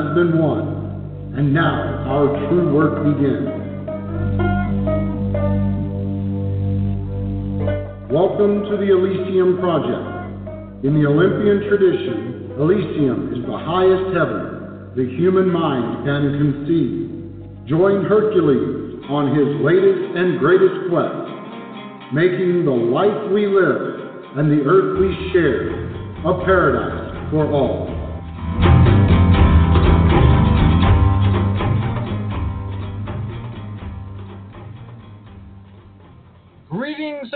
[0.00, 1.76] Has been won, and now
[2.08, 3.52] our true work begins.
[8.08, 10.88] Welcome to the Elysium Project.
[10.88, 17.68] In the Olympian tradition, Elysium is the highest heaven the human mind can conceive.
[17.68, 21.28] Join Hercules on his latest and greatest quest,
[22.14, 24.00] making the life we live
[24.38, 25.68] and the earth we share
[26.24, 27.89] a paradise for all.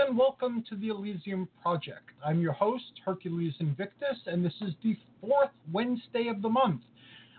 [0.05, 2.11] And welcome to the Elysium Project.
[2.23, 6.81] I'm your host, Hercules Invictus, and this is the fourth Wednesday of the month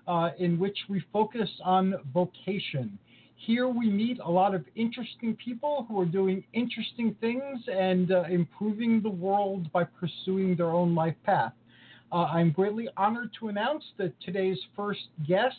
[0.09, 2.99] uh, in which we focus on vocation.
[3.37, 8.22] Here we meet a lot of interesting people who are doing interesting things and uh,
[8.22, 11.53] improving the world by pursuing their own life path.
[12.10, 15.54] Uh, I'm greatly honored to announce that today's first guest,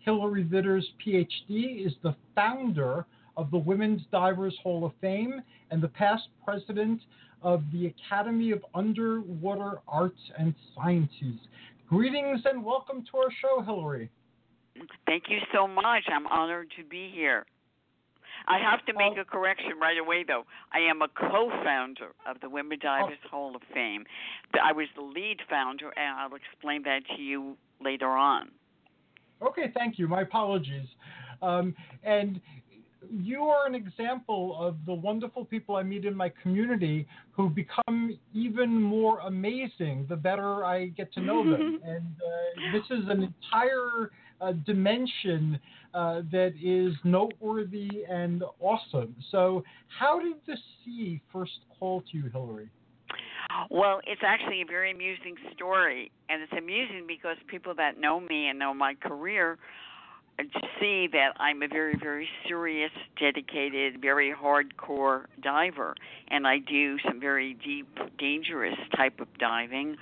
[0.00, 5.40] Hillary Viders, PhD, is the founder of the Women's Divers Hall of Fame
[5.72, 7.00] and the past president
[7.42, 11.40] of the Academy of Underwater Arts and Sciences.
[11.88, 14.10] Greetings and welcome to our show, Hillary.
[15.06, 16.04] Thank you so much.
[16.12, 17.46] I'm honored to be here.
[18.46, 20.44] I have to make a correction right away, though.
[20.72, 24.04] I am a co-founder of the Women Divers Hall of Fame.
[24.62, 28.50] I was the lead founder, and I'll explain that to you later on.
[29.40, 30.08] Okay, thank you.
[30.08, 30.86] My apologies.
[31.40, 32.40] Um, and
[33.10, 38.18] you are an example of the wonderful people I meet in my community who become
[38.34, 41.80] even more amazing the better I get to know them.
[41.84, 45.58] and uh, this is an entire uh, dimension
[45.94, 49.14] uh, that is noteworthy and awesome.
[49.30, 49.62] So,
[50.00, 52.68] how did the sea first call to you, Hillary?
[53.70, 58.48] Well, it's actually a very amusing story, and it's amusing because people that know me
[58.48, 59.58] and know my career
[60.80, 65.94] see that I'm a very, very serious, dedicated, very hardcore diver,
[66.28, 67.86] and I do some very deep,
[68.18, 69.96] dangerous type of diving.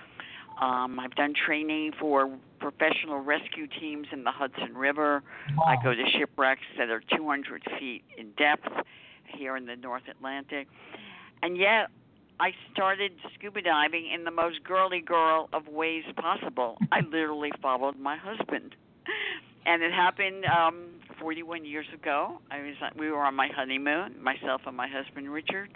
[0.60, 5.22] Um, I've done training for professional rescue teams in the Hudson River.
[5.56, 5.64] Wow.
[5.64, 8.69] I go to shipwrecks that are 200 feet in depth
[9.24, 10.69] here in the North Atlantic.
[11.42, 11.88] And yet,
[12.38, 16.76] I started scuba diving in the most girly girl of ways possible.
[16.92, 18.74] I literally followed my husband.
[19.66, 22.38] And it happened um 41 years ago.
[22.50, 25.71] I was we were on my honeymoon, myself and my husband Richard,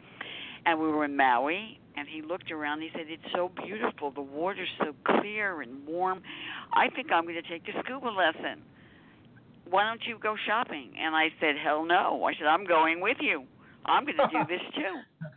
[0.67, 1.79] and we were in Maui.
[1.97, 2.81] And he looked around.
[2.81, 4.11] He said, "It's so beautiful.
[4.11, 6.23] The water's so clear and warm.
[6.73, 8.63] I think I'm going to take a scuba lesson.
[9.71, 13.19] Why don't you go shopping?" And I said, "Hell no." I said, "I'm going with
[13.21, 13.45] you.
[13.87, 15.29] I'm going to do this too."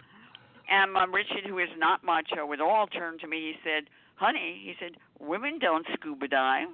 [0.69, 3.54] And um, Richard, who is not macho at all, turned to me.
[3.54, 6.69] He said, "Honey," he said, "women don't scuba dive."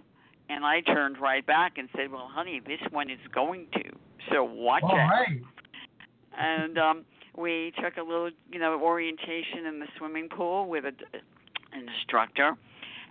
[0.50, 3.84] And I turned right back and said, "Well, honey, this one is going to.
[4.32, 5.42] So watch All it." right.
[6.38, 7.06] and um
[7.38, 10.92] we took a little you know orientation in the swimming pool with a,
[11.74, 12.56] an instructor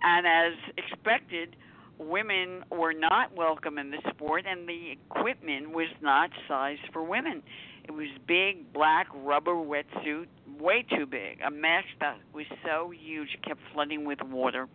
[0.03, 1.55] and as expected
[1.99, 7.41] women were not welcome in the sport and the equipment was not sized for women
[7.85, 10.27] it was big black rubber wetsuit
[10.59, 14.67] way too big a mesh that was so huge it kept flooding with water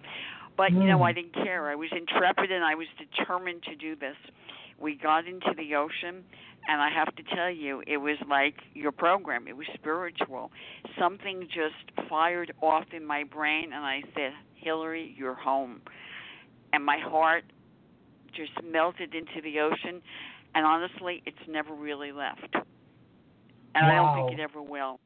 [0.59, 1.07] But you know, Mm.
[1.07, 1.71] I didn't care.
[1.71, 4.17] I was intrepid and I was determined to do this.
[4.79, 6.25] We got into the ocean,
[6.69, 9.49] and I have to tell you, it was like your program.
[9.49, 10.51] It was spiritual.
[10.99, 15.81] Something just fired off in my brain, and I said, Hillary, you're home.
[16.73, 17.45] And my heart
[18.35, 20.03] just melted into the ocean,
[20.55, 22.55] and honestly, it's never really left.
[23.75, 24.99] And I don't think it ever will.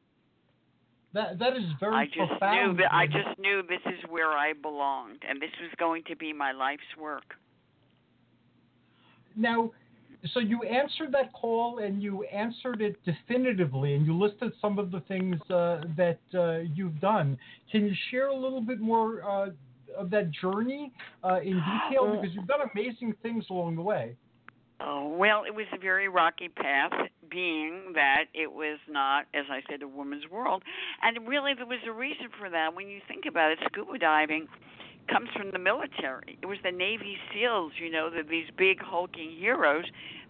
[1.13, 2.79] That that is very I just knew profound.
[2.79, 6.33] that I just knew this is where I belonged, and this was going to be
[6.33, 7.35] my life's work.
[9.35, 9.71] Now,
[10.33, 14.91] so you answered that call and you answered it definitively, and you listed some of
[14.91, 17.37] the things uh, that uh, you've done.
[17.71, 19.49] Can you share a little bit more uh,
[19.97, 20.91] of that journey
[21.23, 22.17] uh, in detail?
[22.21, 24.15] Because you've done amazing things along the way.
[24.79, 26.91] Oh, well, it was a very rocky path,
[27.33, 30.63] being that it was not, as I said, a woman's world.
[31.01, 32.75] And really, there was a reason for that.
[32.75, 34.47] When you think about it, scuba diving
[35.09, 36.37] comes from the military.
[36.41, 39.85] It was the Navy SEALs, you know, the, these big hulking heroes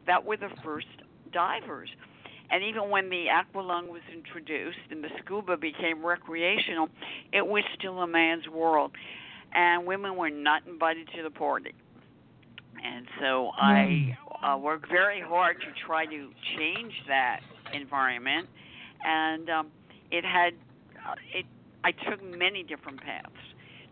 [0.08, 0.88] that were the first
[1.32, 1.90] divers.
[2.50, 6.90] And even when the aqualung was introduced and the scuba became recreational,
[7.32, 8.92] it was still a man's world.
[9.54, 11.74] And women were not invited to the party.
[12.84, 14.33] And so I hmm.
[14.44, 17.40] Uh, worked very hard to try to change that
[17.74, 18.48] environment.
[19.06, 19.68] And um,
[20.12, 20.54] it had,
[21.08, 21.46] uh, it,
[21.84, 23.32] I took many different paths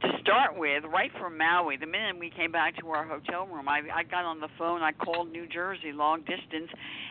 [0.01, 3.69] to start with, right from Maui, the minute we came back to our hotel room,
[3.69, 6.69] I, I got on the phone, I called New Jersey long distance,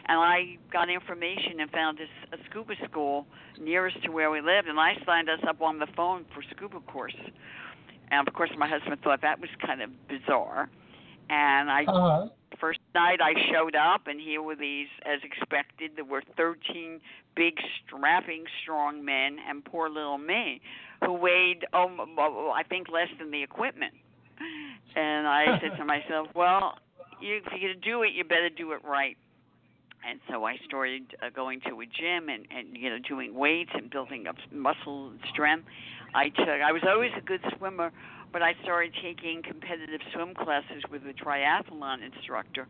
[0.08, 3.26] and I got information and found this a scuba school
[3.60, 6.80] nearest to where we lived, and I signed us up on the phone for scuba
[6.80, 7.14] course.
[8.10, 10.68] And of course, my husband thought that was kind of bizarre.
[11.28, 12.28] And I Uh-huh.
[12.60, 17.00] First night I showed up, and here were these, as expected, there were 13
[17.36, 17.54] big,
[17.86, 20.60] strapping, strong men, and poor little me,
[21.04, 23.94] who weighed, oh, I think, less than the equipment.
[24.96, 26.74] And I said to myself, well,
[27.20, 29.16] you, if you're going to do it, you better do it right.
[30.08, 33.70] And so I started uh, going to a gym and, and you know doing weights
[33.74, 35.66] and building up muscle and strength.
[36.14, 37.92] I took I was always a good swimmer,
[38.32, 42.66] but I started taking competitive swim classes with a triathlon instructor,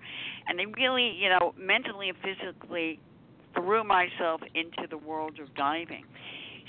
[0.48, 2.98] and they really, you know, mentally and physically
[3.54, 6.04] threw myself into the world of diving.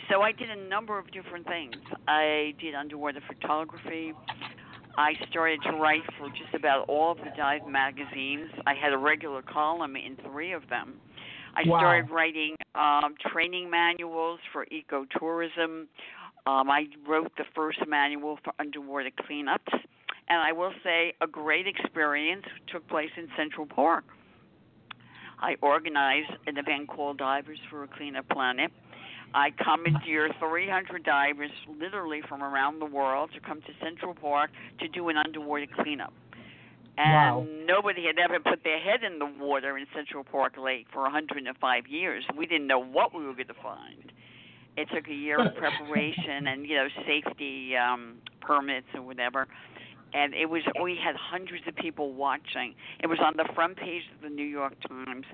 [0.09, 1.75] So I did a number of different things.
[2.07, 4.13] I did underwater photography.
[4.97, 8.49] I started to write for just about all of the dive magazines.
[8.65, 10.95] I had a regular column in three of them.
[11.55, 11.79] I Wow.
[11.79, 15.87] started writing um, training manuals for ecotourism.
[16.47, 19.73] Um, I wrote the first manual for underwater cleanups,
[20.27, 24.05] and I will say a great experience took place in Central Park.
[25.39, 28.71] I organized an event called Divers for a Cleaner Planet.
[29.33, 34.87] I commandeered 300 divers, literally from around the world, to come to Central Park to
[34.87, 36.13] do an underwater cleanup.
[36.97, 37.45] And Wow.
[37.65, 41.87] nobody had ever put their head in the water in Central Park Lake for 105
[41.87, 42.25] years.
[42.35, 44.11] We didn't know what we were going to find.
[44.77, 49.47] It took a year of preparation and you know safety um, permits or whatever.
[50.13, 52.75] And it was we had hundreds of people watching.
[53.01, 55.25] It was on the front page of the New York Times,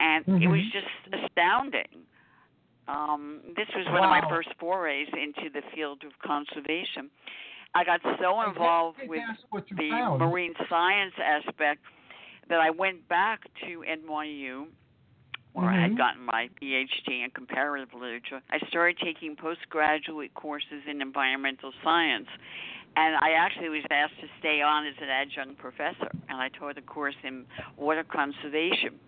[0.00, 0.72] and it was Mhm.
[0.72, 0.86] just
[1.24, 2.06] astounding.
[2.88, 7.10] Um, this was one of my first forays into the field of conservation.
[7.74, 10.20] I got so involved with ask what you the found.
[10.20, 11.82] marine science aspect
[12.48, 14.68] that I went back to NYU
[15.56, 15.96] where I had Mhm.
[15.96, 18.42] gotten my PhD in comparative literature.
[18.50, 22.28] I started taking postgraduate courses in environmental science.
[22.94, 26.76] And I actually was asked to stay on as an adjunct professor, and I taught
[26.76, 27.46] a course in
[27.76, 29.00] water conservation.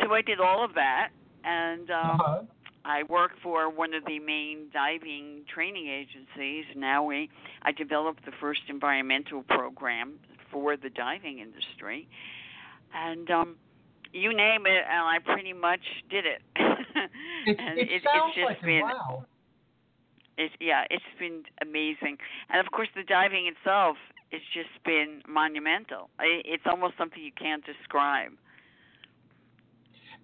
[0.00, 1.10] So I did all of that,
[1.44, 2.42] and um, Uh-huh.
[2.84, 6.66] I work for one of the main diving training agencies.
[6.76, 7.30] Now we
[7.62, 10.18] I developed the first environmental program
[10.50, 12.06] for the diving industry,
[12.94, 13.56] and um,
[14.14, 16.42] you name it, and I pretty much did it.
[17.46, 19.26] It, and it it, sounds it's just like been Wow.
[20.38, 22.16] it's yeah, it's been amazing,
[22.48, 23.98] and of course the diving itself
[24.32, 26.08] has just been monumental.
[26.20, 28.32] It's almost something you can't describe.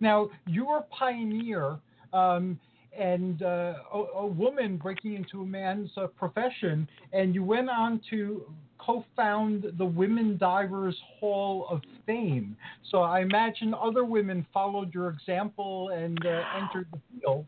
[0.00, 1.78] Now, you're a pioneer
[2.12, 2.58] um,
[2.98, 8.00] and uh, a, a woman breaking into a man's uh, profession, and you went on
[8.10, 8.50] to
[8.84, 12.56] co found the Women Divers Hall of Fame.
[12.90, 17.46] So I imagine other women followed your example and uh, entered the field.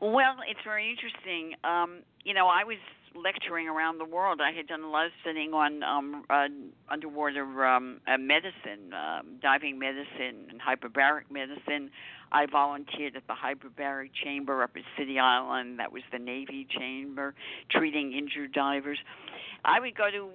[0.00, 1.54] Well, it's very interesting.
[1.62, 2.78] Um, you know, I was
[3.14, 4.40] lecturing around the world.
[4.40, 6.46] I had done a lot of studying on um, uh,
[6.90, 11.90] underwater um, uh, medicine, um, diving medicine, and hyperbaric medicine.
[12.32, 15.78] I volunteered at the hyperbaric chamber up at City Island.
[15.78, 17.34] That was the Navy chamber,
[17.70, 18.98] treating injured divers.
[19.64, 20.30] I would go to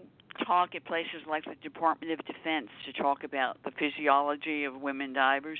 [0.45, 5.13] talk at places like the Department of Defense to talk about the physiology of women
[5.13, 5.59] divers.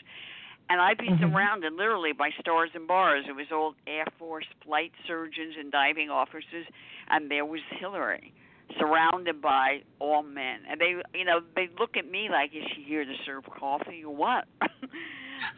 [0.69, 1.19] And I'd be Mhm.
[1.19, 3.25] surrounded literally by stars and bars.
[3.27, 6.65] It was all Air Force flight surgeons and diving officers,
[7.07, 8.33] and there was Hillary,
[8.79, 10.65] surrounded by all men.
[10.67, 14.03] And they, you know, they look at me like, "Is she here to serve coffee
[14.03, 14.47] or what?"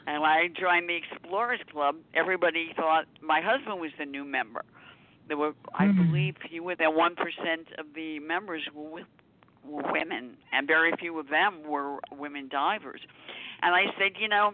[0.07, 4.63] and when I joined the Explorers Club, everybody thought my husband was the new member.
[5.27, 6.07] There were, I Mhm.
[6.07, 9.07] believe, fewer than one percent of the members were with
[9.63, 13.01] were women, and very few of them were women divers.
[13.61, 14.53] And I said, you know,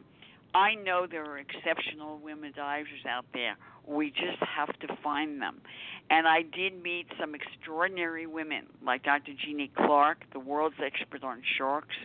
[0.55, 3.55] I know there are exceptional women divers out there.
[3.85, 5.61] We just have to find them.
[6.09, 9.33] And I did meet some extraordinary women, like Dr.
[9.33, 11.95] Jeannie Clark, the world's expert on sharks.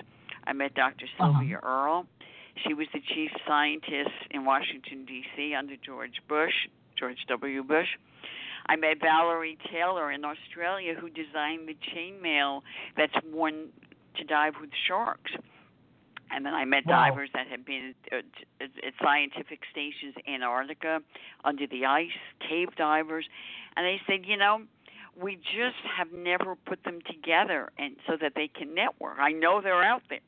[0.47, 1.07] I met Dr.
[1.19, 2.07] Sylvia Earle.
[2.67, 5.55] She was the chief scientist in Washington, D.C.
[5.55, 6.55] under George Bush,
[6.99, 7.63] George W.
[7.63, 7.89] Bush.
[8.67, 12.63] I met Valerie Taylor in Australia, who designed the chainmail
[12.97, 13.69] that's worn
[14.17, 15.33] to dive with sharks.
[16.31, 17.09] And then I met Wow.
[17.09, 18.25] divers that had been at,
[18.61, 21.01] at, at scientific stations in Antarctica,
[21.45, 22.11] under the ice,
[22.47, 23.27] cave divers,
[23.77, 24.63] and they said, you know,
[25.21, 29.19] we just have never put them together, and so that they can network.
[29.19, 30.21] I know they're out there.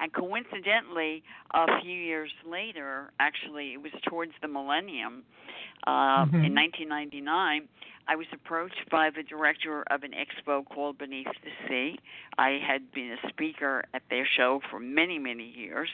[0.00, 1.22] And coincidentally,
[1.52, 5.24] a few years later, actually, it was towards the millennium,
[5.86, 6.44] uh, Mhm.
[6.46, 7.68] in 1999,
[8.06, 11.98] I was approached by the director of an expo called Beneath the Sea.
[12.36, 15.88] I had been a speaker at their show for many, many years.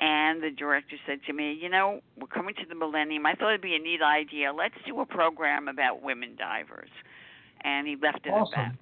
[0.00, 3.26] And the director said to me, You know, we're coming to the millennium.
[3.26, 4.52] I thought it'd be a neat idea.
[4.52, 6.90] Let's do a program about women divers.
[7.60, 8.74] And he left it at that.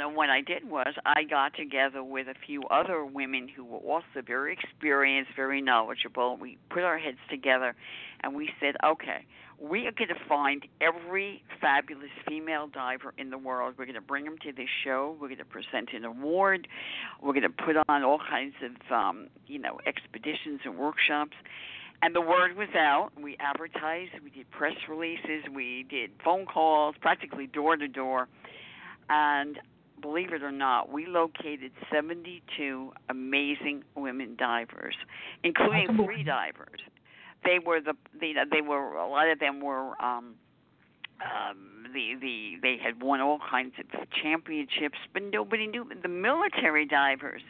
[0.00, 3.78] So what I did was I got together with a few other women who were
[3.80, 6.38] also very experienced, very knowledgeable.
[6.40, 7.74] We put our heads together
[8.22, 9.26] and we said, okay,
[9.60, 13.74] we are going to find every fabulous female diver in the world.
[13.76, 15.18] We're going to bring them to this show.
[15.20, 16.66] We're going to present an award.
[17.22, 21.36] We're going to put on all kinds of, um, you know, expeditions and workshops.
[22.00, 23.10] And the word was out.
[23.20, 24.12] We advertised.
[24.24, 25.44] We did press releases.
[25.54, 28.28] We did phone calls, practically door to door.
[29.10, 29.58] And
[30.00, 34.96] believe it or not, we located 72 amazing women divers,
[35.44, 36.80] including three divers.
[37.44, 40.34] They were the, the they were a lot of them were um
[41.22, 43.86] um the the they had won all kinds of
[44.22, 47.42] championships, but nobody knew the military divers.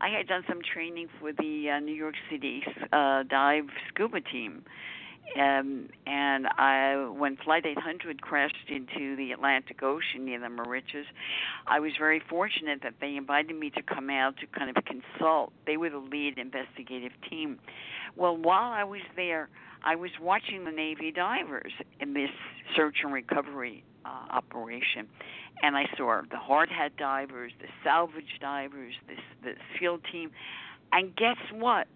[0.00, 4.64] I had done some training for the uh, New York City uh, dive scuba team,
[5.38, 11.04] um, and I, when Flight 800 crashed into the Atlantic Ocean near the Moriches,
[11.66, 15.52] I was very fortunate that they invited me to come out to kind of consult.
[15.66, 17.58] They were the lead investigative team.
[18.14, 19.48] Well, while I was there,
[19.84, 22.30] I was watching the Navy divers in this
[22.76, 25.08] search and recovery uh, operation,
[25.62, 30.30] and I saw the hard hat divers, the salvage divers, this the SEAL team,
[30.92, 31.88] and guess what?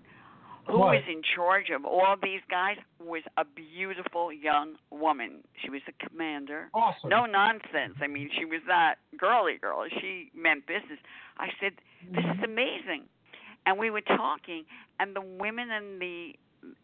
[0.67, 0.97] Who What?
[0.97, 5.45] was in charge of all these guys was a beautiful young woman.
[5.63, 6.69] She was the commander.
[6.75, 7.09] Awesome.
[7.09, 7.97] No nonsense.
[8.01, 9.87] I mean, she was that girly girl.
[10.01, 10.99] She meant business.
[11.39, 11.75] I said,
[12.11, 12.45] "This is mm-hmm.
[12.45, 13.05] amazing,"
[13.65, 14.65] and we were talking,
[14.99, 16.35] and the women in the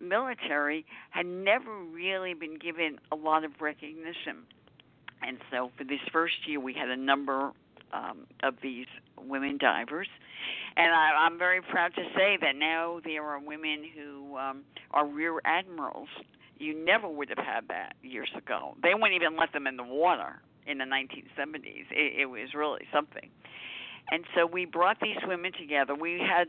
[0.01, 4.47] military had never really been given a lot of recognition.
[5.23, 7.53] And so, for this first year, we had a number
[7.93, 8.87] um, of these
[9.19, 10.09] women divers,
[10.77, 15.07] and I, I'm very proud to say that now there are women who um, are
[15.07, 16.09] rear admirals.
[16.59, 18.77] You never would have had that years ago.
[18.83, 21.87] They wouldn't even let them in the water in the 1970s.
[21.91, 23.29] It, it was really something.
[24.11, 25.95] And so we brought these women together.
[25.95, 26.49] We had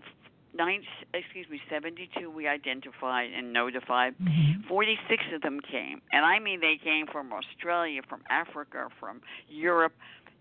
[0.56, 0.84] nine,
[1.14, 4.16] excuse me, 72 we identified and notified.
[4.22, 4.68] Mhm.
[4.68, 6.02] 46 of them came.
[6.12, 9.94] And I mean, they came from Australia, from Africa, from Europe,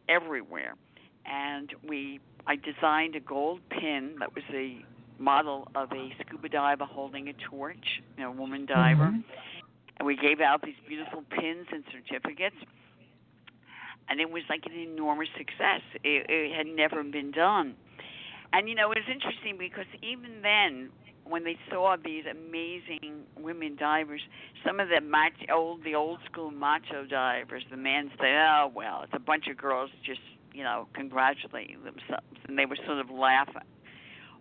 [0.08, 0.74] everywhere.
[1.24, 4.84] And we, I designed a gold pin that was a
[5.18, 9.06] model of a scuba diver holding a torch, you know, a woman diver.
[9.12, 9.24] Mhm.
[9.98, 12.56] And we gave out these beautiful pins and certificates.
[14.08, 15.82] And it was like an enormous success.
[16.02, 17.76] It, it had never been done.
[18.52, 20.90] And you know, it was interesting because even then,
[21.24, 24.20] when they saw these amazing women divers,
[24.66, 29.02] some of the mach- old, the old school macho divers, the men say, "Oh well,
[29.04, 30.20] it's a bunch of girls just,
[30.54, 33.62] you know, congratulating themselves," and they were sort of laughing.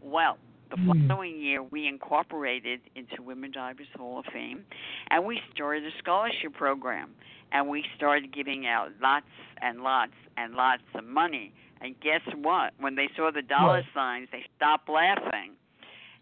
[0.01, 0.37] Well,
[0.69, 1.07] the Hmm.
[1.07, 4.65] following year, we incorporated into Women Divers Hall of Fame,
[5.09, 7.13] and we started a scholarship program,
[7.51, 9.25] and we started giving out lots
[9.61, 11.51] and lots and lots of money.
[11.81, 12.73] And guess what?
[12.77, 15.57] When they saw the dollar signs, they stopped laughing.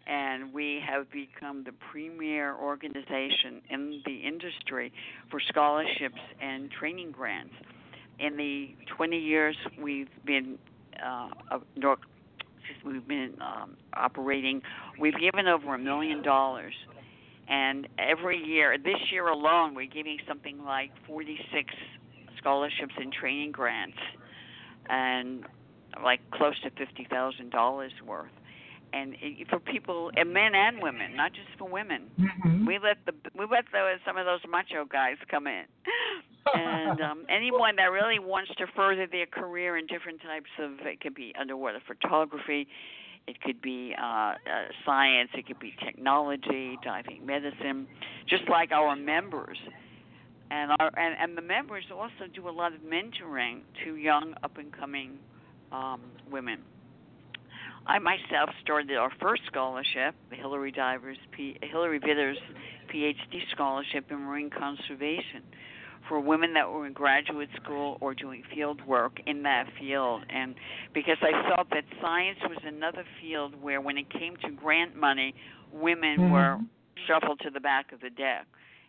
[0.06, 4.92] And we have become the premier organization in the industry
[5.30, 7.54] for scholarships and training grants.
[8.18, 10.58] In the 20 years we've been
[11.02, 11.28] uh,
[12.84, 14.62] we've been um, operating,
[14.98, 16.74] we've given over a million dollars.
[17.48, 21.74] And every year, this year alone, we're giving something like 46
[22.38, 23.98] scholarships and training grants,
[24.88, 25.44] and
[26.04, 28.30] like close to fifty thousand dollars worth.
[28.92, 32.10] And it, for people, and men and women, not just for women.
[32.18, 32.66] Mhm.
[32.66, 35.64] We let the we let those some of those macho guys come in,
[36.54, 41.00] and um, anyone that really wants to further their career in different types of it
[41.00, 42.68] could be underwater photography,
[43.26, 44.34] it could be uh, uh,
[44.84, 47.86] science, it could be technology, diving medicine,
[48.28, 49.58] just like our members.
[50.50, 54.58] And our and, and the members also do a lot of mentoring to young up
[54.58, 55.18] and coming
[55.70, 56.60] um, women.
[57.86, 62.36] I myself started our first scholarship, the Hillary Divers P, Hillary Viders
[62.92, 65.42] PhD scholarship in marine conservation
[66.08, 70.22] for women that were in graduate school or doing field work in that field.
[70.28, 70.54] And
[70.92, 75.34] because I felt that science was another field where when it came to grant money
[75.72, 76.30] women Mhm.
[76.32, 76.58] were
[77.06, 78.46] shuffled to the back of the deck.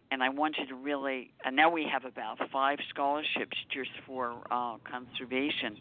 [0.09, 4.77] And I wanted to really and now we have about five scholarships just for uh
[4.83, 5.77] conservation.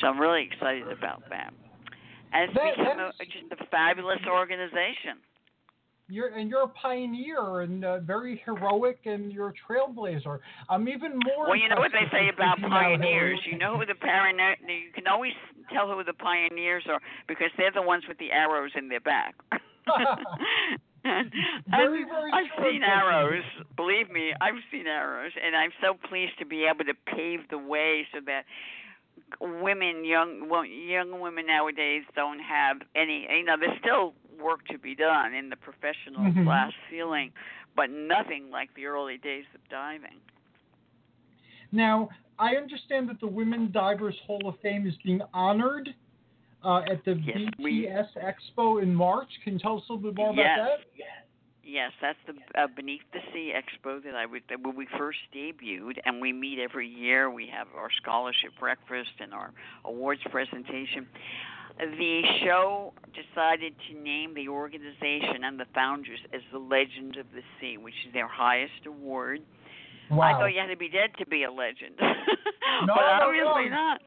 [0.00, 1.52] So I'm really excited about that.
[2.32, 5.18] And it's That- become a, just a fabulous organization
[6.08, 10.38] You're and you're a pioneer and uh, very heroic, and you're a trailblazer.
[10.68, 11.48] I'm even more.
[11.48, 13.40] Well, you know what they say about pioneers.
[13.50, 14.56] You know who the pioneer.
[14.66, 15.32] You can always
[15.72, 19.34] tell who the pioneers are because they're the ones with the arrows in their back.
[21.04, 23.44] Very, very I've seen arrows.
[23.76, 27.58] Believe me, I've seen arrows, and I'm so pleased to be able to pave the
[27.58, 28.44] way so that
[29.40, 33.26] women, young well, young women nowadays don't have any.
[33.30, 36.44] You know, there's still work to be done in the professional Mhm.
[36.44, 37.32] glass ceiling,
[37.74, 40.20] but nothing like the early days of diving.
[41.72, 45.94] Now, I understand that the Women Divers Hall of Fame is being honored
[46.64, 49.28] uh, at the Yes, we- BTS Expo in March.
[49.44, 50.58] Can you tell us a little bit more Yes.
[50.58, 51.14] about that?
[51.62, 55.18] Yes, that's the uh, Beneath the Sea Expo that I would that when we first
[55.32, 57.30] debuted, and we meet every year.
[57.30, 59.52] We have our scholarship breakfast and our
[59.84, 61.06] awards presentation.
[61.78, 67.42] The show decided to name the organization and the founders as the Legend of the
[67.60, 69.40] Sea, which is their highest award.
[70.10, 70.22] Wow.
[70.26, 73.76] I thought you had to be dead to be a legend, No, but obviously no.
[73.76, 74.00] not.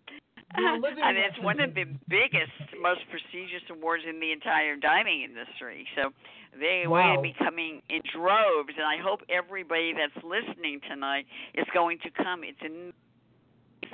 [0.53, 0.59] A
[1.07, 5.87] and it's one of the biggest, most prestigious awards in the entire diving industry.
[5.95, 6.11] So
[6.59, 7.15] they Wow.
[7.15, 12.09] will be coming in droves, and I hope everybody that's listening tonight is going to
[12.11, 12.43] come.
[12.43, 13.10] It's in it's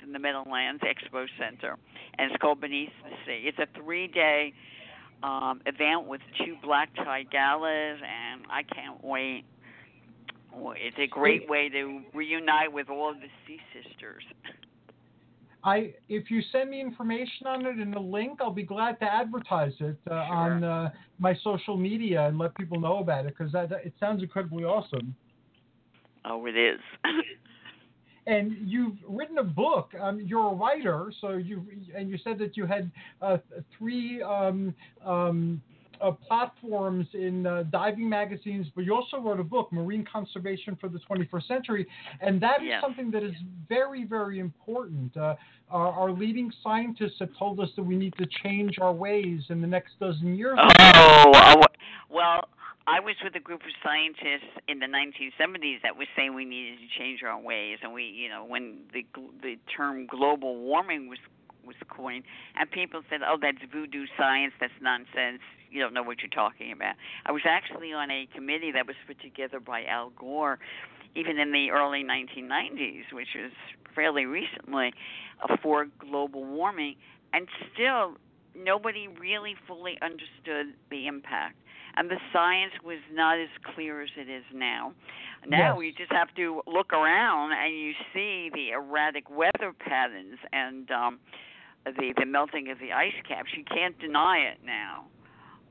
[0.03, 1.77] in the Meadowlands Expo Center,
[2.17, 3.43] and it's called Beneath the Sea.
[3.45, 4.53] It's a three-day
[5.23, 9.45] um, event with two black tie galas, and I can't wait.
[10.53, 14.23] It's a great way to reunite with all of the Sea Sisters.
[15.63, 19.05] I if you send me information on it and a link, I'll be glad to
[19.05, 23.53] advertise it uh, on uh, my social media and let people know about it because
[23.53, 25.15] it sounds incredibly awesome.
[26.25, 26.79] Oh, it is.
[28.27, 29.91] And you've written a book.
[29.99, 33.37] Um, you're a writer, so you and you said that you had uh,
[33.77, 35.61] three um, um,
[36.01, 40.89] uh, platforms in uh, diving magazines, but you also wrote a book, Marine Conservation for
[40.89, 41.87] the 21st Century,
[42.21, 42.81] and that is Yes.
[42.81, 43.33] something that is
[43.69, 45.15] very, very important.
[45.15, 45.35] Uh,
[45.71, 49.61] our, our leading scientists have told us that we need to change our ways in
[49.61, 50.57] the next dozen years.
[50.59, 51.31] Oh,
[52.09, 52.41] well,
[52.87, 56.79] I was with a group of scientists in the 1970s that was saying we needed
[56.79, 59.05] to change our ways, and we, you know, when the
[59.41, 61.19] the term global warming was
[61.65, 62.23] was coined,
[62.55, 64.53] and people said, "Oh, that's voodoo science.
[64.61, 65.41] That's nonsense.
[65.69, 66.95] You don't know what you're talking about."
[67.25, 70.57] I was actually on a committee that was put together by Al Gore,
[71.13, 73.51] even in the early 1990s, which was
[73.93, 74.93] fairly recently,
[75.43, 76.95] uh, for global warming,
[77.33, 78.15] and still
[78.55, 81.57] nobody really fully understood the impact.
[81.97, 84.93] And the science was not as clear as it is now.
[85.47, 85.85] Now Yes.
[85.97, 91.19] you just have to look around and you see the erratic weather patterns and um,
[91.85, 93.49] the the melting of the ice caps.
[93.55, 95.05] You can't deny it now.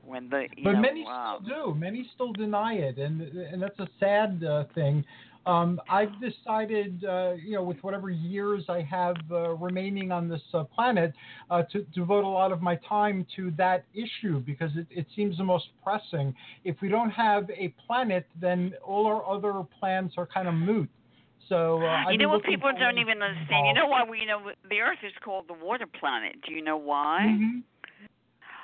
[0.05, 1.75] When the but know, many uh, still do.
[1.75, 5.03] Many still deny it, and and that's a sad uh, thing.
[5.47, 10.41] Um, I've decided, uh, you know, with whatever years I have uh, remaining on this
[10.53, 11.13] uh, planet,
[11.49, 15.37] uh, to, devote a lot of my time to that issue because it, it seems
[15.37, 16.35] the most pressing.
[16.65, 20.89] If we don't have a planet, then all our other plans are kind of moot.
[21.47, 23.67] So uh, you know what people don't even understand.
[23.67, 26.35] You know why we you know the Earth is called the water planet.
[26.45, 27.25] Do you know why?
[27.25, 27.59] Mm-hmm.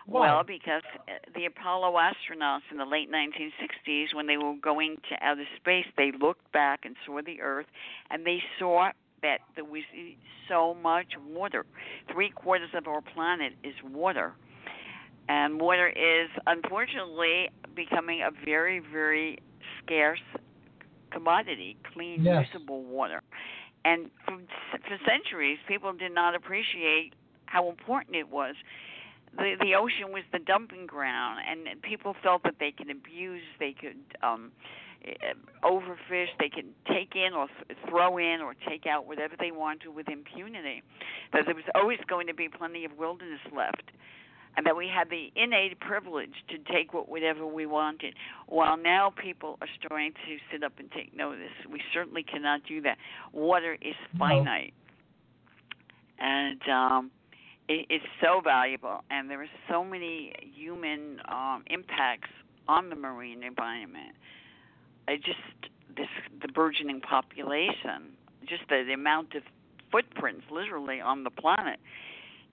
[0.08, 5.26] Well, because uh, the Apollo astronauts in the late 1960s, when they were going to
[5.26, 7.68] outer space, they looked back and saw the Earth,
[8.10, 8.90] and they saw
[9.22, 9.84] that there was
[10.50, 11.66] so much water.
[12.12, 14.34] Three quarters of our planet is water.
[15.30, 19.40] And water is unfortunately becoming a very, very
[19.82, 20.20] scarce
[21.12, 22.46] commodity, clean, yes.
[22.52, 23.22] usable water.
[23.86, 24.38] And for,
[24.72, 27.14] for centuries, people did not appreciate
[27.46, 28.56] how important it was
[29.38, 33.74] the the ocean was the dumping ground, and people felt that they could abuse, they
[33.74, 34.52] could um,
[35.06, 37.48] eh, overfish, they could take in or
[37.90, 40.84] throw in or take out whatever they wanted with impunity.
[41.32, 43.92] That there was always going to be plenty of wilderness left,
[44.56, 48.14] and that we had the innate privilege to take whatever we wanted.
[48.48, 52.82] While now people are starting to sit up and take notice, we certainly cannot do
[52.82, 52.98] that.
[53.32, 54.74] Water is finite,
[56.20, 56.26] no.
[56.26, 57.12] and um,
[57.68, 62.30] it, it's so valuable, and there are so many human um, impacts
[62.68, 64.16] on the marine environment.
[65.08, 66.08] I just this
[66.42, 68.16] the burgeoning population,
[68.48, 69.44] just the, the amount of
[69.92, 71.80] footprints literally on the planet,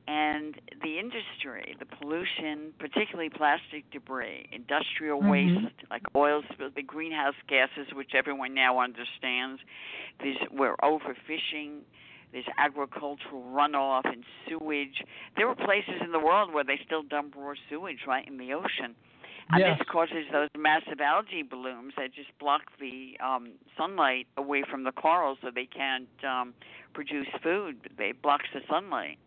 [0.06, 5.30] and the industry, the pollution, particularly plastic debris, industrial mm-hmm.
[5.30, 9.60] waste like oil spills, the greenhouse gases, which everyone now understands.
[10.22, 11.80] These we're overfishing
[12.32, 15.02] there's agricultural runoff and sewage.
[15.36, 18.52] There are places in the world where they still dump raw sewage right in the
[18.52, 18.94] ocean.
[19.52, 19.78] And yes.
[19.78, 24.92] this causes those massive algae blooms that just block the um, sunlight away from the
[24.92, 26.54] corals so they can't um,
[26.94, 27.76] produce food.
[27.98, 29.18] They blocks the sunlight.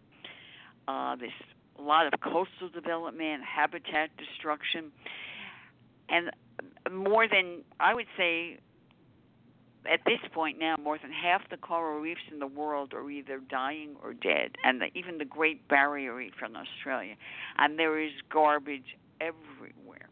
[0.88, 1.32] Uh, there's
[1.78, 4.92] a lot of coastal development, habitat destruction,
[6.08, 6.32] and
[6.92, 8.60] more than I would say
[9.92, 13.40] at this point now, more than half the coral reefs in the world are either
[13.50, 17.16] dying or dead, and the, even the Great Barrier Reef in Australia.
[17.58, 20.10] And there is garbage everywhere.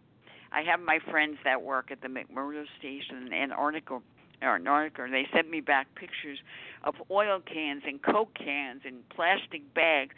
[0.52, 4.00] I have my friends that work at the McMurdo Station in Antarctica,
[4.42, 6.40] Antarctica, and they sent me back pictures
[6.84, 10.14] of oil cans and Coke cans and plastic bags.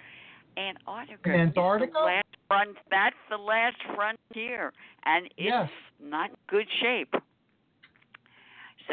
[0.57, 1.99] Antarctica, Antarctica?
[1.99, 4.73] Last front, that's the last frontier,
[5.05, 5.69] and it's yes.
[6.01, 7.15] not good shape.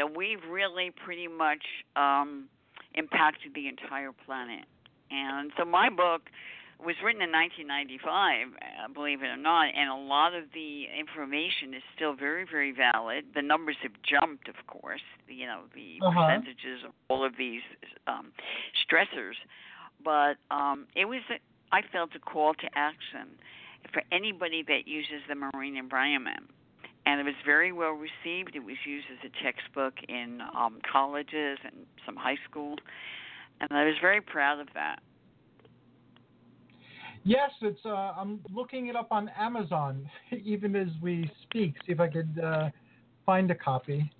[0.01, 1.63] So we've really pretty much
[1.95, 2.47] um,
[2.95, 4.65] impacted the entire planet.
[5.11, 6.23] And so my book
[6.79, 11.75] was written in 1995, uh, believe it or not, and a lot of the information
[11.75, 13.25] is still very, very valid.
[13.35, 16.09] The numbers have jumped, of course, you know, the uh-huh.
[16.11, 17.61] percentages of all of these
[18.07, 18.31] um,
[18.81, 19.37] stressors.
[20.03, 21.21] But um, it was,
[21.71, 23.37] I felt, a call to action
[23.93, 26.49] for anybody that uses the marine environment
[27.05, 28.55] and it was very well received.
[28.55, 32.79] It was used as a textbook in um, colleges and some high schools,
[33.59, 34.99] and I was very proud of that.
[37.23, 37.85] Yes, it's.
[37.85, 40.09] Uh, I'm looking it up on Amazon
[40.43, 41.75] even as we speak.
[41.85, 42.69] See if I could uh,
[43.25, 44.11] find a copy.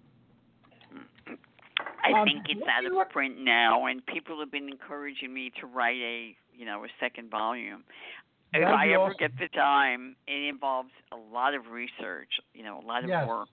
[2.04, 5.68] I um, think it's out of print now, and people have been encouraging me to
[5.68, 7.84] write a, you know, a second volume
[8.54, 9.18] if I ever awesome.
[9.20, 13.28] get the time, it involves a lot of research, you know, a lot of yes.
[13.28, 13.50] work.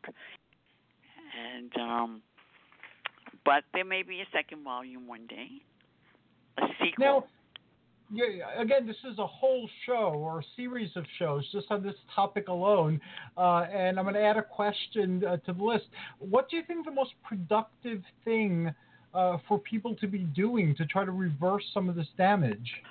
[1.38, 2.22] And um
[3.44, 5.48] but there may be a second volume one day.
[6.58, 7.04] A sequel.
[7.04, 7.24] Now,
[8.10, 11.94] yeah, again, this is a whole show or a series of shows just on this
[12.14, 13.00] topic alone.
[13.36, 15.84] Uh, and I'm going to add a question uh, to the list.
[16.18, 18.72] What do you think the most productive thing
[19.12, 22.82] uh, for people to be doing to try to reverse some of this damage?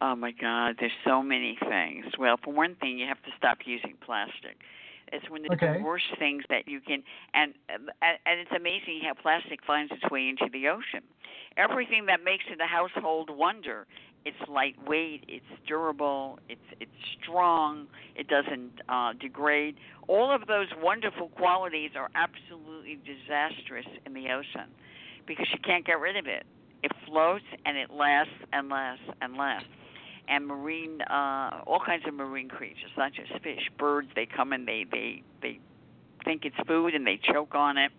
[0.00, 2.04] Oh my God, there's so many things.
[2.18, 4.58] Well, for one thing, you have to stop using plastic.
[5.12, 5.78] It's one of okay.
[5.78, 10.28] the worst things that you can, and and it's amazing how plastic finds its way
[10.28, 11.06] into the ocean.
[11.56, 13.86] Everything that makes it a household wonder.
[14.24, 16.90] It's lightweight, it's durable, it's it's
[17.22, 19.76] strong, it doesn't uh, degrade.
[20.08, 24.68] All of those wonderful qualities are absolutely disastrous in the ocean
[25.26, 26.44] because you can't get rid of it.
[26.82, 29.68] It floats and it lasts and lasts and lasts
[30.28, 34.08] and marine uh all kinds of marine creatures, not just fish, birds.
[34.14, 35.60] They come and they they they
[36.24, 37.92] think it's food and they choke on it.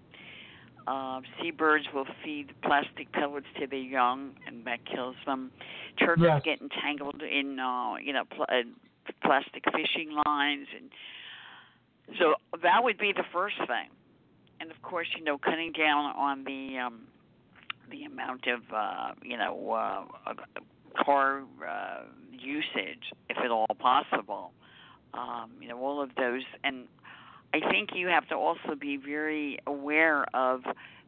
[0.87, 5.51] Uh, seabirds will feed plastic pellets to their young, and that kills them.
[5.99, 6.41] Turtles yes.
[6.45, 8.61] get entangled in, uh, you know, pl- uh,
[9.21, 10.89] plastic fishing lines, and
[12.17, 13.89] so that would be the first thing.
[14.61, 17.01] and of course, you know, cutting down on the um,
[17.91, 20.33] the amount of uh, you know uh,
[21.03, 24.51] car uh, usage, if at all possible.
[25.13, 26.87] Um, you know, all of those, and
[27.53, 30.61] I think you have to also be very aware of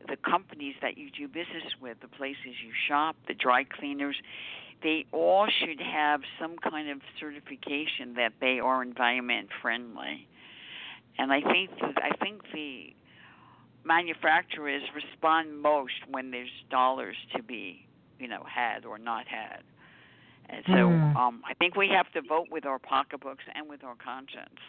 [0.08, 4.16] the companies that you do business with, the places you shop, the dry cleaners.
[4.82, 10.28] They all should have some kind of certification that they are environment friendly.
[11.18, 12.94] And I think I think the
[13.84, 17.86] manufacturers respond most when there's dollars to be,
[18.20, 19.64] you know, had or not had.
[20.50, 21.16] And so Mm.
[21.16, 24.60] um, I think we have to vote with our pocketbooks and with our conscience.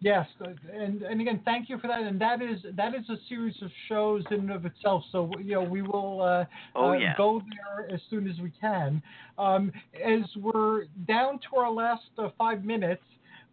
[0.00, 0.26] Yes,
[0.72, 2.00] and and again, thank you for that.
[2.00, 5.04] And that is that is a series of shows in and of itself.
[5.12, 7.14] So you know, we will uh, Oh, uh, yeah.
[7.16, 9.00] go there as soon as we can.
[9.38, 9.72] Um,
[10.04, 13.04] as we're down to our last uh, five minutes,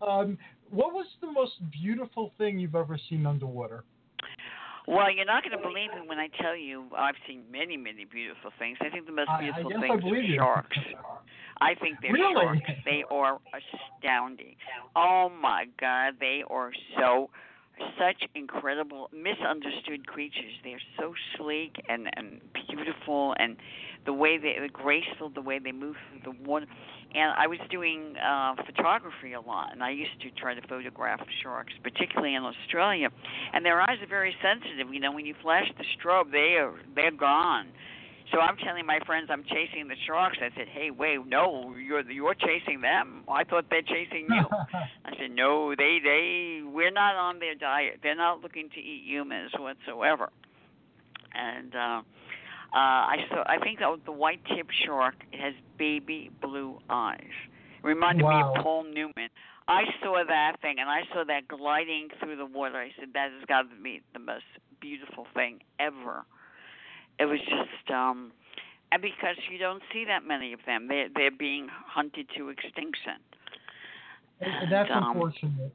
[0.01, 0.39] um,
[0.71, 3.83] what was the most beautiful thing you've ever seen underwater?
[4.89, 8.05] Well, you're not going to believe me when I tell you I've seen many, many
[8.05, 8.75] beautiful things.
[8.81, 10.35] I think the most I, I beautiful guess I things are you.
[10.37, 10.77] sharks.
[11.61, 12.33] I think they're Really?
[12.41, 12.71] sharks.
[12.85, 14.55] They are astounding.
[14.95, 17.29] Oh my God, they are so
[17.97, 20.53] such incredible, misunderstood creatures.
[20.63, 23.57] They're so sleek and and beautiful, and
[24.05, 26.65] the way they, they're graceful, the way they move through the water.
[27.13, 31.21] And I was doing uh, photography a lot, and I used to try to photograph
[31.41, 33.09] sharks, particularly in Australia.
[33.53, 34.93] And their eyes are very sensitive.
[34.93, 37.67] You know, when you flash the strobe, they are they're gone.
[38.31, 40.37] So I'm telling my friends I'm chasing the sharks.
[40.41, 43.23] I said, "Hey, wait, no, you're you're chasing them.
[43.27, 44.45] I thought they're chasing you."
[45.05, 47.99] I said, "No, they they we're not on their diet.
[48.03, 50.29] They're not looking to eat humans whatsoever."
[51.33, 52.01] And uh,
[52.73, 53.43] uh, I saw.
[53.47, 55.15] I think that the white tip shark.
[55.31, 57.33] It has baby blue eyes.
[57.81, 59.29] Reminded me of Paul Newman.
[59.67, 62.77] I saw that thing, and I saw that gliding through the water.
[62.77, 64.45] I said, "That has got to be the most
[64.79, 66.25] beautiful thing ever."
[67.19, 68.31] It was just, um,
[68.91, 73.19] and because you don't see that many of them, they they're being hunted to extinction.
[74.41, 75.73] And That's um, unfortunate.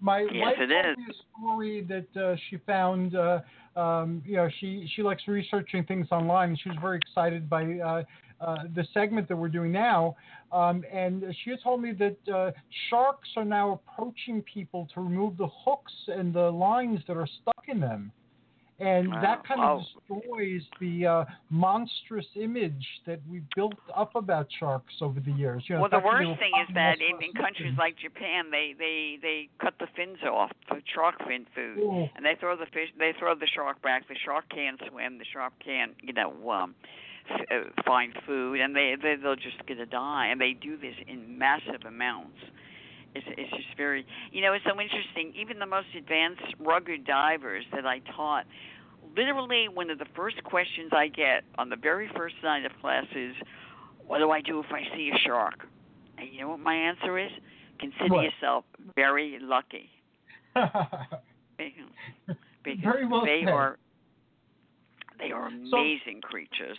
[0.00, 3.14] My Yes, wife told me a story that uh, she found.
[3.14, 3.40] Uh,
[3.76, 7.64] um, you know, she she likes researching things online, and she was very excited by
[7.78, 8.02] uh,
[8.40, 10.16] uh, the segment that we're doing now.
[10.50, 12.50] Um, and she had told me that uh,
[12.90, 17.64] sharks are now approaching people to remove the hooks and the lines that are stuck
[17.68, 18.12] in them.
[18.80, 19.20] And Wow.
[19.20, 20.16] that kind of Oh.
[20.18, 25.62] destroys the uh, monstrous image that we've built up about sharks over the years.
[25.68, 27.76] You know, well, the fact that they worst were thing is that in, in countries
[27.78, 32.08] like Japan, they they they cut the fins off for shark fin food, Ooh.
[32.16, 32.88] and they throw the fish.
[32.98, 34.08] They throw the shark back.
[34.08, 35.18] The shark can't swim.
[35.18, 36.74] The shark can't, you know, um,
[37.30, 40.26] f- uh, find food, and they, they they'll just gonna die.
[40.26, 42.38] And they do this in massive amounts.
[43.14, 45.32] It's it's just very, you know, it's so interesting.
[45.38, 48.46] Even the most advanced rugged divers that I taught,
[49.16, 53.04] literally one of the first questions I get on the very first night of class
[53.14, 53.34] is,
[54.06, 55.66] "What do I do if I see a shark?"
[56.18, 57.30] And you know what my answer is?
[57.78, 58.24] Consider What?
[58.24, 58.64] yourself
[58.96, 59.90] very lucky.
[62.64, 63.52] Because Very well they said.
[63.52, 63.76] are
[65.18, 66.78] they are So- amazing creatures.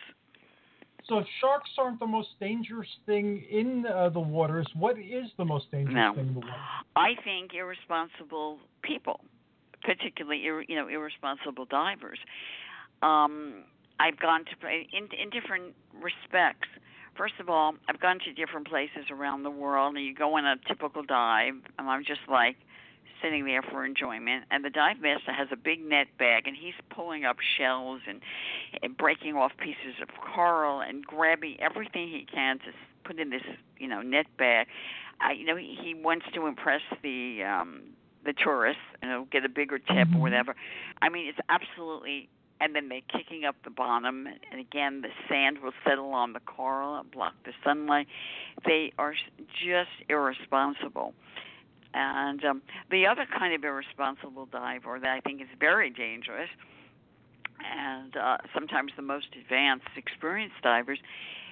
[1.08, 5.46] So if sharks aren't the most dangerous thing in uh, the waters, what is the
[5.46, 6.13] most dangerous No.
[6.16, 6.54] thing in the water?
[6.96, 9.20] I think irresponsible people,
[9.84, 12.20] particularly ir- you know irresponsible divers.
[13.02, 13.63] Um,
[14.00, 16.70] I've gone to in in different respects.
[17.18, 20.46] First of all, I've gone to different places around the world, and you go on
[20.46, 22.56] a typical dive, and I'm just like
[23.24, 24.44] sitting there for enjoyment.
[24.52, 28.20] And the dive master has a big net bag, and he's pulling up shells and,
[28.84, 32.66] and breaking off pieces of coral and grabbing everything he can to
[33.04, 33.42] put in this
[33.80, 34.68] you know net bag.
[35.22, 37.82] I, you know, he, he wants to impress the um
[38.26, 40.16] the tourists, you know, get a bigger tip Mhm.
[40.16, 40.56] or whatever.
[41.02, 42.30] I mean, it's absolutely.
[42.62, 46.40] And then they're kicking up the bottom, and again, the sand will settle on the
[46.40, 48.08] coral and block the sunlight.
[48.66, 49.14] They are
[49.66, 51.14] just irresponsible.
[51.93, 56.49] And um, the other kind of irresponsible diver that I think is very dangerous,
[57.63, 60.99] and uh, sometimes the most advanced, experienced divers,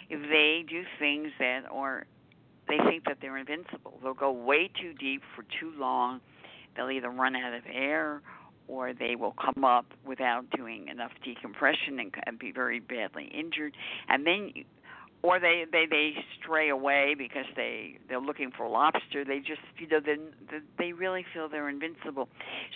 [0.10, 2.06] they do things that are,
[2.68, 4.00] they think that they're invincible.
[4.02, 6.22] They'll go way too deep for too long.
[6.76, 8.22] They'll either run out of air
[8.68, 13.76] or they will come up without doing enough decompression and, and be very badly injured.
[14.08, 14.54] And then,
[15.24, 19.24] or they they they stray away because they they're looking for lobster.
[19.24, 20.18] They just you know they
[20.78, 22.28] they really feel they're invincible.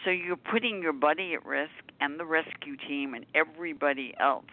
[0.04, 4.46] So you're putting your buddy at risk and the rescue team and everybody else.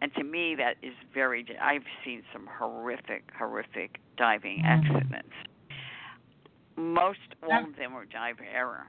[0.00, 1.44] And to me, that is very.
[1.60, 4.64] I've seen some horrific, horrific diving Mhm.
[4.64, 5.34] accidents.
[6.76, 8.86] Most all of them were dive error.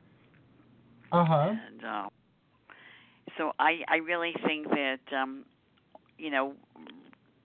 [1.12, 1.56] Uh huh.
[1.68, 2.10] And uh,
[3.38, 5.46] so I I really think that um,
[6.20, 6.54] you know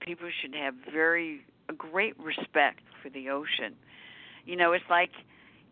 [0.04, 3.74] people should have very a great respect for the ocean.
[4.44, 5.10] You know, it's like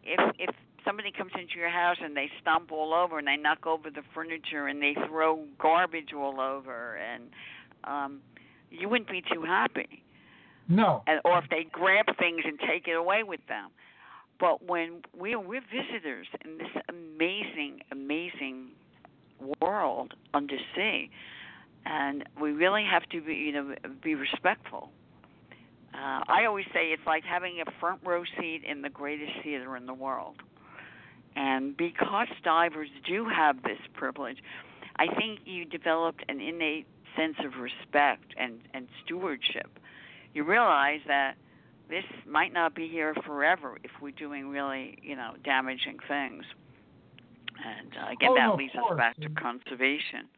[0.04, 3.66] if if somebody comes into your house and they stomp all over and they knock
[3.66, 7.24] over the furniture and they throw garbage all over and
[7.84, 8.20] um
[8.70, 10.02] you wouldn't be too happy.
[10.68, 11.02] No.
[11.06, 13.70] And or if they grab things and take it away with them.
[14.40, 18.70] But when we're we're visitors in this amazing, amazing
[19.60, 21.10] world under sea,
[21.84, 24.90] and we really have to be, you know, be respectful.
[25.94, 29.76] Uh, I always say it's like having a front row seat in the greatest theater
[29.76, 30.36] in the world.
[31.36, 34.38] And because divers do have this privilege,
[34.96, 39.78] I think you developed an innate sense of respect and, and stewardship.
[40.34, 41.34] You realize that
[41.88, 46.44] this might not be here forever if we're doing really, you know, damaging things.
[47.64, 50.28] And uh, again, Oh, that no, leads us back to conservation.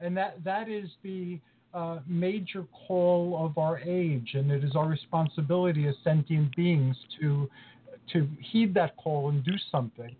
[0.00, 1.38] And that that is the
[1.74, 7.48] uh, major call of our age, and it is our responsibility as sentient beings to
[8.12, 10.14] to heed that call and do something.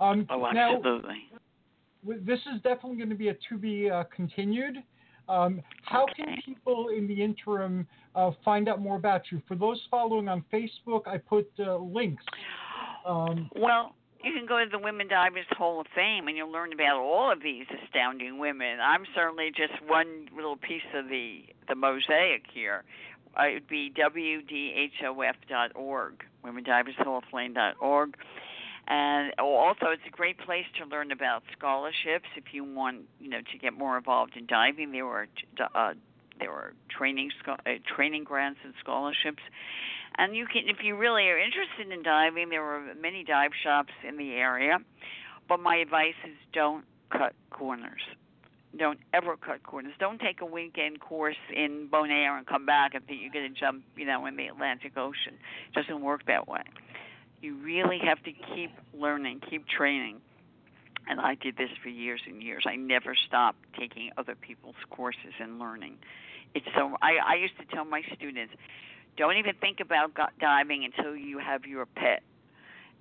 [0.00, 1.30] Um, Oh, absolutely.
[2.04, 4.76] w- this is definitely going to be a to be uh, continued.
[5.28, 7.86] Um, how can people in the interim
[8.16, 9.40] uh, find out more about you?
[9.46, 12.24] For those following on Facebook, I put uh, links.
[13.06, 16.72] Um, Well, you can go to the Women Divers Hall of Fame and you'll learn
[16.72, 18.78] about all of these astounding women.
[18.80, 22.84] I'm certainly just one little piece of the the mosaic here.
[23.38, 24.54] Uh, it would be wdhof.org,
[26.44, 28.16] Women Divers Hall of Fame.org.
[28.88, 33.40] And also, it's a great place to learn about scholarships if you want, you know,
[33.52, 34.90] to get more involved in diving.
[34.92, 35.28] There are
[35.74, 35.94] uh,
[36.38, 37.54] there are training uh,
[37.94, 39.42] training grants and scholarships,
[40.18, 43.92] and you can, if you really are interested in diving, there are many dive shops
[44.06, 44.78] in the area.
[45.48, 48.02] But my advice is don't cut corners.
[48.76, 49.92] Don't ever cut corners.
[49.98, 53.60] Don't take a weekend course in Bonaire and come back and think you're going to
[53.60, 55.34] jump, you know, in the Atlantic Ocean.
[55.68, 56.62] It doesn't work that way.
[57.42, 60.20] You really have to keep learning, keep training.
[61.06, 62.64] And I did this for years and years.
[62.66, 65.98] I never stopped taking other people's courses and learning.
[66.54, 66.96] It's so.
[67.02, 68.54] I I used to tell my students,
[69.16, 72.22] don't even think about diving until you have your PET.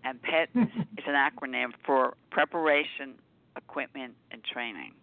[0.03, 3.15] And PET is, an acronym for preparation,
[3.55, 4.93] equipment, and training.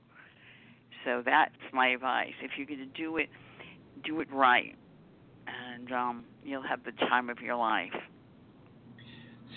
[1.04, 2.32] So that's my advice.
[2.42, 3.28] If you're going to do it,
[4.04, 4.74] do it right,
[5.46, 7.92] and um, you'll have the time of your life.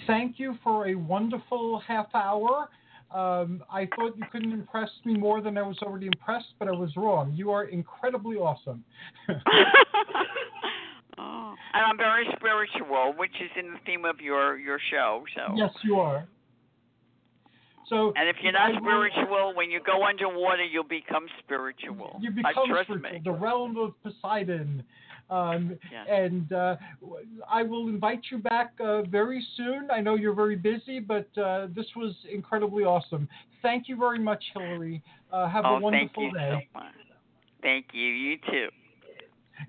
[0.08, 2.70] thank you for a wonderful half hour.
[3.14, 6.72] Um, I thought you couldn't impress me more than I was already impressed, but I
[6.72, 7.34] was wrong.
[7.36, 8.84] You are incredibly awesome.
[11.52, 15.24] oh, and I'm very spiritual, which is in the theme of your your show.
[15.36, 15.54] So.
[15.56, 16.28] yes, you are.
[17.88, 22.18] So, And if you're I not will- spiritual, when you go underwater, you'll become spiritual.
[22.22, 23.22] you Uh, become trust spiritual, me.
[23.26, 24.84] the realm of Poseidon.
[25.30, 26.08] Um, Yes.
[26.10, 26.76] And uh,
[27.50, 29.90] I will invite you back uh, very soon.
[29.92, 33.28] I know you're very busy, but uh, this was incredibly awesome.
[33.62, 35.02] Thank you very much, Hillary.
[35.32, 36.70] Uh, have oh, a wonderful thank you day.
[36.74, 36.94] so much.
[37.62, 38.08] Thank you.
[38.08, 38.70] You too.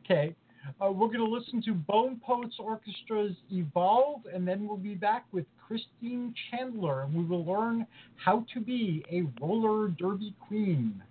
[0.05, 0.35] Okay.
[0.81, 5.25] Uh, we're going to listen to Bone Poets Orchestra's Evolve, and then we'll be back
[5.33, 11.03] with Christine Chandler, and we will learn how to be a roller derby queen.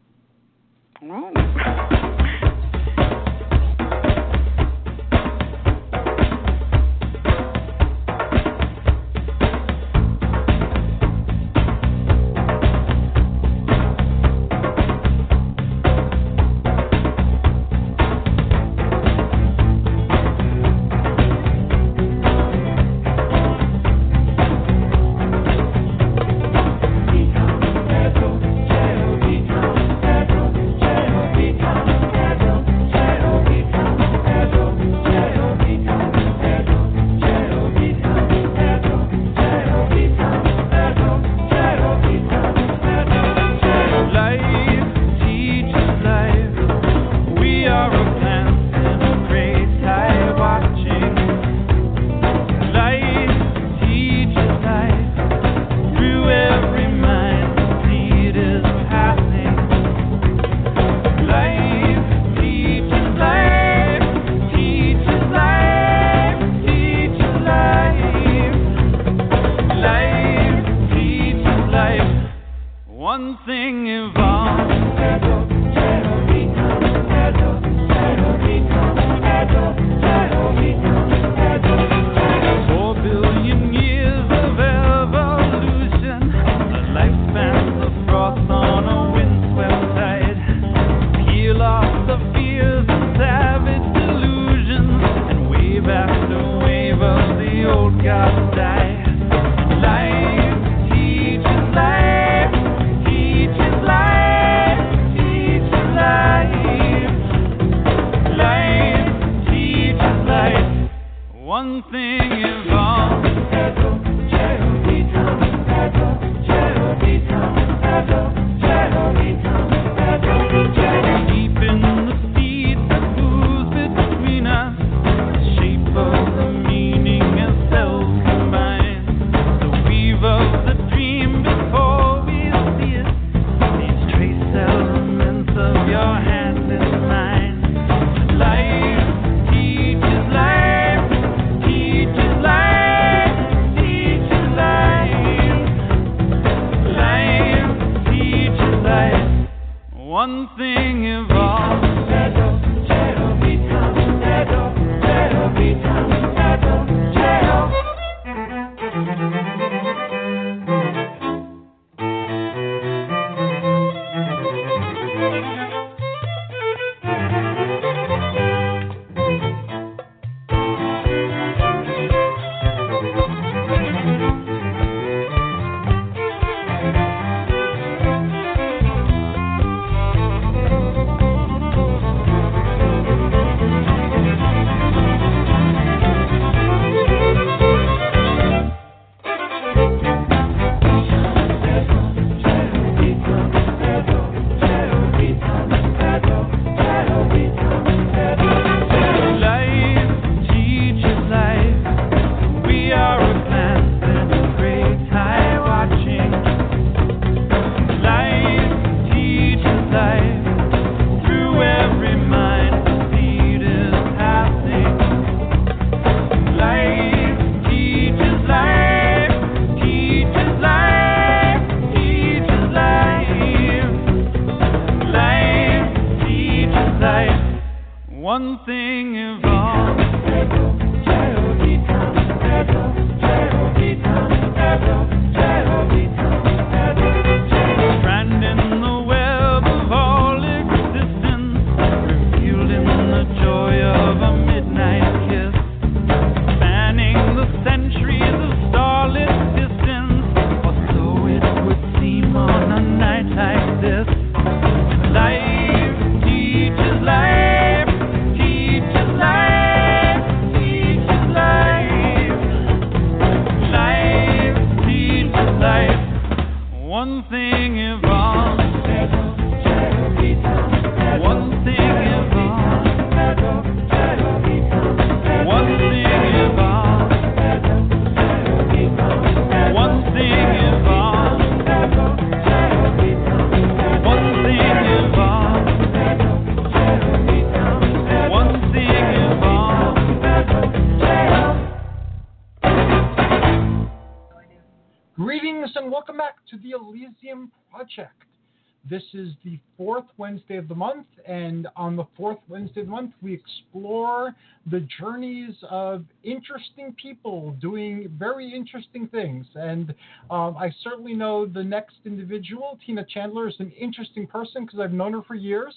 [300.21, 304.35] Wednesday of the month, and on the fourth Wednesday of the month, we explore
[304.69, 309.47] the journeys of interesting people doing very interesting things.
[309.55, 309.95] And
[310.29, 314.93] um, I certainly know the next individual, Tina Chandler, is an interesting person because I've
[314.93, 315.73] known her for years.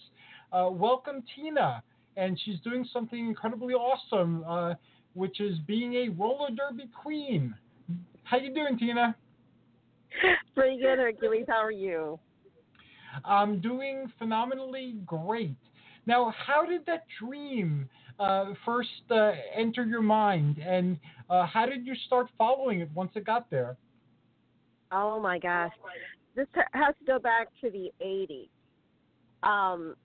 [0.52, 1.82] Uh, welcome, Tina.
[2.18, 4.74] And she's doing something incredibly awesome, uh,
[5.14, 7.54] which is being a roller derby queen.
[8.24, 9.16] How you doing, Tina?
[10.54, 11.46] Pretty good, Hercules.
[11.48, 12.20] How are you?
[13.24, 15.56] I'm doing phenomenally great.
[16.06, 17.88] Now, how did that dream
[18.18, 20.98] uh, first uh, enter your mind, and
[21.30, 23.76] uh, how did you start following it once it got there?
[24.92, 25.72] Oh my gosh,
[26.36, 28.48] this has to go back to the '80s,
[29.42, 29.96] um,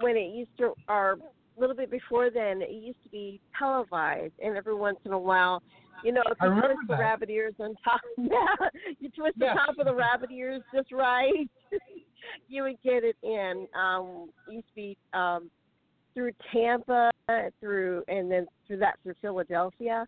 [0.00, 1.12] when it used to, or
[1.56, 5.18] a little bit before then, it used to be televised, and every once in a
[5.18, 5.62] while,
[6.04, 8.68] you know, if you twist the rabbit ears on top, yeah,
[9.00, 11.48] you twist the top of the rabbit ears just right,
[12.48, 13.66] you would get it in.
[13.78, 15.50] Um, it used to be um,
[16.14, 17.10] through Tampa,
[17.60, 20.06] through and then through that through Philadelphia,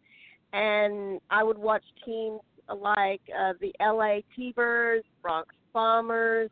[0.52, 2.40] and I would watch teams
[2.76, 6.50] like uh, the LA T-Birds, Bronx Bombers,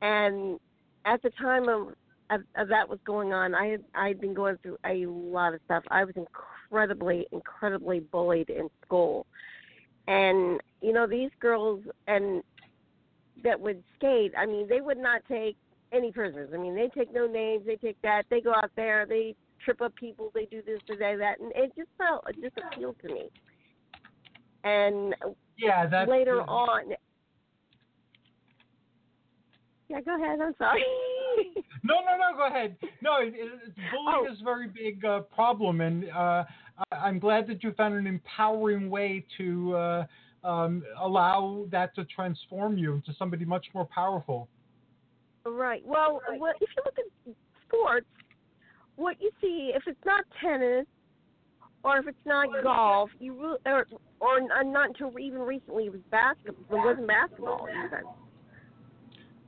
[0.00, 0.58] and
[1.04, 1.88] at the time of,
[2.30, 5.54] of, of that was going on, I had I had been going through a lot
[5.54, 5.84] of stuff.
[5.90, 9.26] I was incredibly, incredibly bullied in school,
[10.06, 12.42] and you know these girls and
[13.44, 14.32] that would skate.
[14.36, 15.56] I mean, they would not take
[15.92, 16.50] any prisoners.
[16.54, 17.64] I mean, they take no names.
[17.66, 18.22] They take that.
[18.30, 19.06] They go out there.
[19.06, 20.30] They trip up people.
[20.34, 20.80] They do this.
[20.88, 23.28] They do that, and it just felt it just appealed to me.
[24.64, 25.14] And
[25.58, 26.42] Yeah, that's later yeah.
[26.52, 26.92] on.
[29.88, 30.40] Yeah, go ahead.
[30.40, 30.84] I'm sorry.
[31.84, 32.36] No, no, no.
[32.36, 32.76] Go ahead.
[33.00, 34.32] No, it, it, it's bullying Oh.
[34.32, 36.44] is a very big uh, problem, and uh,
[36.92, 40.06] I, I'm glad that you found an empowering way to uh,
[40.44, 44.48] um, allow that to transform you into somebody much more powerful.
[45.44, 45.82] Right.
[45.84, 47.34] Well, what, if you look at
[47.66, 48.06] sports,
[48.96, 50.86] what you see, if it's not tennis
[51.84, 53.86] or if it's not golf, you re- or
[54.20, 56.78] or n- not until even recently it was basketball.
[56.78, 58.04] It wasn't basketball even.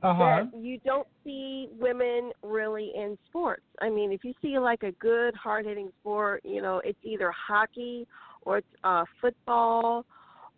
[0.03, 0.43] Uh huh.
[0.51, 3.63] That you don't see women really in sports.
[3.81, 7.31] I mean, if you see like a good hard hitting sport, you know, it's either
[7.31, 8.05] hockey
[8.41, 10.05] or it's uh, football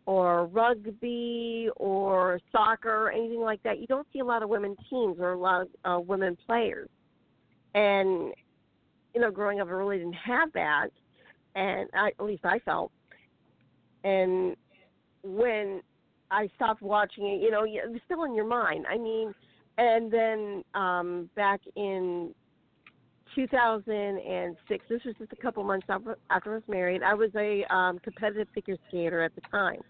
[0.08, 3.78] or rugby or soccer or anything like that.
[3.78, 6.90] You don't see a lot of women teams or a lot of uh, women players.
[7.76, 8.34] And
[9.14, 10.88] you know, growing up, I really didn't have that,
[11.56, 12.92] and I, at least I felt.
[14.04, 14.56] And
[15.24, 15.82] when
[16.32, 18.86] I stopped watching it, you know, it was still in your mind.
[18.90, 19.34] I mean,
[19.78, 22.34] and then um back in
[23.36, 27.04] 2006, this was just a couple months after, after I was married.
[27.04, 29.82] I was a um, competitive figure skater at the time,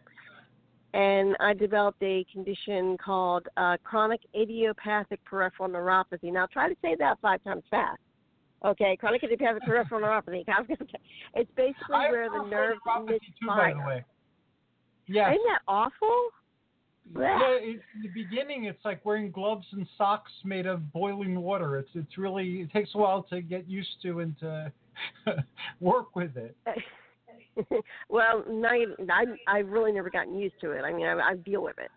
[0.98, 6.34] and I developed a condition called uh, chronic idiopathic peripheral neuropathy.
[6.34, 8.00] Now, try to say that five times fast.
[8.66, 10.44] Okay, chronic idiopathic peripheral neuropathy.
[11.36, 13.88] It's basically I where the nerves neuropathy too, by the misfire.
[13.88, 14.06] way.
[15.06, 15.36] Yes.
[15.36, 16.30] Isn't that awful?
[17.16, 21.78] Yeah, it, in the beginning, it's like wearing gloves and socks made of boiling water.
[21.78, 24.72] It's it's really it takes a while to get used to and to
[25.80, 26.58] work with it.
[28.10, 30.82] well, even, I I've really never gotten used to it.
[30.82, 31.92] I mean, I, I deal with it,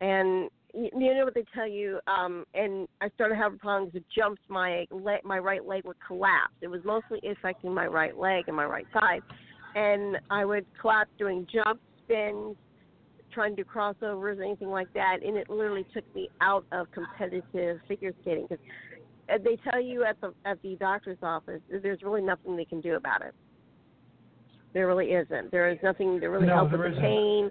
[0.00, 2.00] and you, you know what they tell you.
[2.06, 4.40] Um, and I started having problems with jumps.
[4.48, 6.54] My leg, my right leg would collapse.
[6.60, 9.22] It was mostly affecting my right leg and my right side,
[9.74, 12.56] and I would collapse doing jumps, spins,
[13.32, 17.78] trying to do crossovers, anything like that, and it literally took me out of competitive
[17.86, 18.64] figure skating because
[19.44, 22.94] they tell you at the at the doctor's office there's really nothing they can do
[22.94, 23.34] about it.
[24.74, 25.50] There really isn't.
[25.50, 27.00] There is nothing to really No, help with the isn't.
[27.00, 27.50] pain.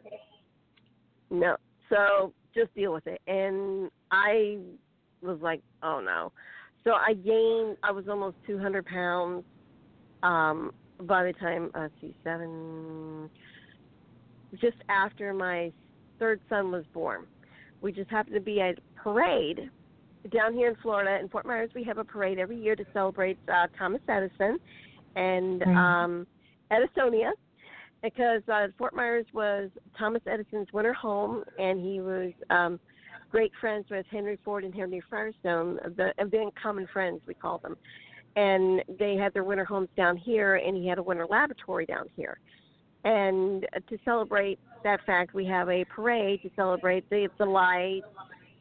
[1.32, 1.58] No.
[1.90, 3.20] So just deal with it.
[3.28, 4.58] And I
[5.22, 6.32] was like, oh no.
[6.84, 7.78] So I gained.
[7.84, 9.44] I was almost 200 pounds.
[10.24, 13.30] Um, by the time uh, let's see, seven.
[14.62, 15.72] Just after my
[16.20, 17.26] third son was born,
[17.82, 19.70] we just happened to be at a parade
[20.32, 21.20] down here in Florida.
[21.20, 24.58] In Fort Myers, we have a parade every year to celebrate uh, Thomas Edison
[25.16, 25.76] and Mhm.
[25.76, 26.28] um,
[26.72, 27.32] Edisonia,
[28.04, 32.80] because uh, Fort Myers was Thomas Edison's winter home, and he was um,
[33.32, 37.76] great friends with Henry Ford and Henry Firestone, the event common friends we call them.
[38.36, 42.08] And they had their winter homes down here, and he had a winter laboratory down
[42.16, 42.38] here.
[43.06, 48.02] And to celebrate that fact, we have a parade to celebrate the the light,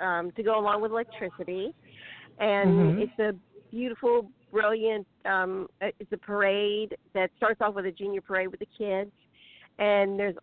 [0.00, 1.74] um, to go along with electricity,
[2.38, 3.02] and Mhm.
[3.02, 3.34] it's a
[3.70, 5.06] beautiful, brilliant.
[5.24, 9.10] Um, it's a parade that starts off with a junior parade with the kids,
[9.78, 10.36] and there's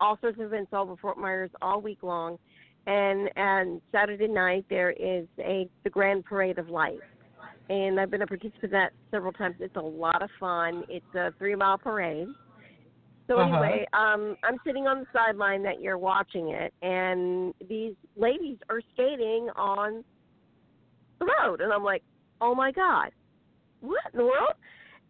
[0.00, 2.38] all sorts of events all over Fort Myers all week long.
[2.86, 7.00] And and Saturday night there is a the Grand Parade of Lights,
[7.70, 9.56] and I've been a participant in that several times.
[9.60, 10.84] It's a lot of fun.
[10.90, 12.28] It's a three mile parade.
[13.26, 13.56] So Uh-huh.
[13.56, 18.82] anyway, um, I'm sitting on the sideline that you're watching it, and these ladies are
[18.92, 20.04] skating on
[21.18, 22.02] the road, and I'm like,
[22.42, 23.12] oh my god,
[23.84, 24.54] what in the world?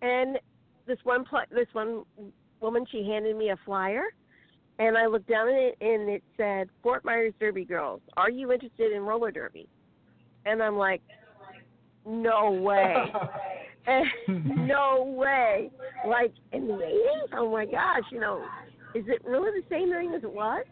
[0.03, 0.39] And
[0.87, 2.05] this one pl- this one
[2.61, 4.05] woman, she handed me a flyer,
[4.79, 8.01] and I looked down at it, and it said Fort Myers Derby Girls.
[8.17, 9.69] Are you interested in roller derby?
[10.47, 11.03] And I'm like,
[12.07, 12.95] no way.
[13.87, 14.07] And
[14.67, 15.71] no way.
[16.09, 17.37] Like in the 80s?
[17.37, 18.43] Oh my gosh, you know,
[18.95, 20.65] is it really the same thing as it was?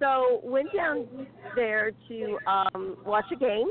[0.00, 1.06] So went down
[1.54, 3.70] there to um watch a game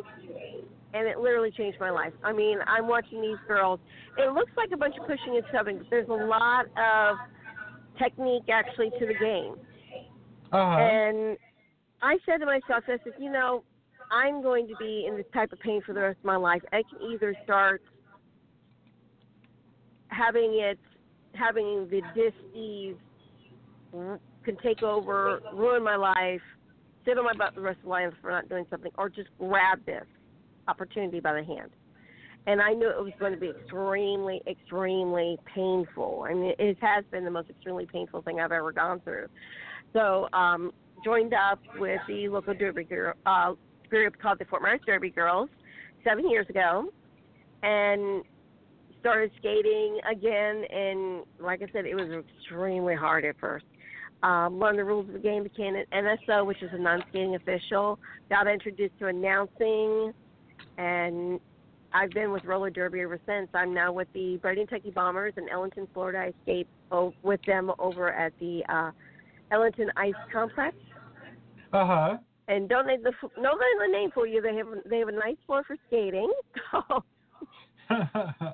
[0.93, 2.13] and it literally changed my life.
[2.23, 3.79] I mean, I'm watching these girls.
[4.17, 7.17] It looks like a bunch of pushing and shoving, but there's a lot of
[7.97, 9.55] technique actually to the game.
[10.51, 10.77] Uh-huh.
[10.77, 11.37] And
[12.01, 13.63] I said to myself, I said, you know,
[14.11, 16.61] I'm going to be in this type of pain for the rest of my life.
[16.71, 17.81] I can either start
[20.09, 20.77] having it,
[21.33, 22.95] having the dis-ease
[23.91, 26.41] can take over, ruin my life,
[27.05, 29.29] sit on my butt the rest of my life for not doing something, or just
[29.39, 30.05] grab this
[30.67, 31.71] opportunity by the hand.
[32.45, 36.25] And I knew it was going to be extremely, extremely painful.
[36.29, 39.27] I mean, it has been the most extremely painful thing I've ever gone through.
[39.93, 40.73] So, um,
[41.05, 43.53] joined up with the local Derby girl, uh,
[43.89, 45.49] group called the Fort Myers Derby Girls
[46.03, 46.89] seven years ago,
[47.61, 48.23] and
[48.99, 50.63] started skating again.
[50.69, 52.09] And like I said, it was
[52.39, 53.65] extremely hard at first.
[54.23, 57.99] um, learned the rules of the game, became an NSO, which is a non-skating official.
[58.29, 60.13] Got introduced to announcing,
[60.77, 61.39] and
[61.93, 63.49] I've been with roller derby ever since.
[63.53, 66.19] I'm now with the Bradentucky Bombers in Ellenton, Florida.
[66.19, 66.67] I skate
[67.21, 68.91] with them over at the uh,
[69.51, 70.75] Ellenton Ice Complex.
[71.71, 72.17] Uh huh.
[72.47, 74.41] And don't name the no name the name for you.
[74.41, 76.31] They have they have a nice floor for skating.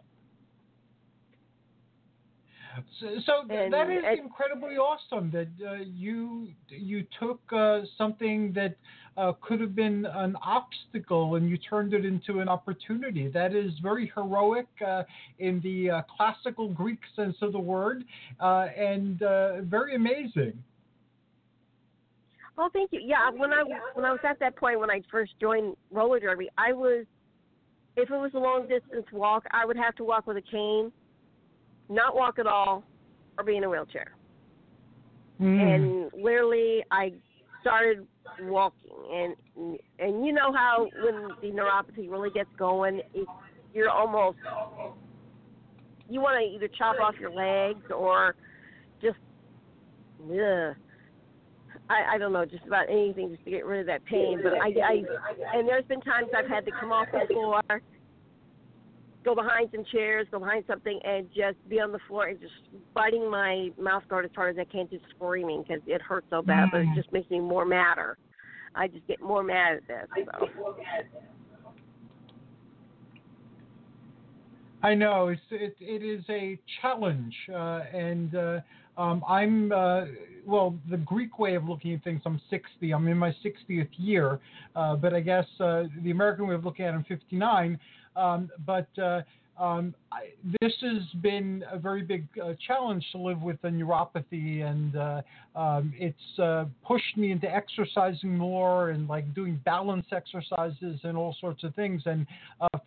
[2.99, 8.53] So, so And that is it- incredibly awesome that uh, you you took uh, something
[8.53, 8.75] that
[9.19, 13.27] uh, could have been an obstacle and you turned it into an opportunity.
[13.27, 15.03] That is very heroic uh,
[15.39, 18.05] in the uh, classical Greek sense of the word,
[18.39, 20.53] uh, and uh, very amazing.
[22.57, 23.01] Oh, thank you.
[23.03, 23.63] Yeah, when I
[23.93, 27.05] when I was at that point when I first joined roller derby, I was
[27.97, 30.91] if it was a long distance walk, I would have to walk with a cane,
[31.89, 32.83] not walk at all,
[33.37, 34.13] or be in a wheelchair.
[35.41, 35.75] Mm.
[35.75, 37.13] And literally, I
[37.61, 38.05] started
[38.47, 43.27] walking, and and you know how when the neuropathy really gets going, it,
[43.73, 44.37] you're almost
[46.09, 48.35] you want to either chop off your legs or
[49.01, 49.17] just
[50.23, 50.75] ugh.
[51.89, 54.41] I, I don't know, just about anything just to get rid of that pain.
[54.43, 57.61] But I, I and there's been times I've had to come off the floor,
[59.25, 62.53] go behind some chairs, go behind something, and just be on the floor and just
[62.93, 66.43] biting my mouth guard as hard as I can, just screaming because it hurts so
[66.43, 66.69] bad.
[66.71, 66.95] But it mm.
[66.95, 68.17] just makes me more madder.
[68.75, 70.25] I just get more mad at this.
[70.39, 70.75] So.
[74.81, 78.59] I know it's it, it is a challenge, uh, and uh,
[78.97, 80.05] um, I'm uh,
[80.45, 80.75] well.
[80.89, 82.21] The Greek way of looking at things.
[82.25, 82.91] I'm 60.
[82.93, 84.39] I'm in my 60th year,
[84.75, 87.77] uh, but I guess uh, the American way of looking at it, I'm 59.
[88.15, 89.21] Um, but uh,
[89.59, 90.29] um, I,
[90.61, 95.21] this has been a very big uh, challenge to live with the neuropathy, and uh,
[95.55, 101.35] um, it's uh, pushed me into exercising more and like doing balance exercises and all
[101.41, 102.03] sorts of things.
[102.05, 102.25] And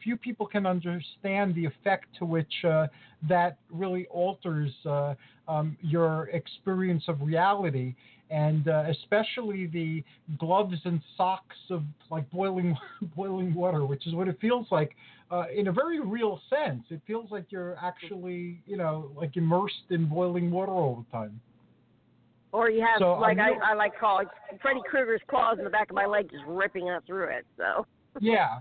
[0.02, 2.86] few people can understand the effect to which uh,
[3.28, 5.14] that really alters uh,
[5.48, 7.94] um, your experience of reality.
[8.32, 10.02] And uh, especially the
[10.38, 12.76] gloves and socks of like boiling
[13.16, 14.96] boiling water, which is what it feels like
[15.30, 16.82] uh, in a very real sense.
[16.90, 21.40] It feels like you're actually, you know, like immersed in boiling water all the time.
[22.52, 24.28] Or you have So, like I, I like call it
[24.60, 27.46] Freddy Krueger's claws in the back of my leg, just ripping out through it.
[27.56, 27.86] So.
[28.20, 28.58] Yeah.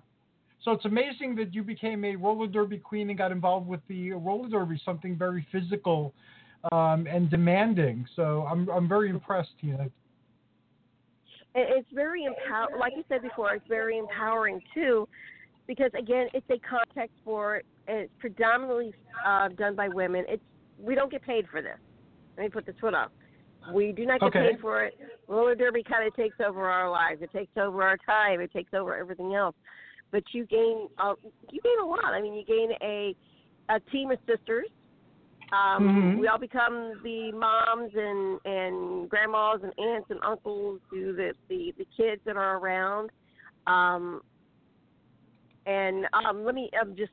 [0.64, 4.12] So it's amazing that you became a roller derby queen and got involved with the
[4.14, 6.14] roller derby, something very physical
[6.72, 8.06] um, and demanding.
[8.16, 9.84] So I'm I'm very impressed, Tina.
[9.84, 9.92] It-
[11.54, 15.06] it's very empower like you said before it's very empowering too
[15.68, 18.94] because again it's a contact sport it's predominantly
[19.26, 20.24] uh, done by women.
[20.30, 20.44] It's
[20.80, 21.78] we don't get paid for this.
[22.38, 23.12] Let me put this foot up.
[23.74, 24.52] We do not get Okay.
[24.52, 24.98] paid for it.
[25.28, 27.22] Roller derby kind of takes over our lives.
[27.22, 28.40] It takes over our time.
[28.40, 29.56] It takes over everything else.
[30.12, 31.16] But you gain uh,
[31.52, 32.06] you gain a lot.
[32.06, 33.16] I mean you gain a
[33.70, 34.68] a team of sisters
[35.52, 36.18] um, Mhm.
[36.20, 41.74] We all become the moms and and grandmas and aunts and uncles to the the,
[41.78, 43.10] the kids that are around.
[43.68, 44.22] Um,
[45.66, 47.12] and um, let me um, just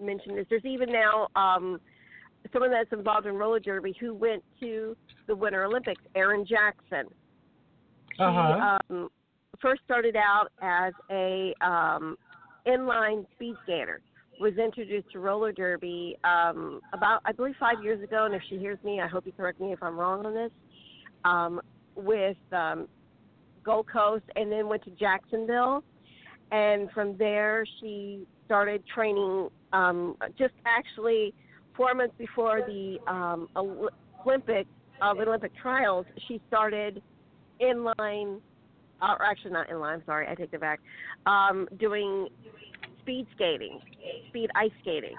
[0.00, 0.46] mention this.
[0.48, 1.80] There's even now um,
[2.52, 6.00] someone that's involved in roller derby who went to the Winter Olympics.
[6.14, 7.06] Erin Jackson.
[8.16, 8.78] She Uh-huh.
[8.88, 9.10] um,
[9.60, 12.16] first started out as a um,
[12.66, 14.00] inline speed skater
[14.40, 18.24] was introduced to roller derby um, about, I believe, five years ago.
[18.24, 20.50] And if she hears me, I hope you correct me if I'm wrong on this.
[21.24, 21.60] Um,
[21.94, 22.88] with um,
[23.62, 25.84] Gold Coast, and then went to Jacksonville,
[26.50, 29.48] and from there she started training.
[29.72, 31.34] Um, just actually
[31.76, 33.90] four months before the um, Ol-
[34.26, 34.66] Olympic
[35.02, 37.02] uh, Olympic trials, she started
[37.60, 38.40] inline,
[39.02, 40.04] uh, or actually not inline.
[40.06, 40.80] Sorry, I take it back.
[41.26, 42.28] Um, doing
[43.10, 43.80] speed skating,
[44.28, 45.16] speed ice skating.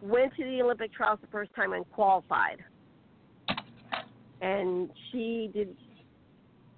[0.00, 2.58] Went to the Olympic trials the first time and qualified.
[4.40, 5.76] And she did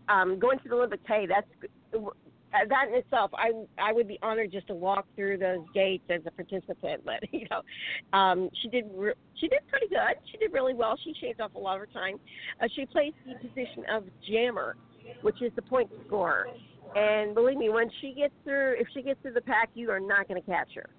[0.09, 1.03] um, going to the Olympics.
[1.07, 1.46] Hey, that's
[1.92, 3.30] that in itself.
[3.34, 7.03] I I would be honored just to walk through those gates as a participant.
[7.05, 10.16] But you know, um, she did re- she did pretty good.
[10.32, 10.98] She did really well.
[11.05, 12.16] She shaved off a lot of her time.
[12.61, 14.76] Uh, she plays the position of jammer,
[15.22, 16.46] which is the point scorer.
[16.95, 20.01] And believe me, when she gets through, if she gets through the pack, you are
[20.01, 20.91] not going to catch her.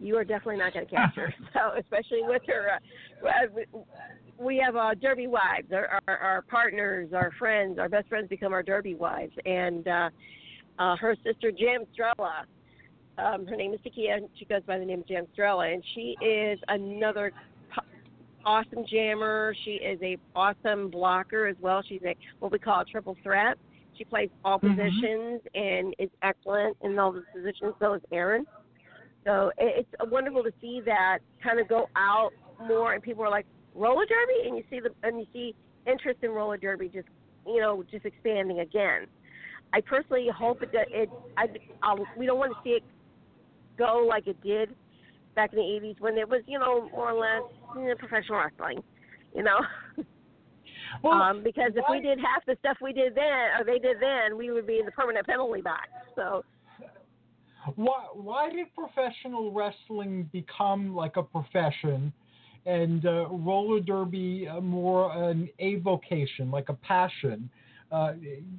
[0.00, 1.32] You are definitely not going to catch her.
[1.54, 2.78] So, especially with her,
[3.26, 3.80] uh,
[4.38, 5.68] we have uh, Derby wives.
[5.72, 9.32] Our, our, our partners, our friends, our best friends become our Derby wives.
[9.46, 10.10] And uh,
[10.78, 12.44] uh, her sister, Jam Strella,
[13.18, 14.28] um, her name is Takia.
[14.38, 17.32] She goes by the name of Jam Strella, and she is another
[18.44, 19.54] awesome jammer.
[19.64, 21.82] She is a awesome blocker as well.
[21.86, 23.58] She's a what we call a triple threat.
[23.96, 24.76] She plays all Mhm.
[24.76, 27.74] positions and is excellent in all the positions.
[27.80, 28.46] So is Erin.
[29.24, 33.46] So it's wonderful to see that kind of go out more, and people are like
[33.74, 35.54] roller derby, and you see the and you see
[35.86, 37.08] interest in roller derby just
[37.46, 39.06] you know just expanding again.
[39.72, 41.46] I personally hope it that it I
[41.82, 42.82] I'll, we don't want to see it
[43.78, 44.74] go like it did
[45.34, 47.42] back in the 80s when it was you know more or less
[47.74, 48.82] you know, professional wrestling,
[49.34, 49.58] you know.
[51.02, 53.96] Well, um, because if we did half the stuff we did then, or they did
[54.00, 55.88] then, we would be in the permanent penalty box.
[56.14, 56.44] So
[57.74, 62.12] Why why did professional wrestling become like a profession,
[62.64, 67.50] and uh, roller derby uh, more an avocation, like a passion?
[67.92, 68.14] Uh,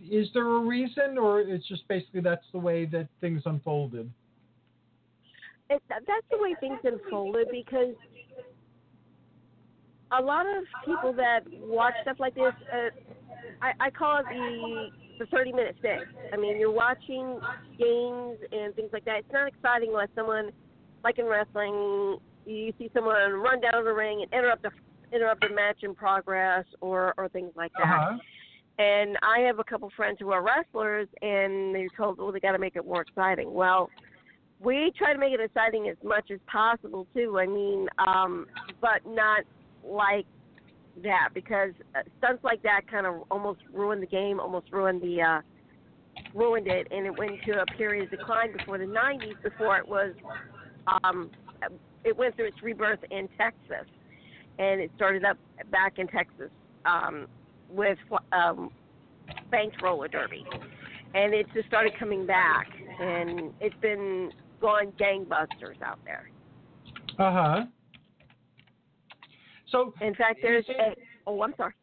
[0.09, 4.09] is there a reason, or it's just basically that's the way that things unfolded?
[5.69, 7.95] it, that's the way things unfolded because
[10.11, 12.89] a lot of people that watch stuff like this, uh,
[13.61, 14.87] I, I call it the
[15.19, 16.03] the 30 minute fix.
[16.31, 17.39] I mean, you're watching
[17.77, 19.19] games and things like that.
[19.19, 20.51] It's not exciting unless someone,
[21.03, 24.69] like in wrestling, you see someone run down the ring and interrupt the
[25.13, 27.87] interrupt the match in progress or or things like that.
[27.87, 28.17] Uh-huh.
[28.79, 32.51] And I have a couple friends who are wrestlers, and they're told, well, they got
[32.51, 33.51] to make it more exciting.
[33.51, 33.89] Well,
[34.59, 37.39] we try to make it exciting as much as possible too.
[37.39, 38.45] I mean, um,
[38.79, 39.41] but not
[39.87, 40.25] like
[41.03, 45.21] that because uh, stunts like that kind of almost ruined the game, almost ruined the
[45.21, 45.41] uh,
[46.33, 49.41] ruined it, and it went into a period of decline before the '90s.
[49.43, 50.13] Before it was,
[51.03, 51.29] um,
[52.03, 53.87] it went through its rebirth in Texas,
[54.59, 55.37] and it started up
[55.71, 56.49] back in Texas
[56.85, 57.27] um,
[57.69, 57.97] with
[58.31, 58.71] um,
[59.51, 60.45] banked roller derby,
[61.13, 62.67] and it just started coming back,
[62.99, 66.29] and it's been going gangbusters out there.
[67.19, 67.65] Uh huh.
[69.69, 70.95] So In fact, there's a.
[71.25, 71.73] Oh, I'm sorry.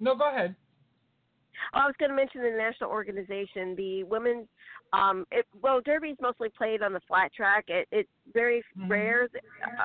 [0.00, 0.54] no, go ahead.
[1.74, 4.46] Oh, I was going to mention the national organization, the women's.
[4.92, 7.64] Um, it, well, derby is mostly played on the flat track.
[7.68, 8.88] It, it's very Mhm.
[8.88, 9.42] rare, that,
[9.80, 9.84] uh,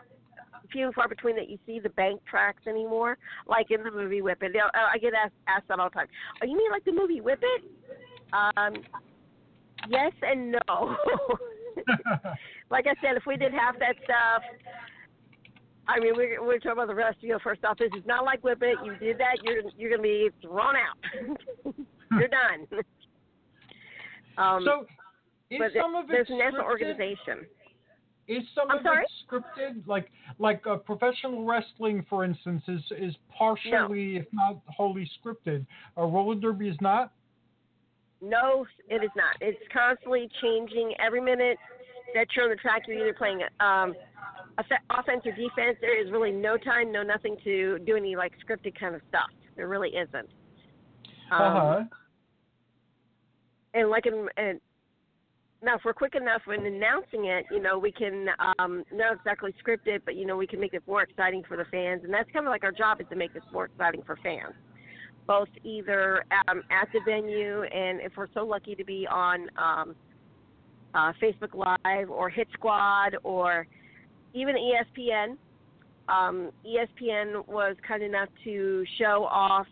[0.72, 4.22] few and far between that you see the bank tracks anymore, like in the movie
[4.22, 4.56] Whip It.
[4.74, 6.08] I get asked, asked that all the time.
[6.42, 7.64] Oh, you mean like the movie Whip It?
[8.32, 8.76] Um,
[9.90, 10.96] yes and no.
[12.70, 14.44] like I said, if we did half that stuff,
[15.88, 17.18] I mean, we're we're talking about the rest.
[17.22, 18.78] You know, first off, this is not like Whip It.
[18.84, 21.76] You did that, you're you're going to be thrown out.
[22.12, 22.84] you're done.
[24.38, 24.86] um, so
[25.50, 27.46] is but some of it there's a national organization.
[28.28, 29.04] Is some I'm of sorry?
[29.04, 29.86] it scripted?
[29.86, 30.10] Like
[30.40, 35.66] like uh, professional wrestling, for instance, is is partially, if not wholly, scripted.
[35.98, 37.12] Uh, roller derby is not.
[38.22, 39.36] No, it is not.
[39.42, 40.94] It's constantly changing.
[41.06, 41.58] Every minute
[42.14, 43.94] that you're on the track, you're either playing um,
[44.58, 45.78] offense or defense.
[45.82, 49.30] There is really no time, no nothing to do any like scripted kind of stuff.
[49.56, 50.30] There really isn't.
[51.32, 51.84] Um, Uh huh.
[53.74, 54.60] and like in, and
[55.64, 58.28] now if we're quick enough when announcing it, you know, we can
[58.60, 61.58] um not exactly script it, but you know, we can make it more exciting for
[61.58, 64.04] the fans, and that's kind of like our job is to make this more exciting
[64.06, 64.54] for fans,
[65.26, 69.96] both either um, at the venue and if we're so lucky to be on um,
[70.94, 73.66] uh, Facebook Live or Hit Squad or
[74.34, 75.38] even ESPN.
[76.10, 79.68] Um, ESPN was kind enough to show off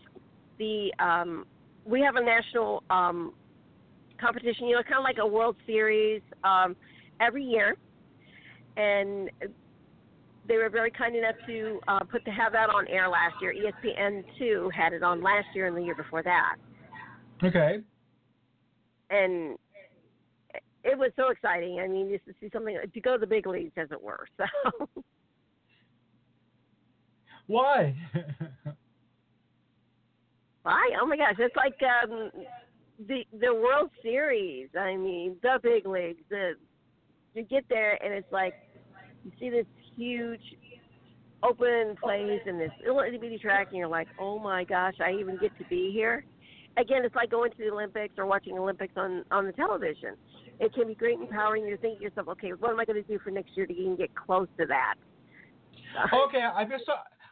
[0.60, 0.94] the.
[1.00, 1.46] Um,
[1.86, 3.34] we have a national um,
[4.20, 6.76] competition, you know, kind of like a World Series um,
[7.20, 7.76] every year,
[8.78, 9.30] and
[10.48, 13.54] they were very kind enough to uh, put to have that on air last year.
[13.54, 16.56] ESPN two had it on last year and the year before that,
[17.44, 17.80] Okay.
[19.10, 19.58] and
[20.84, 21.80] it was so exciting.
[21.80, 24.28] I mean, just to see something to go to the big leagues, as it were.
[24.38, 25.04] So.
[27.48, 27.96] Why?
[30.64, 30.90] Why?
[31.02, 32.32] Oh my gosh, it's like um,
[33.08, 34.70] the the World Series.
[34.80, 36.22] I mean, the big leagues.
[36.30, 36.54] The
[37.34, 38.54] you get there and it's like
[39.26, 39.66] you see this
[39.98, 40.42] huge
[41.44, 45.12] open place and this little itty bitty track, and you're like, oh my gosh, I
[45.20, 46.24] even get to be here.
[46.78, 50.16] Again, it's like going to the Olympics or watching Olympics on on the television.
[50.60, 51.66] It can be great and empowering.
[51.66, 53.66] You to think to yourself, okay, what am I going to do for next year
[53.66, 54.96] to even get close to that?
[56.28, 56.82] okay, I mis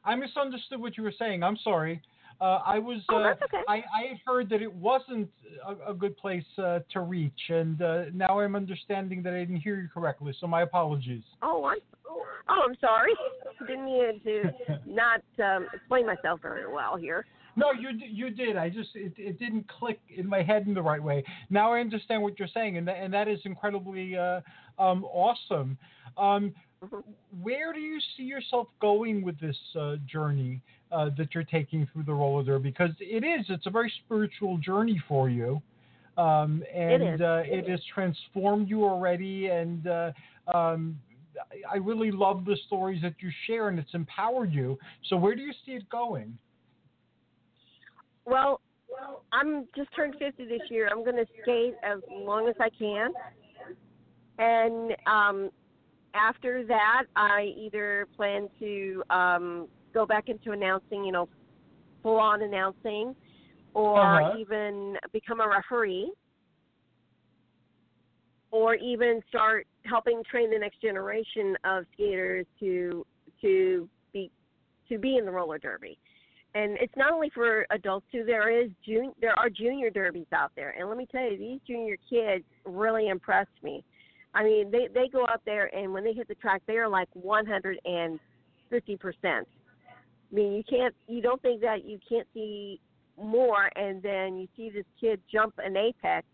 [0.04, 1.44] I misunderstood what you were saying.
[1.44, 2.02] I'm sorry.
[2.42, 3.02] Uh, I was.
[3.10, 3.64] Oh, uh, okay.
[3.68, 5.30] I, I had heard that it wasn't
[5.68, 9.58] a, a good place uh, to reach, and uh, now I'm understanding that I didn't
[9.58, 10.34] hear you correctly.
[10.40, 11.24] So my apologies.
[11.42, 13.12] Oh, I'm oh, I'm sorry.
[13.68, 14.44] Didn't mean to
[14.86, 17.26] not um, explain myself very well here.
[17.60, 18.56] No, you you did.
[18.58, 21.24] I just it, it didn't click in my head in the right way.
[21.50, 24.42] Now I understand what you're saying, and that, and that is incredibly uh,
[24.78, 25.78] um, awesome.
[26.18, 27.04] Um, Mhm.
[27.42, 30.62] where do you see yourself going with this uh, journey
[30.94, 32.70] uh, that you're taking through the roller derby?
[32.70, 35.62] Because it is, it's a very spiritual journey for you.
[36.18, 37.22] Um, and is.
[37.22, 39.48] Uh, it has transformed you already.
[39.48, 40.12] And uh,
[40.54, 41.00] um,
[41.70, 44.78] I really love the stories that you share, and it's empowered you.
[45.10, 46.38] So, where do you see it going?
[48.30, 48.62] Well,
[49.32, 50.88] I'm just turned 50 this year.
[50.92, 53.12] I'm going to skate as long as I can.
[54.38, 55.50] And um,
[56.14, 61.28] after that, I either plan to um, go back into announcing, you know,
[62.04, 63.16] full on announcing,
[63.74, 64.38] or Uh-huh.
[64.38, 66.12] even become a referee,
[68.52, 73.06] or even start helping train the next generation of skaters to
[73.42, 74.32] to be
[74.88, 75.98] to be in the roller derby
[76.56, 78.24] and it's not only for adults too.
[78.26, 81.60] There is jun- there are junior derbies out there, and let me tell you, these
[81.68, 83.84] junior kids really impressed me.
[84.34, 86.90] I mean, they they go out there, and when they hit the track, they are
[86.90, 89.48] like 150 percent.
[90.32, 92.80] I mean, you can't, you don't think that you can't see
[93.18, 96.28] more, and then you see this kid jump an apex,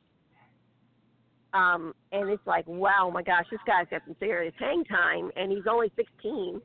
[1.53, 5.51] um, and it's like, wow, my gosh, this guy's got some serious hang time, and
[5.51, 6.61] he's only 16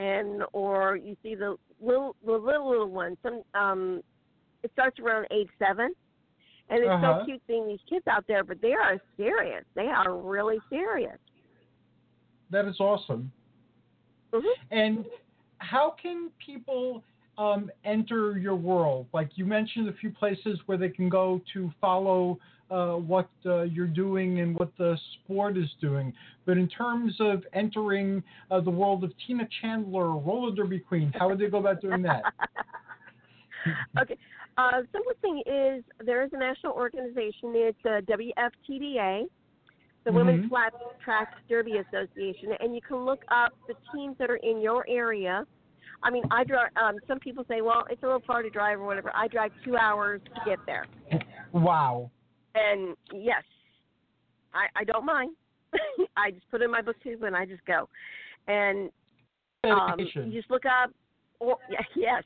[0.00, 3.16] and or you see the little the little little ones.
[3.22, 4.02] Some um,
[4.62, 5.92] it starts around age seven,
[6.70, 7.20] and it's Uh-huh.
[7.20, 8.42] so cute seeing these kids out there.
[8.42, 9.64] But they are serious.
[9.74, 11.18] They are really serious.
[12.50, 13.30] That is awesome.
[14.32, 14.40] hmm
[14.70, 15.04] And
[15.58, 17.02] how can people
[17.38, 19.06] um, enter your world?
[19.12, 22.38] Like you mentioned a few places where they can go to follow
[22.70, 26.12] uh, what uh, you're doing and what the sport is doing.
[26.46, 31.28] But in terms of entering uh, the world of Tina Chandler, roller derby queen, how
[31.28, 32.22] would they go about doing that?
[34.00, 34.16] okay.
[34.56, 37.52] Uh, simplest thing is there is a national organization.
[37.54, 39.24] It's uh, WFTDA,
[40.04, 40.48] the Women's Mhm.
[40.48, 44.84] Flat Track Derby Association, and you can look up the teams that are in your
[44.88, 45.46] area.
[46.02, 46.70] I mean, I drive.
[46.76, 49.52] Um, some people say, "Well, it's a little far to drive or whatever." I drive
[49.64, 50.86] two hours to get there,
[51.52, 52.10] Wow.
[52.54, 53.42] And yes,
[54.54, 55.34] I, I don't mind.
[56.16, 57.88] I just put in my booktube and I just go,
[58.48, 58.90] and
[59.64, 60.90] um, you just look up,
[61.38, 61.58] or
[61.96, 62.24] yes,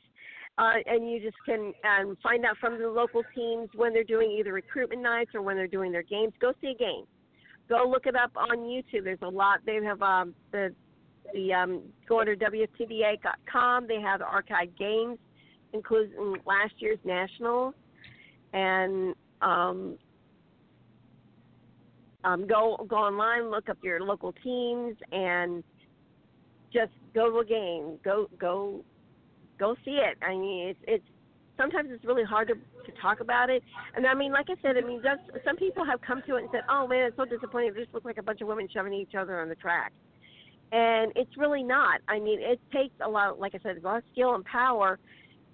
[0.57, 4.31] uh, and you just can um, find out from the local teams when they're doing
[4.31, 6.33] either recruitment nights or when they're doing their games.
[6.39, 7.03] Go see a game.
[7.67, 9.03] Go look it up on YouTube.
[9.03, 9.59] There's a lot.
[9.65, 10.73] They have um, the
[11.33, 13.87] the um, go under WFTDA.com.
[13.87, 15.17] They have archived games,
[15.73, 17.73] including last year's nationals,
[18.53, 19.97] and um,
[22.25, 25.63] um, go go online, look up your local teams, and
[26.73, 27.99] just go to a game.
[28.03, 28.83] Go go
[29.59, 30.17] go see it.
[30.23, 31.05] I mean, it's it's
[31.57, 33.63] sometimes it's really hard to to talk about it.
[33.95, 36.41] And I mean, like I said, I mean, just some people have come to it
[36.41, 37.69] and said, "Oh man, it's so disappointing.
[37.69, 39.93] It just looks like a bunch of women shoving each other on the track."
[40.71, 42.01] And it's really not.
[42.07, 44.99] I mean, it takes a lot, like I said, a lot of skill and power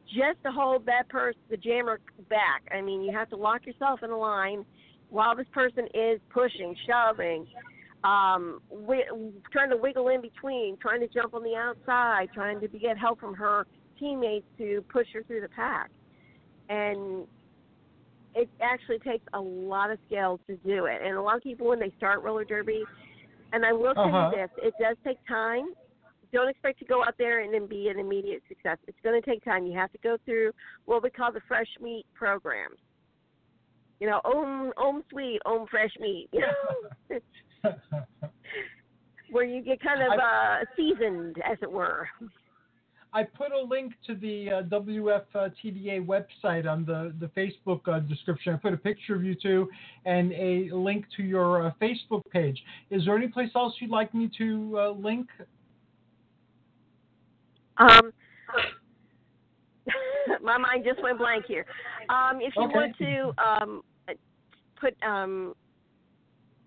[0.08, 2.00] just to hold that person, the jammer,
[2.30, 2.64] back.
[2.74, 4.66] I mean, you have to lock yourself in a line
[5.12, 7.46] while this person is pushing, shoving,
[8.04, 8.62] um,
[9.52, 13.20] trying to wiggle in between, trying to jump on the outside, trying to get help
[13.20, 13.68] from her
[14.00, 15.92] teammates to push her through the pack.
[16.70, 17.28] And
[18.34, 21.02] it actually takes a lot of skill to do it.
[21.06, 22.84] And a lot of people, when they start roller derby,
[23.54, 24.32] and I will tell Uh-huh.
[24.34, 25.74] you this, it does take time.
[26.32, 28.78] Don't expect to go out there and then be an immediate success.
[28.88, 29.66] It's going to take time.
[29.66, 30.54] You have to go through
[30.86, 32.78] what we call the fresh meat programs.
[34.02, 36.28] You know, om om sweet, om fresh meat.
[36.34, 37.20] You know,
[39.32, 42.10] where you get kind of uh, seasoned, as it were.
[43.14, 48.54] I put a link to the uh, WFTDA website on the, the Facebook uh, description.
[48.54, 49.70] I put a picture of you two
[50.06, 52.64] and a link to your uh, Facebook page.
[52.90, 55.28] Is there any place else you'd like me to uh, link?
[57.78, 58.14] Um,
[60.42, 61.66] my mind just went blank here.
[62.10, 62.74] Um, if you Okay.
[62.74, 63.84] want to um,
[64.82, 65.54] put um,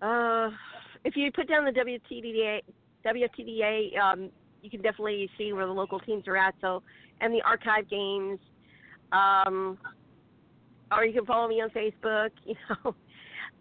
[0.01, 0.49] uh,
[1.03, 2.61] if you put down the WTDA
[3.05, 4.29] WTDA, um,
[4.63, 6.55] you can definitely see where the local teams are at.
[6.61, 6.81] So
[7.21, 8.39] and the archive games,
[9.11, 9.77] um,
[10.91, 12.29] or you can follow me on Facebook.
[12.45, 12.95] You know.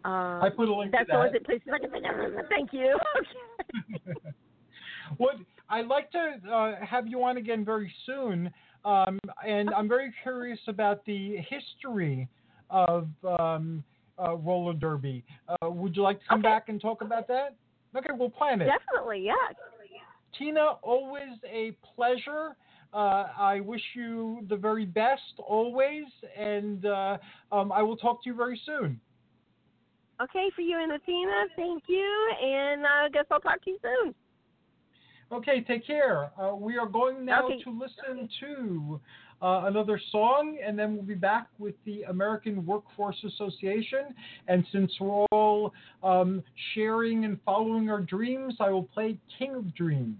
[0.04, 1.44] Uh, I put a link that's to the that.
[1.46, 2.04] place I can think.
[2.50, 2.98] Thank you.
[5.18, 5.36] What
[5.68, 8.50] I'd like to uh, have you on again very soon,
[8.84, 12.28] um, and I'm very curious about the history
[12.70, 13.84] of um,
[14.18, 15.24] uh, roller derby.
[15.48, 16.48] Uh, would you like to come okay.
[16.48, 17.54] back and talk about that?
[17.96, 18.66] Okay, we'll plan it.
[18.66, 19.54] Definitely, yes.
[20.38, 22.56] Tina, always a pleasure.
[22.92, 26.04] Uh, I wish you the very best always,
[26.36, 27.18] and uh,
[27.52, 29.00] um, I will talk to you very soon.
[30.22, 34.14] Okay, for you and Athena, thank you, and I guess I'll talk to you soon.
[35.32, 36.30] Okay, take care.
[36.40, 37.60] Uh, we are going now okay.
[37.62, 39.00] to listen to
[39.44, 44.14] uh, another song, and then we'll be back with the American Workforce Association.
[44.48, 46.42] And since we're all um,
[46.72, 50.16] sharing and following our dreams, I will play King of Dreams.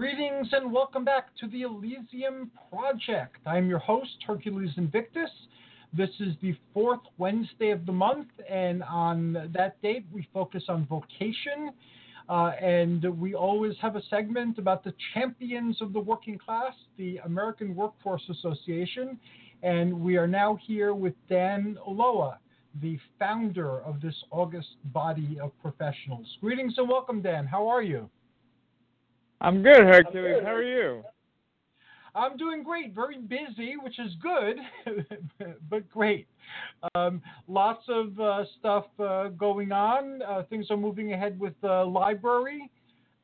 [0.00, 3.36] Greetings and welcome back to the Elysium Project.
[3.44, 5.28] I'm your host, Hercules Invictus.
[5.92, 10.86] This is the fourth Wednesday of the month, and on that date, we focus on
[10.86, 11.72] vocation.
[12.30, 17.18] Uh, and we always have a segment about the champions of the working class, the
[17.26, 19.20] American Workforce Association.
[19.62, 22.38] And we are now here with Dan Ulloa,
[22.80, 26.26] the founder of this august body of professionals.
[26.40, 27.44] Greetings and welcome, Dan.
[27.46, 28.08] How are you?
[29.40, 30.42] I'm good, Hercules.
[30.44, 31.02] How are you?
[32.14, 32.94] I'm doing great.
[32.94, 34.56] Very busy, which is good,
[35.70, 36.26] but great.
[36.94, 40.20] Um, lots of uh, stuff uh, going on.
[40.22, 42.68] Uh, things are moving ahead with the library.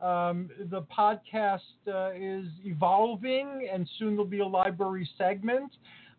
[0.01, 5.73] Um, the podcast uh, is evolving, and soon there'll be a library segment.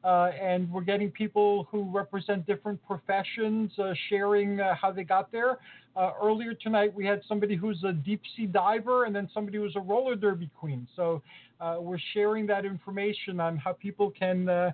[0.04, 5.32] Uh, and we're getting people who represent different professions uh, sharing uh, how they got
[5.32, 5.58] there.
[5.96, 9.76] Uh, earlier tonight, we had somebody who's a deep sea diver and then somebody who's
[9.76, 10.88] a roller derby queen.
[10.96, 11.24] So
[11.60, 14.72] uh, we're sharing that information on how people can uh,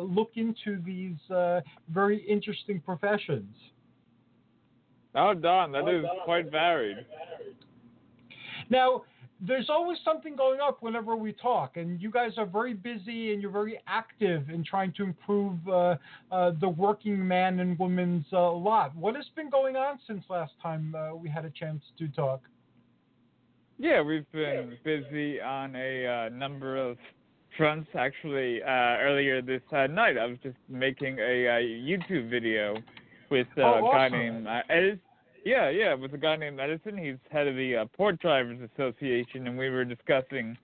[0.00, 1.16] look into these
[1.88, 3.54] very interesting professions.
[5.14, 6.98] Oh, Don, that is quite varied.
[8.70, 9.04] Now,
[9.40, 13.40] there's always something going up whenever we talk, and you guys are very busy and
[13.40, 15.96] you're very active in trying to improve uh,
[16.32, 18.94] uh, the working man and woman's uh, lot.
[18.96, 22.40] What has been going on since last time uh, we had a chance to talk?
[23.78, 26.96] Yeah, we've been busy on a uh, number of
[27.56, 27.88] fronts.
[27.96, 32.76] Actually, uh, earlier this night, I was just making a, a YouTube video
[33.30, 33.86] with oh, awesome.
[33.86, 34.98] a guy named Edis
[35.48, 36.98] yeah, yeah, with a guy named Edison.
[36.98, 40.58] He's head of the uh, Port Drivers Association, and we were discussing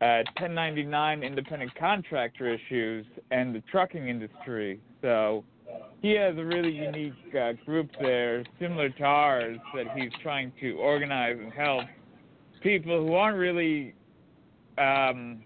[0.00, 4.80] uh, 1099 independent contractor issues and the trucking industry.
[5.02, 5.44] So
[6.02, 10.72] he has a really unique uh, group there, similar to ours, that he's trying to
[10.72, 11.84] organize and help
[12.60, 13.94] people who aren't really
[14.78, 15.44] um,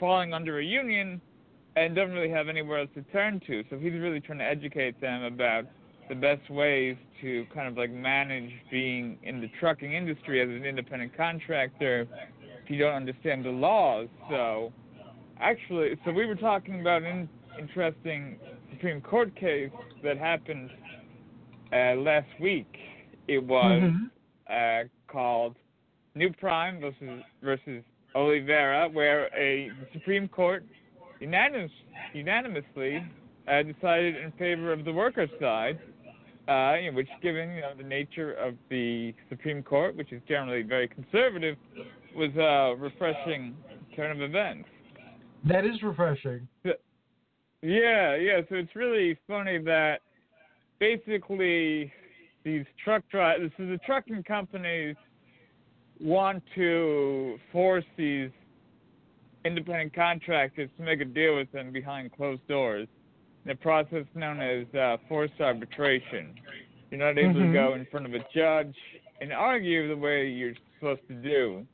[0.00, 1.20] falling under a union
[1.76, 3.62] and don't really have anywhere else to turn to.
[3.68, 5.66] So he's really trying to educate them about
[6.08, 10.64] the best ways to kind of like manage being in the trucking industry as an
[10.64, 12.06] independent contractor
[12.62, 14.08] if you don't understand the laws.
[14.28, 14.72] So,
[15.40, 18.38] actually, so we were talking about an interesting
[18.70, 19.70] Supreme Court case
[20.02, 20.70] that happened
[21.72, 22.72] uh, last week.
[23.28, 24.04] It was mm-hmm.
[24.50, 25.56] uh, called
[26.14, 27.82] New Prime versus versus
[28.14, 30.64] Oliveira, where a Supreme Court
[31.20, 31.70] unanimous,
[32.14, 33.04] unanimously
[33.48, 35.78] uh, decided in favor of the workers' side
[36.48, 40.88] uh, which, given you know, the nature of the Supreme Court, which is generally very
[40.88, 41.56] conservative,
[42.14, 43.56] was a refreshing
[43.94, 44.68] turn of events.
[45.44, 46.48] That is refreshing.
[47.62, 48.40] Yeah, yeah.
[48.48, 50.00] So it's really funny that
[50.78, 51.92] basically
[52.44, 54.96] these truck drivers, so the trucking companies
[56.00, 58.30] want to force these
[59.44, 62.88] independent contractors to make a deal with them behind closed doors
[63.48, 66.34] a process known as uh, forced arbitration.
[66.90, 67.52] You're not able mm-hmm.
[67.52, 68.74] to go in front of a judge
[69.20, 71.66] and argue the way you're supposed to do.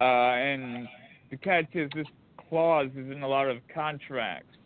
[0.00, 0.88] Uh, and
[1.30, 2.06] the catch is this
[2.48, 4.56] clause is in a lot of contracts.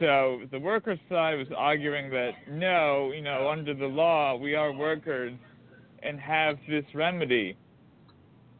[0.00, 4.72] So the workers' side was arguing that no, you know, under the law we are
[4.72, 5.32] workers
[6.02, 7.56] and have this remedy.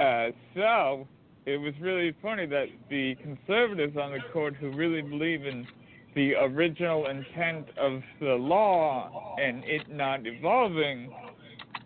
[0.01, 1.07] Uh, so
[1.47, 5.67] it was really funny that the conservatives on the court who really believe in
[6.15, 11.13] the original intent of the law and it not evolving,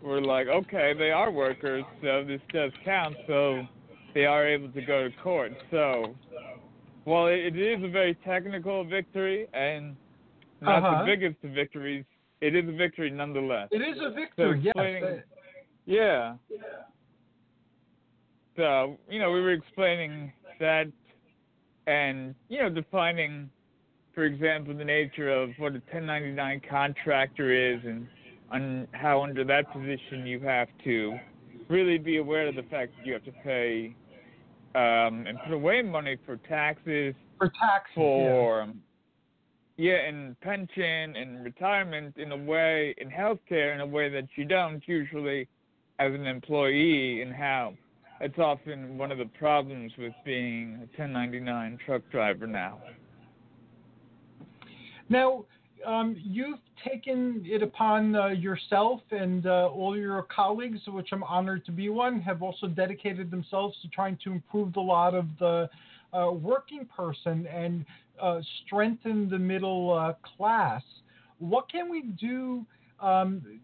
[0.01, 3.63] we're like, okay, they are workers, so this does count, so
[4.13, 5.51] they are able to go to court.
[5.71, 6.15] So,
[7.03, 9.95] while it is a very technical victory and
[10.61, 10.99] not uh-huh.
[10.99, 12.05] the biggest of victories,
[12.41, 13.69] it is a victory nonetheless.
[13.71, 15.23] It is a victory, so yes.
[15.85, 16.35] Yeah.
[18.55, 20.87] So, you know, we were explaining that
[21.87, 23.49] and, you know, defining
[24.13, 28.07] for example, the nature of what a 1099 contractor is and
[28.51, 31.17] on how under that position you have to
[31.69, 33.95] really be aware of the fact that you have to pay
[34.75, 38.67] um, and put away money for taxes, for taxes, for
[39.77, 39.91] yeah.
[39.91, 44.45] yeah, and pension and retirement in a way, in healthcare in a way that you
[44.45, 45.47] don't usually
[45.99, 47.73] as an employee, and how
[48.21, 52.79] it's often one of the problems with being a 1099 truck driver now.
[55.09, 55.45] Now,
[55.85, 61.65] um, you've taken it upon uh, yourself and uh, all your colleagues, which I'm honored
[61.65, 65.69] to be one, have also dedicated themselves to trying to improve the lot of the
[66.13, 67.85] uh, working person and
[68.21, 70.83] uh, strengthen the middle uh, class.
[71.39, 72.65] What can we do,
[72.99, 73.59] um,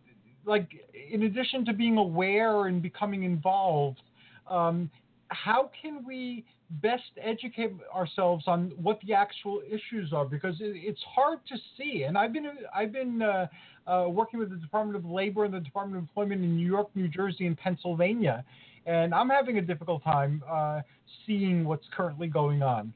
[0.45, 0.69] like,
[1.11, 4.01] in addition to being aware and becoming involved?
[4.49, 4.89] Um,
[5.29, 10.25] how can we best educate ourselves on what the actual issues are?
[10.25, 12.03] Because it, it's hard to see.
[12.03, 13.47] And I've been I've been uh,
[13.87, 16.89] uh, working with the Department of Labor and the Department of Employment in New York,
[16.95, 18.43] New Jersey, and Pennsylvania,
[18.85, 20.81] and I'm having a difficult time uh,
[21.25, 22.93] seeing what's currently going on.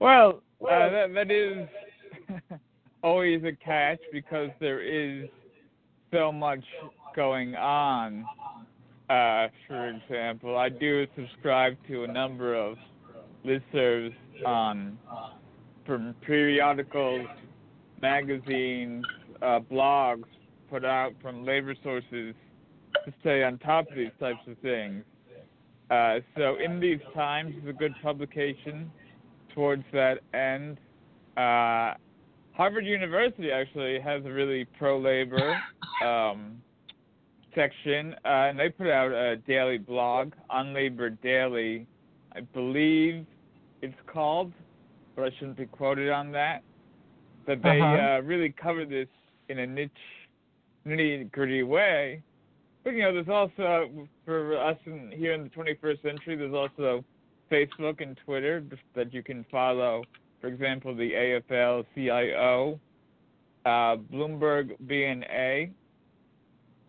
[0.00, 1.68] Well, uh, that that is
[3.02, 5.28] always a catch because there is
[6.12, 6.64] so much
[7.14, 8.24] going on.
[9.08, 12.76] Uh, for example, I do subscribe to a number of
[13.44, 14.14] listservs
[14.44, 14.98] on
[15.86, 17.26] from periodicals,
[18.02, 19.04] magazines,
[19.40, 20.24] uh, blogs
[20.70, 22.34] put out from labor sources
[23.06, 25.02] to stay on top of these types of things.
[25.90, 28.90] Uh, so, in these times, is a good publication
[29.54, 30.76] towards that end.
[31.38, 31.94] Uh,
[32.52, 35.58] Harvard University actually has a really pro labor
[36.04, 36.60] um,
[37.58, 41.86] section, uh, and they put out a daily blog on Labor Daily.
[42.36, 43.26] I believe
[43.82, 44.52] it's called,
[45.16, 46.62] but I shouldn't be quoted on that.
[47.46, 48.18] But they Uh-huh.
[48.18, 49.08] uh, really cover this
[49.48, 49.90] in a niche,
[50.86, 52.22] nitty gritty way.
[52.84, 57.04] But you know, there's also for us in, here in the 21st century, there's also
[57.50, 58.62] Facebook and Twitter
[58.94, 60.04] that you can follow.
[60.40, 62.78] For example, the AFL-CIO,
[63.64, 65.70] uh, Bloomberg BNA,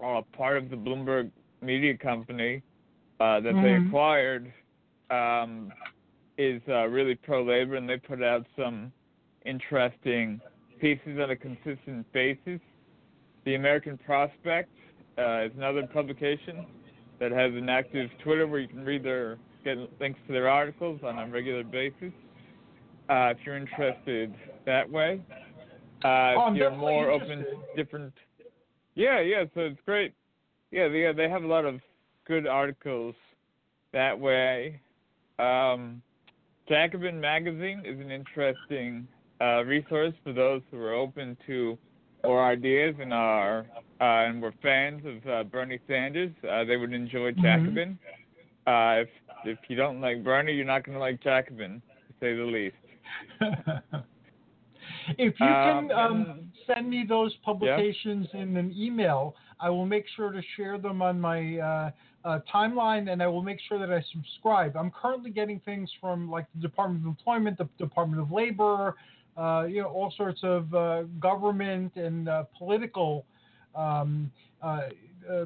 [0.03, 1.31] uh, part of the Bloomberg
[1.61, 2.61] Media Company
[3.19, 3.87] uh, that they Mhm.
[3.87, 4.53] acquired,
[5.09, 5.73] um,
[6.37, 8.93] is uh, really pro-labor, and they put out some
[9.45, 10.39] interesting
[10.79, 12.61] pieces on a consistent basis.
[13.43, 14.69] The American Prospect
[15.17, 16.65] uh, is another publication
[17.19, 21.03] that has an active Twitter where you can read their get links to their articles
[21.03, 22.13] on a regular basis.
[23.09, 24.33] Uh, if you're interested
[24.65, 25.21] that way,
[26.05, 28.13] uh, Oh, if you're more open to different.
[28.99, 29.45] Yeah, yeah.
[29.55, 30.13] So it's great.
[30.71, 31.79] Yeah, they they have a lot of
[32.27, 33.15] good articles
[33.93, 34.81] that way.
[35.39, 36.01] Um,
[36.67, 39.07] Jacobin magazine is an interesting
[39.39, 41.77] uh, resource for those who are open to
[42.25, 43.59] more ideas and are
[44.01, 46.31] uh, and were fans of uh, Bernie Sanders.
[46.43, 47.41] Uh, they would enjoy Mhm.
[47.41, 47.99] Jacobin.
[48.67, 49.09] Uh, if
[49.45, 52.75] if you don't like Bernie, you're not going to like Jacobin, to say the least.
[55.17, 60.05] if you can Um, um, send me those publications in an email, I will make
[60.15, 61.91] sure to share them on my uh,
[62.25, 64.75] uh, timeline, and I will make sure that I subscribe.
[64.77, 68.95] I'm currently getting things from like the Department of Employment, the Department of Labor,
[69.37, 73.25] uh, you know, all sorts of uh, government and uh, political
[73.75, 74.31] um,
[74.61, 74.81] uh,
[75.31, 75.45] uh,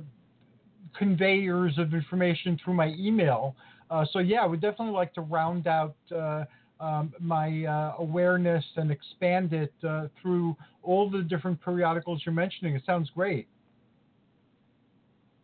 [0.98, 3.56] conveyors of information through my email.
[3.90, 6.46] Uh, so yeah, I would definitely like to round out uh,
[6.84, 12.76] um, my uh, awareness and expand it uh, through all the different periodicals you're mentioning.
[12.76, 13.48] It sounds great.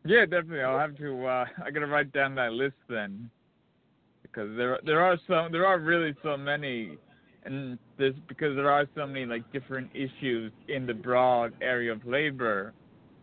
[0.06, 0.62] Yeah, definitely.
[0.62, 1.26] I'll have to.
[1.26, 3.30] Uh, I gotta write down that list then,
[4.22, 6.98] because there there are some there are really so many,
[7.46, 12.06] and there's because there are so many like different issues in the broad area of
[12.06, 12.74] labor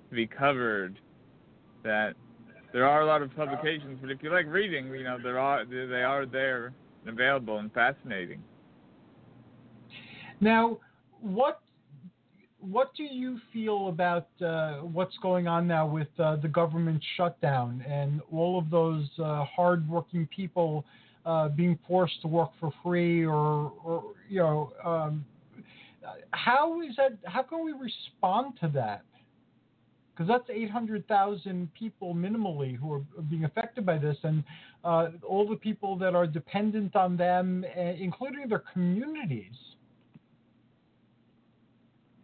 [0.09, 0.99] to be covered
[1.83, 2.15] that
[2.73, 3.99] there are a lot of publications.
[4.01, 6.73] But if you like reading, you know there are they are there
[7.09, 8.43] available and fascinating.
[10.41, 10.79] Now,
[11.21, 11.61] what
[12.61, 17.85] what do you feel about uh, what's going on now with uh, the government shutdown
[17.89, 20.85] and all of those uh, hardworking people
[21.25, 25.25] uh, being forced to work for free, or, or you know, um,
[26.31, 27.19] how is that?
[27.25, 29.03] How can we respond to that?
[30.17, 34.43] Because that's 800,000 people minimally who are being affected by this, and
[34.83, 39.53] uh, all the people that are dependent on them, uh, including their communities.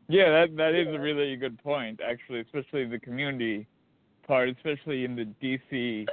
[0.09, 3.67] Yeah, that that is a really good point, actually, especially the community
[4.27, 6.07] part, especially in the DC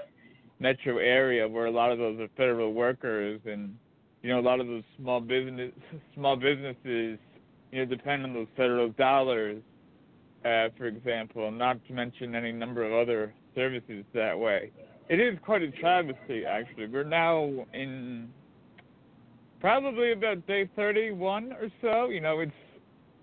[0.59, 3.75] metro area where a lot of those are federal workers and
[4.21, 5.71] you know a lot of those small business
[6.13, 7.17] small businesses
[7.71, 9.61] you know depend on those federal dollars
[10.45, 14.71] uh, for example not to mention any number of other services that way
[15.09, 18.29] it is quite a travesty actually we're now in
[19.59, 22.51] probably about day 31 or so you know it's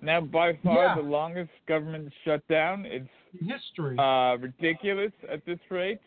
[0.02, 0.94] now by far Yeah.
[0.97, 3.09] the longest government shutdown it's
[3.40, 3.97] history.
[3.98, 6.01] uh, ridiculous at this rate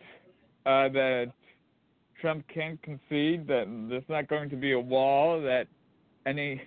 [0.65, 1.31] uh, that
[2.22, 5.68] Trump can't concede that there's not going to be a wall that
[6.26, 6.61] any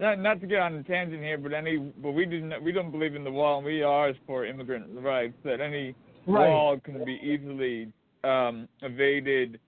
[0.00, 2.90] not not to get on a tangent here, but any but we didn't we don't
[2.90, 5.94] believe in the wall and we are for immigrant rights that any
[6.26, 6.50] Right.
[6.50, 7.90] wall can be easily
[8.22, 9.58] um, evaded,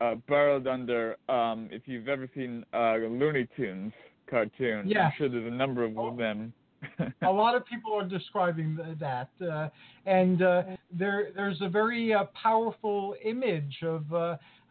[0.00, 1.16] uh, burrowed under.
[1.28, 3.92] Um, if you've ever seen uh, Looney Tunes
[4.28, 5.06] cartoons, Yeah.
[5.06, 6.52] I'm sure there's a number of them.
[7.22, 9.68] a lot of people are describing that, uh,
[10.06, 10.62] and uh,
[10.92, 14.12] there there's a very uh, powerful image of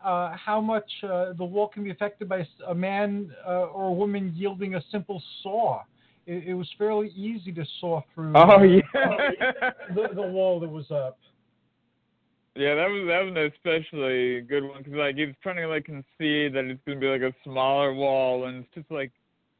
[0.03, 3.94] uh, uh, how much uh, the wall can be affected by a man or a
[3.94, 5.82] woman yielding a simple saw.
[6.26, 8.34] It, it was fairly easy to saw through.
[8.36, 8.82] Oh yeah,
[9.95, 11.18] the, the wall that was up.
[12.56, 15.68] Yeah, that was that was an especially good one because like he was trying to
[15.68, 19.11] like concede that it's gonna be like a smaller wall and it's just like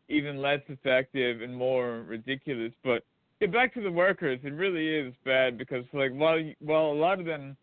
[0.10, 2.74] even less effective and more ridiculous.
[2.84, 3.04] But
[3.40, 7.20] yeah, back to the workers, it really is bad because like while while a lot
[7.20, 7.56] of them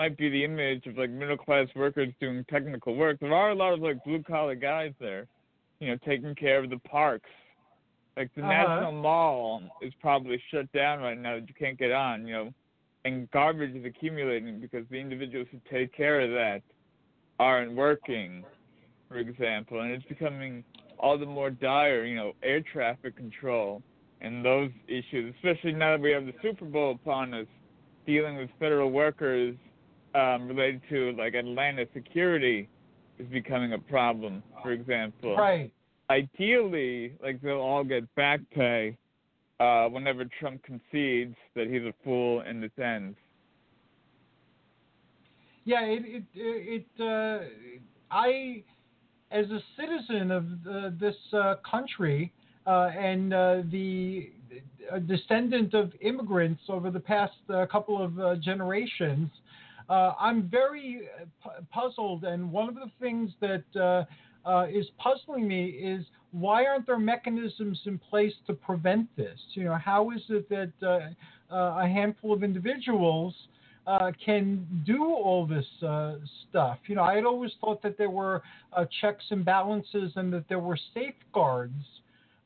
[0.00, 3.54] might be the image of like middle class workers doing technical work, there are a
[3.54, 5.26] lot of like blue collar guys there,
[5.78, 7.28] you know, taking care of the parks.
[8.16, 8.50] Like the Uh-huh.
[8.50, 12.54] National Mall is probably shut down right now that you can't get on, you know,
[13.04, 16.62] and garbage is accumulating because the individuals who take care of that
[17.38, 18.42] aren't working,
[19.06, 20.64] for example, and it's becoming
[20.98, 23.82] all the more dire, you know, air traffic control
[24.22, 27.46] and those issues, especially now that we have the Super Bowl upon us,
[28.06, 29.56] dealing with federal workers
[30.14, 32.68] um, related to like Atlanta security
[33.18, 35.36] is becoming a problem, for example.
[35.36, 35.72] Right.
[36.08, 38.96] Ideally, like they'll all get back pay
[39.60, 43.16] uh, whenever Trump concedes that he's a fool and this ends.
[45.64, 47.00] Yeah, it it it.
[47.00, 47.44] Uh,
[48.10, 48.64] I,
[49.30, 52.32] as a citizen of the, this uh, country
[52.66, 54.30] uh, and uh, the
[55.06, 59.30] descendant of immigrants over the past uh, couple of uh, generations,
[59.90, 62.24] uh, I'm very uh, pu- puzzled.
[62.24, 66.98] And one of the things that uh, uh, is puzzling me is why aren't there
[66.98, 69.38] mechanisms in place to prevent this?
[69.54, 73.34] You know, how is it that uh, a handful of individuals
[73.86, 76.14] uh, can do all this uh,
[76.48, 76.78] stuff?
[76.86, 78.42] You know, I had always thought that there were
[78.72, 81.74] uh, checks and balances and that there were safeguards.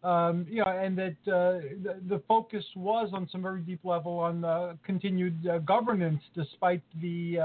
[0.05, 4.19] Um, you know, and that uh, the, the focus was on some very deep level
[4.19, 7.39] on uh, continued uh, governance despite the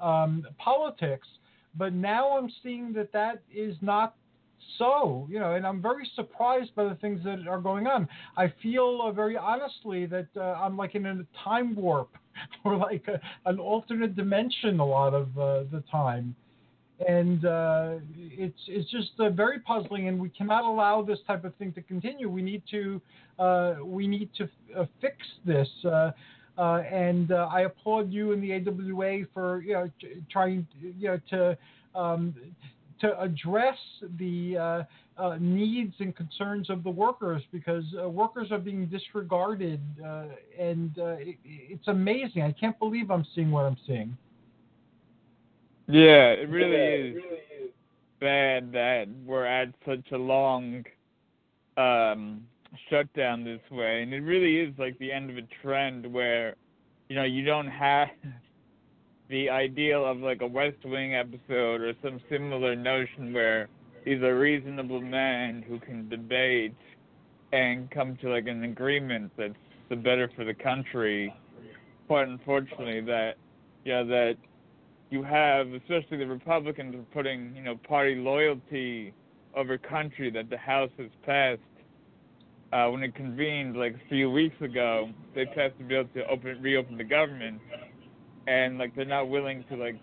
[0.00, 1.26] uh, um, politics.
[1.74, 4.14] But now I'm seeing that that is not
[4.78, 8.06] so, you know, and I'm very surprised by the things that are going on.
[8.36, 12.10] I feel uh, very honestly that I'm like in a time warp
[12.64, 16.36] or like a, an alternate dimension a lot of the time.
[17.06, 21.54] And uh, it's it's just uh, very puzzling, and we cannot allow this type of
[21.56, 22.28] thing to continue.
[22.28, 23.00] We need to
[23.38, 25.16] uh, we need to uh, fix
[25.46, 25.68] this.
[25.84, 26.12] Uh,
[26.58, 30.66] uh, and I applaud you and the AWA for you know t- trying
[30.98, 31.58] you know to
[31.98, 32.34] um,
[33.00, 33.78] to address
[34.18, 34.86] the
[35.38, 39.80] needs and concerns of the workers because workers are being disregarded,
[40.58, 42.42] and it, it's amazing.
[42.42, 44.18] I can't believe I'm seeing what I'm seeing.
[45.90, 47.22] Yeah, it really is.
[48.20, 50.84] bad that we're at such a long
[51.76, 52.42] um
[52.88, 54.02] shutdown this way.
[54.02, 56.54] And it really is like the end of a trend where
[57.08, 58.08] you know you don't have
[59.28, 63.68] the ideal of like a West Wing episode or some similar notion where
[64.04, 66.74] these are reasonable men who can debate
[67.52, 69.54] and come to like an agreement that's
[69.88, 71.34] the better for the country.
[72.08, 73.34] But unfortunately that
[73.84, 74.36] yeah, that
[75.10, 79.12] you have especially the Republicans are putting, you know, party loyalty
[79.56, 81.60] over country that the House has passed.
[82.72, 86.62] Uh, when it convened like a few weeks ago, they passed a bill to open
[86.62, 87.60] reopen the government
[88.46, 90.00] and like they're not willing to like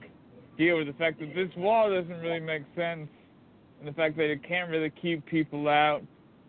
[0.57, 3.07] deal with the fact that this wall doesn't really make sense
[3.79, 6.01] and the fact that it can't really keep people out.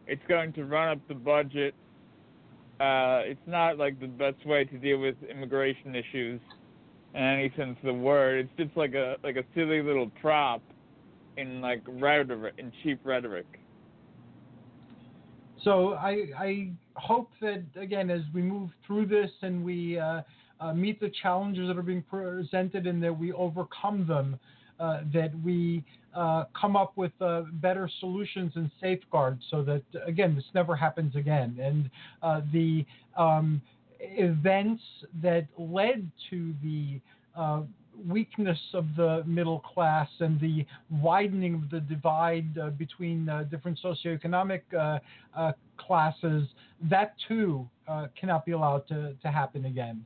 [0.09, 1.75] It's going to run up the budget.
[2.81, 6.41] Uh, it's not like the best way to deal with immigration issues
[7.15, 8.47] in any sense of the word.
[8.47, 10.63] It's just like a like a silly little prop
[11.37, 13.47] in like rhetoric in cheap rhetoric.
[15.65, 20.23] So I, I hope that again, as we move through this and we uh,
[20.61, 24.39] uh, meet the challenges that are being presented and that we overcome them,
[24.79, 30.35] uh, that we uh, come up with uh, better solutions and safeguards so that again
[30.35, 31.59] this never happens again.
[31.61, 31.91] And
[32.23, 32.85] uh, the
[33.17, 33.61] um,
[34.01, 34.83] events
[35.23, 37.01] that led to the
[37.37, 37.63] uh,
[38.07, 43.79] weakness of the middle class and the widening of the divide uh, between uh, different
[43.83, 44.99] socioeconomic uh,
[45.37, 46.49] uh, classes,
[46.83, 50.05] that too uh, cannot be allowed to, to happen again.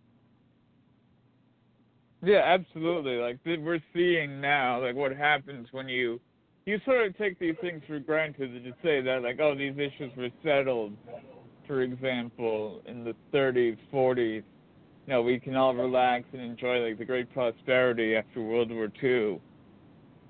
[2.24, 3.16] Yeah, absolutely.
[3.16, 6.20] Like we're seeing now, like what happens when you
[6.64, 9.74] you sort of take these things for granted and just say that, like, oh, these
[9.74, 10.92] issues were settled.
[11.72, 14.44] For example, in the 30s, 40s, you
[15.06, 19.40] know, we can all relax and enjoy like the great prosperity after World War II.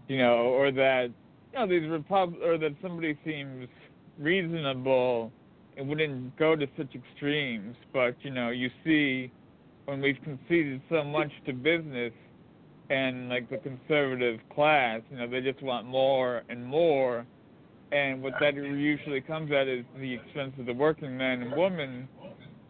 [0.07, 1.11] You know, or that
[1.53, 3.67] you know these repub or that somebody seems
[4.21, 5.33] reasonable
[5.77, 7.75] and wouldn't go to such extremes.
[7.93, 9.33] But you know, you see
[9.87, 12.13] when we've conceded so much to business
[12.89, 17.27] and like the conservative class, you know, they just want more and more.
[17.93, 22.09] And what that usually comes at is the expense of the working man and woman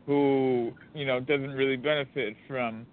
[0.04, 2.84] who, you know, doesn't really benefit from,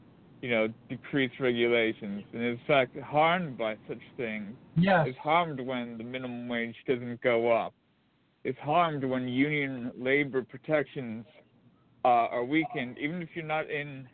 [0.41, 4.53] you know, decreased regulations and in fact harmed by such things.
[4.77, 5.07] Yes.
[5.07, 7.73] Is harmed when the minimum wage doesn't go up.
[8.43, 11.25] Is harmed when union labor protections
[12.05, 14.07] uh, are weakened, even if you're not in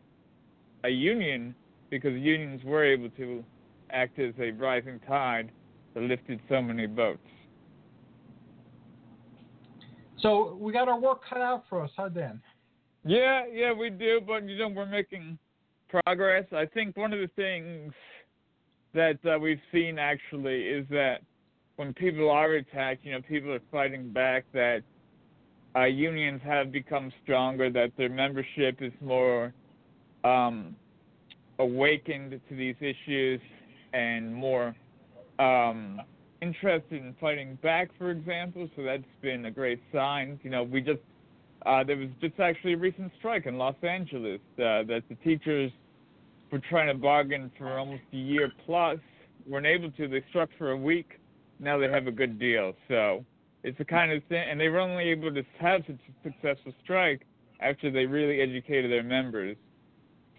[0.85, 1.53] a union,
[1.89, 3.43] because unions were able to
[3.91, 5.51] act as a rising tide
[5.93, 7.19] that lifted so many boats.
[10.21, 12.41] So we got our work cut out for us, huh, Dan?
[13.03, 15.37] Yeah, yeah, we do, but you know we're making
[15.89, 16.45] progress.
[16.51, 17.93] I think one of the things
[18.93, 21.21] that uh, we've seen actually is that
[21.75, 24.45] when people are attacked, you know, people are fighting back.
[24.53, 24.81] That
[25.75, 27.69] uh, unions have become stronger.
[27.69, 29.53] That their membership is more
[30.23, 30.75] um,
[31.59, 33.41] awakened to these issues
[33.93, 34.75] and more
[35.39, 36.01] um,
[36.45, 38.69] interested in fighting back, for example.
[38.75, 40.39] So that's been a great sign.
[40.43, 41.01] You know, we just
[41.65, 45.71] uh, there was just actually a recent strike in Los Angeles uh, that the teachers
[46.51, 48.99] were trying to bargain for almost a year plus
[49.47, 50.07] weren't able to.
[50.07, 51.19] They struck for a week.
[51.59, 52.73] Now they have a good deal.
[52.87, 53.25] So
[53.63, 56.73] it's the kind of thing, and they were only able to have such a successful
[56.83, 57.25] strike
[57.61, 59.57] after they really educated their members.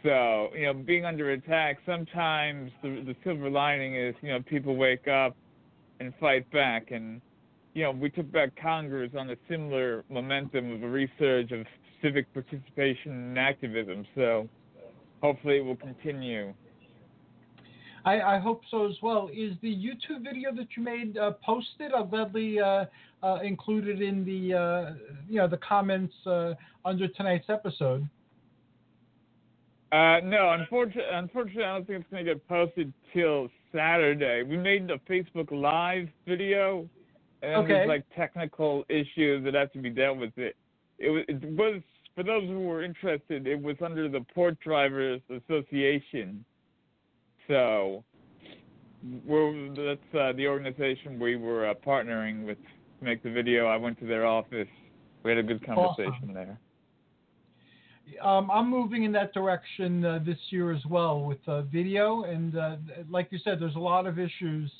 [0.02, 4.76] So, you know, being under attack, sometimes the, the silver lining is, you know, people
[4.76, 5.36] wake up
[6.00, 6.90] and fight back.
[6.90, 7.20] And,
[7.74, 11.66] you know, we took back Congress on a similar momentum of a resurge of
[12.02, 14.06] civic participation and activism.
[14.14, 14.48] So
[15.22, 16.54] hopefully it will continue.
[18.04, 19.28] I, I hope so as well.
[19.34, 21.92] Is the YouTube video that you made uh, posted?
[21.92, 22.84] I'll gladly uh,
[23.22, 24.94] uh, include it in the uh,
[25.28, 26.54] you know the comments uh,
[26.84, 28.08] under tonight's episode.
[29.90, 34.42] Uh, no, unfortunately, unfortunately, I don't think it's going to get posted till Saturday.
[34.42, 36.88] We made a Facebook Live video,
[37.42, 37.68] and Okay.
[37.68, 40.36] there's like technical issues that have to be dealt with.
[40.38, 40.56] It
[40.98, 41.82] it was, it was
[42.14, 43.46] for those who were interested.
[43.46, 46.44] It was under the Port Drivers Association,
[47.48, 48.02] so
[49.26, 52.58] we're, that's uh, the organization we were uh, partnering with
[52.98, 53.66] to make the video.
[53.66, 54.68] I went to their office.
[55.22, 56.32] We had a good conversation Awesome.
[56.32, 56.58] there.
[58.22, 62.56] Um, I'm moving in that direction uh, this year as well with uh, video, and
[62.56, 62.76] uh,
[63.10, 64.70] like you said, there's a lot of issues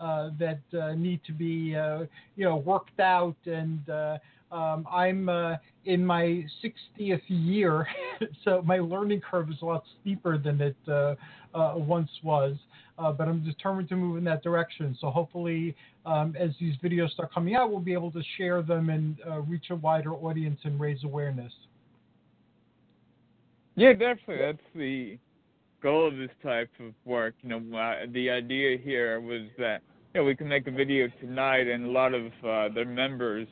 [0.00, 2.00] uh, that uh, need to be uh,
[2.36, 3.88] you know worked out, and
[4.50, 5.28] um, I'm
[5.84, 7.86] in my 60th year,
[8.44, 10.76] so my learning curve is a lot steeper than it
[11.54, 12.56] once was.
[12.96, 14.96] But I'm determined to move in that direction.
[15.00, 15.76] So hopefully,
[16.06, 19.16] um, as these videos start coming out, we'll be able to share them and
[19.48, 21.52] reach a wider audience and raise awareness.
[23.76, 24.38] Yeah, definitely.
[24.38, 25.18] That's the
[25.82, 27.34] goal of this type of work.
[27.42, 29.82] You know, uh, the idea here was that
[30.14, 33.48] you know we can make a video tonight, and a lot of uh, their members,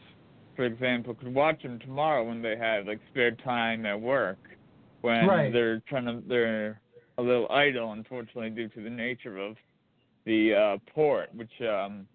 [0.55, 4.39] for example, could watch them tomorrow when they have like spare time at work,
[5.01, 5.53] when Right.
[5.53, 6.81] they're trying to they're
[7.19, 9.57] a little idle, unfortunately, due to the nature of
[10.25, 12.07] the uh, port, which um,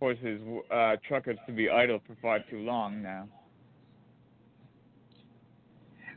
[0.00, 0.40] forces
[0.70, 3.28] uh, truckers to be idle for far too long now.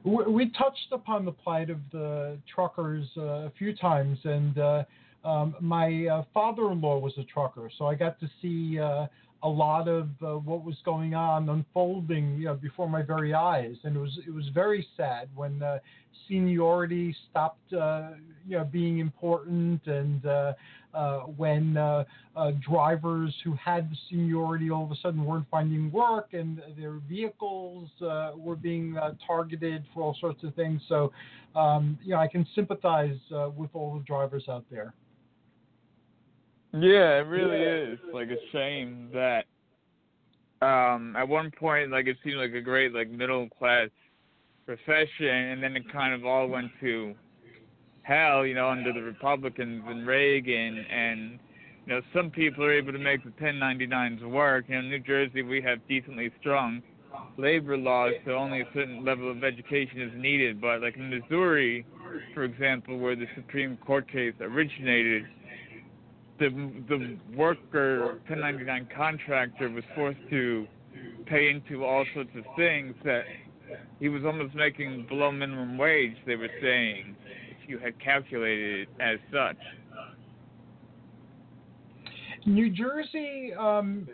[0.08, 4.84] We, we touched upon the plight of the truckers uh, a few times, and uh,
[5.26, 9.08] um, my uh, father-in-law was a trucker, so I got to see uh,
[9.44, 13.76] a lot of uh, what was going on unfolding, you know, before my very eyes,
[13.84, 15.62] and it was it was very sad when
[16.30, 17.78] seniority stopped, you
[18.48, 20.26] know, being important, and
[20.94, 22.04] uh, when uh,
[22.36, 27.00] uh, drivers who had the seniority all of a sudden weren't finding work, and their
[27.08, 30.82] vehicles uh, were being uh, targeted for all sorts of things.
[30.88, 31.12] So,
[31.56, 34.94] um, you know, I can sympathize uh, with all the drivers out there.
[36.74, 39.46] Yeah, it really is like a shame that
[40.62, 43.90] um at one point like it seemed like a great like middle class
[44.66, 47.14] profession and then it kind of all went to
[48.08, 51.40] hell, you know, under the Republicans and Reagan and
[51.86, 54.66] you know, some people are able to make the 1099s work.
[54.68, 56.82] You know, in New Jersey we have decently strong
[57.38, 60.62] labor laws, so only a certain level of education is needed.
[60.62, 61.86] But like in Missouri,
[62.34, 65.26] for example, where the Supreme Court case originated,
[66.40, 66.50] the
[66.88, 70.68] the worker 1099 contractor was forced to
[71.26, 73.24] pay into all sorts of things that
[74.00, 76.16] he was almost making below minimum wage.
[76.26, 77.16] They were saying
[77.68, 79.58] you had calculated it as such.
[82.48, 84.08] New Jersey, um,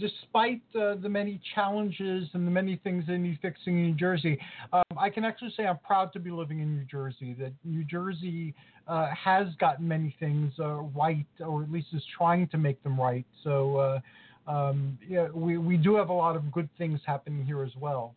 [0.00, 4.40] despite uh, the many challenges and the many things they need fixing in New Jersey,
[4.72, 7.36] um, I can actually say I'm proud to be living in New Jersey.
[7.38, 8.54] That New Jersey
[8.88, 13.00] uh, has gotten many things uh, right, or at least is trying to make them
[13.00, 13.24] right.
[13.44, 17.62] So, uh, um, yeah, we, we do have a lot of good things happening here
[17.62, 18.16] as well.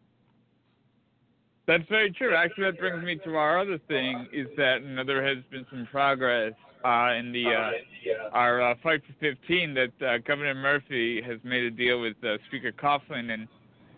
[1.70, 2.34] That's very true.
[2.34, 5.68] Actually, that brings me to our other thing: is that you know, there has been
[5.70, 7.72] some progress uh, in the uh,
[8.32, 12.38] our uh, fight for 15 that uh, Governor Murphy has made a deal with uh,
[12.48, 13.48] Speaker Coughlin and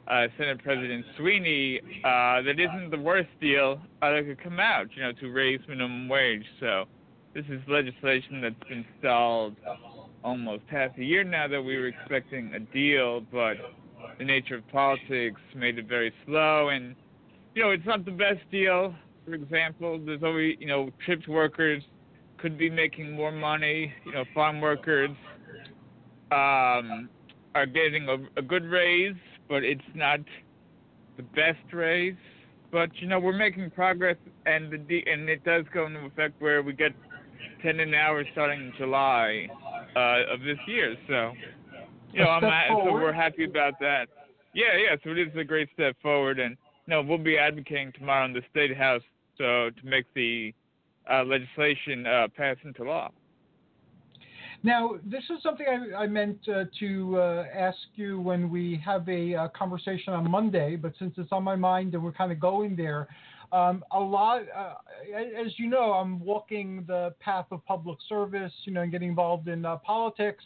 [0.09, 5.13] uh, Senate President Sweeney that isn't the worst deal that could come out, you know,
[5.13, 6.43] to raise minimum wage.
[6.59, 6.83] So
[7.33, 9.55] this is legislation that's been stalled
[10.25, 13.55] almost half a year now that we were expecting a deal, but
[14.19, 16.97] the nature of politics made it very slow and
[17.53, 18.93] you know, it's not the best deal.
[19.25, 21.83] For example, there's always, you know, tripped workers
[22.37, 23.93] could be making more money.
[24.05, 25.11] You know, farm workers
[26.31, 27.09] um,
[27.53, 29.15] are getting a, a good raise,
[29.47, 30.19] but it's not
[31.17, 32.15] the best raise.
[32.71, 34.15] But you know, we're making progress,
[34.45, 36.93] and the and it does go into effect where we get
[37.61, 39.47] ten an hour starting in July
[39.95, 40.95] uh, of this year.
[41.07, 41.33] So,
[42.13, 44.07] you know, I'm at, so we're happy about that.
[44.53, 44.95] Yeah, yeah.
[45.03, 46.55] So it is a great step forward, and
[46.87, 49.03] know, we'll be advocating tomorrow in the state house
[49.37, 50.53] so to make the
[51.11, 53.09] uh, legislation uh, pass into law.
[54.63, 59.09] Now, this is something I, I meant uh, to uh, ask you when we have
[59.09, 62.39] a uh, conversation on Monday, but since it's on my mind and we're kind of
[62.39, 63.07] going there,
[63.51, 64.75] um, a lot, uh,
[65.17, 69.47] as you know, I'm walking the path of public service, you know, and getting involved
[69.47, 70.43] in politics,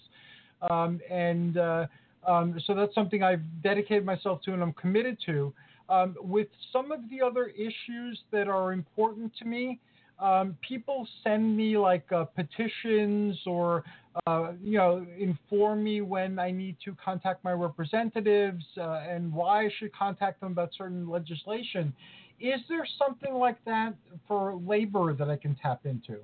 [0.72, 5.54] um, and um, so that's something I've dedicated myself to and I'm committed to.
[5.88, 9.80] Um, with some of the other issues that are important to me,
[10.20, 13.84] um, people send me like uh, petitions or
[14.28, 19.66] uh, you know inform me when I need to contact my representatives uh, and why
[19.66, 21.94] I should contact them about certain legislation.
[22.40, 23.94] Is there something like that
[24.28, 26.18] for labor that I can tap into?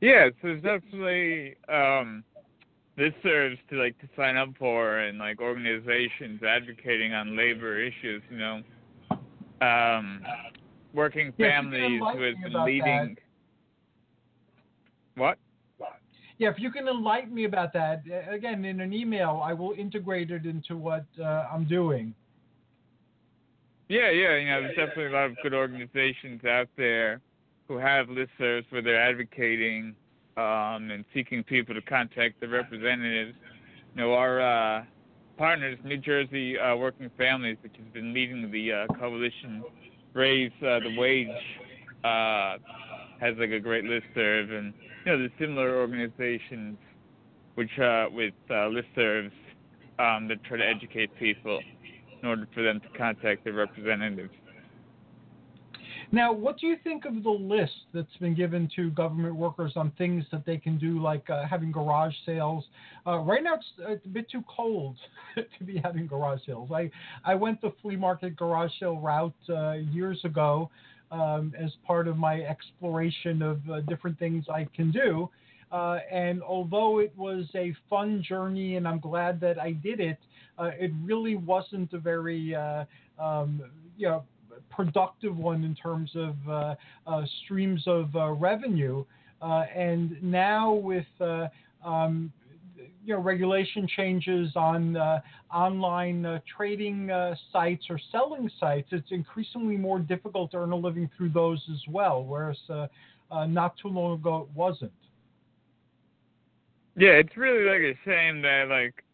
[0.00, 2.24] Yes, there's definitely um,
[3.00, 8.22] listservs to like to sign up for and like organizations advocating on labor issues.
[8.30, 8.62] You know,
[9.62, 10.22] um,
[10.92, 13.16] working families yeah, who have been leading.
[13.16, 13.18] That.
[15.16, 15.38] What?
[16.38, 20.30] Yeah, if you can enlighten me about that, again, in an email, I will integrate
[20.30, 22.14] it into what uh, I'm doing.
[23.90, 27.20] Yeah, yeah, you know, there's definitely a lot of good organizations out there
[27.68, 29.94] who have listservs where they're advocating
[30.40, 33.34] um, and seeking people to contact the representatives.
[33.94, 34.84] You know, our uh,
[35.36, 39.62] partners, New Jersey uh, Working Families, which has been leading the uh, coalition
[40.14, 41.28] raise uh, the wage,
[42.04, 42.56] uh,
[43.20, 44.72] has like a great listserv, and
[45.04, 46.76] you know, there's similar organizations
[47.54, 49.32] which uh, with uh, listservs
[49.98, 51.60] um, that try to educate people
[52.22, 54.32] in order for them to contact their representatives.
[56.12, 59.92] Now, what do you think of the list that's been given to government workers on
[59.92, 62.64] things that they can do, like uh, having garage sales?
[63.06, 64.96] Uh, right now, it's, it's, a bit too cold
[65.36, 66.70] to be having garage sales.
[66.72, 66.90] I,
[67.24, 70.68] I went the flea market garage sale route uh, years ago
[71.12, 75.30] um, as part of my exploration of uh, different things I can do.
[75.70, 80.18] Uh, and although it was a fun journey and I'm glad that I did it,
[80.58, 83.62] uh, it really wasn't a very, um,
[83.96, 84.24] you know,
[84.70, 86.74] productive one in terms of uh,
[87.06, 89.04] uh, streams of uh, revenue.
[89.42, 91.06] and now with
[91.84, 92.32] um,
[93.04, 95.20] you know regulation changes on uh,
[95.52, 100.76] online uh, trading uh, sites or selling sites, it's increasingly more difficult to earn a
[100.76, 102.24] living through those as well.
[102.24, 102.58] Whereas
[103.48, 104.92] not too long ago it wasn't.
[106.96, 109.04] Yeah, it's really like a shame that like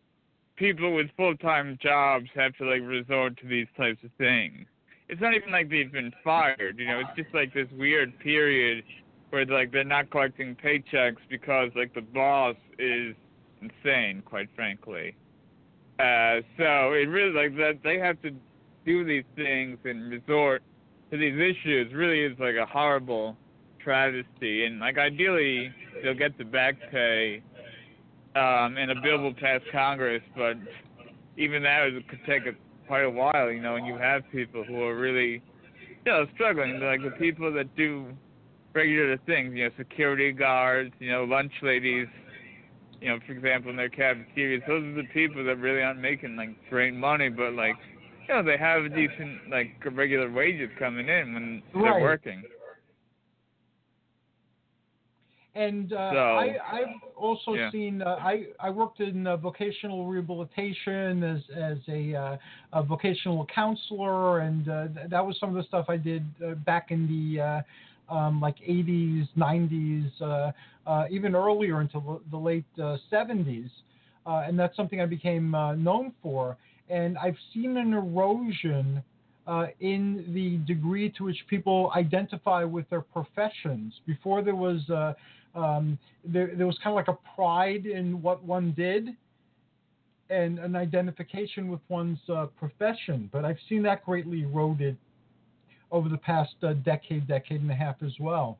[0.56, 4.66] people with full time jobs have to like resort to these types of things
[5.08, 6.78] it's not even like they've been fired.
[6.78, 8.84] You know, it's just like this weird period
[9.30, 13.14] where like they're not collecting paychecks because like the boss is
[13.60, 15.16] insane, quite frankly.
[15.98, 18.30] Uh, so it really like that they have to
[18.84, 20.62] do these things and resort
[21.10, 23.36] to these issues really is like a horrible
[23.82, 24.66] travesty.
[24.66, 25.72] And like ideally
[26.02, 27.42] they'll get the back pay
[28.34, 30.56] um, and a bill will pass Congress, but
[31.38, 32.52] even that could take a
[32.86, 35.42] quite a while, you know, and you have people who are really,
[36.04, 36.80] you know, struggling.
[36.80, 38.06] Like the people that do
[38.74, 42.06] regular things, you know, security guards, you know, lunch ladies,
[43.00, 44.62] you know, for example, in their cafeterias.
[44.66, 47.74] Those are the people that really aren't making like great money, but like,
[48.28, 51.92] you know, they have decent like regular wages coming in when right.
[51.92, 52.42] they're working.
[55.56, 57.70] And uh, So- I, I've also Yeah.
[57.70, 58.02] seen.
[58.02, 62.36] Uh, I I worked in uh, vocational rehabilitation as as a, uh,
[62.74, 66.54] a vocational counselor, and uh, th- that was some of the stuff I did uh,
[66.70, 70.52] back in the uh, um, like 80s, 90s, uh,
[70.86, 73.70] uh, even earlier into the- the late uh, 70s,
[74.26, 76.56] uh, and that's something I became uh, known for.
[76.90, 79.02] And I've seen an erosion
[79.46, 80.02] uh, in
[80.34, 83.94] the degree to which people identify with their professions.
[84.06, 85.14] Before there was uh,
[85.56, 89.08] um, there, there was kind of like a pride in what one did
[90.28, 93.30] and an identification with one's uh, profession.
[93.32, 94.96] But I've seen that greatly eroded
[95.90, 98.58] over the past uh, decade, decade and a half as well.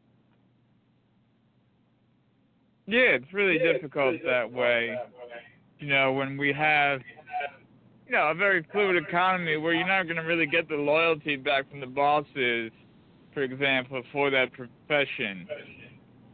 [2.87, 4.97] Yeah, it's really difficult that way.
[5.81, 7.01] You know, when we have,
[8.07, 11.35] you know, a very fluid economy where you're not going to really get the loyalty
[11.35, 12.71] back from the bosses,
[13.35, 15.49] for example, for that profession,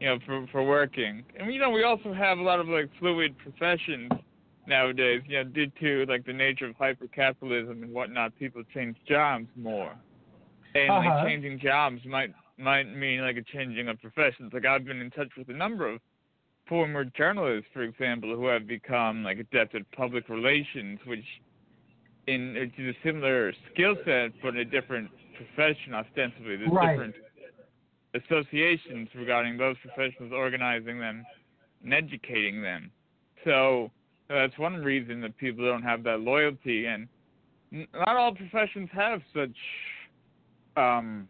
[0.03, 1.25] you know, for for working.
[1.39, 4.11] And you know, we also have a lot of like fluid professions
[4.67, 5.23] nowadays.
[5.29, 9.95] You know, due to like the nature of hypercapitalism and whatnot, people change jobs more,
[10.75, 11.09] and Uh-huh.
[11.09, 14.53] like changing jobs might might mean like a changing of professions.
[14.53, 16.01] Like I've been in touch with a number of
[16.69, 21.25] former journalists, for example, who have become like adept at public relations, which
[22.27, 26.57] in it's a similar skill set but in a different profession ostensibly.
[26.57, 26.91] There's Right.
[26.91, 27.15] different
[28.15, 31.25] associations regarding those professionals organizing them
[31.85, 32.91] and educating them.
[33.45, 33.91] So
[34.29, 37.09] that's one reason that people don't have that loyalty and
[37.71, 39.57] not all professions have such
[40.77, 41.29] um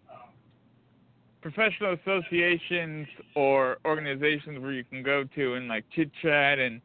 [1.41, 6.81] professional associations or organizations where you can go to and like chit chat and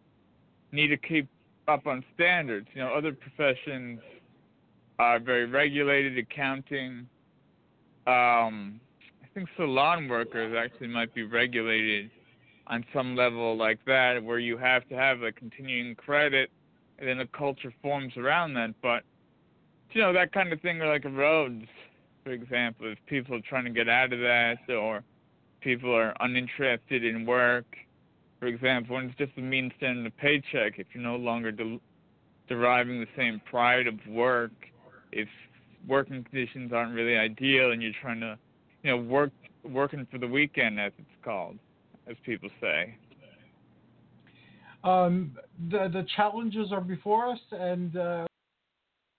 [0.71, 1.27] need to keep
[1.67, 2.67] up on standards.
[2.73, 3.99] You know, other professions
[4.99, 7.07] are very regulated, accounting.
[8.07, 8.79] Um,
[9.37, 12.09] think salon workers actually might be regulated
[12.67, 16.49] on some level like that, where you have to have a continuing credit,
[16.99, 18.73] and then a culture forms around that.
[18.81, 19.03] But
[19.91, 21.67] you know, that kind of thing or like erodes
[22.27, 25.01] for example, if people are trying to get out of that or
[25.61, 27.65] people are uninterested in work,
[28.37, 31.53] for example, when it's just a means to earn a paycheck, if you're no longer
[31.53, 31.79] del-
[32.49, 34.51] deriving the same pride of work,
[35.13, 35.29] if
[35.87, 38.37] working conditions aren't really ideal and you're trying to,
[38.87, 39.31] you know, work
[39.65, 41.57] working for the weekend as it's called,
[42.09, 42.95] as people say.
[44.85, 45.31] Um,
[45.69, 48.25] the the challenges are before us, and uh,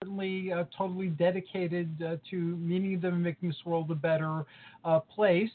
[0.03, 4.47] certainly uh, totally dedicated uh, to meeting them making this world a better
[4.87, 5.51] uh, place.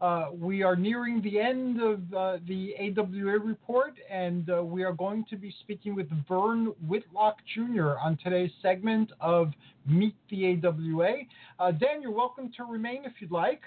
[0.00, 4.92] Uh, we are nearing the end of uh, the AWA report, and uh, we are
[4.92, 7.98] going to be speaking with Vern Whitlock Jr.
[8.00, 9.52] on today's segment of
[9.86, 11.14] Meet the AWA.
[11.58, 13.62] Uh, Dan, you're welcome to remain if you'd like,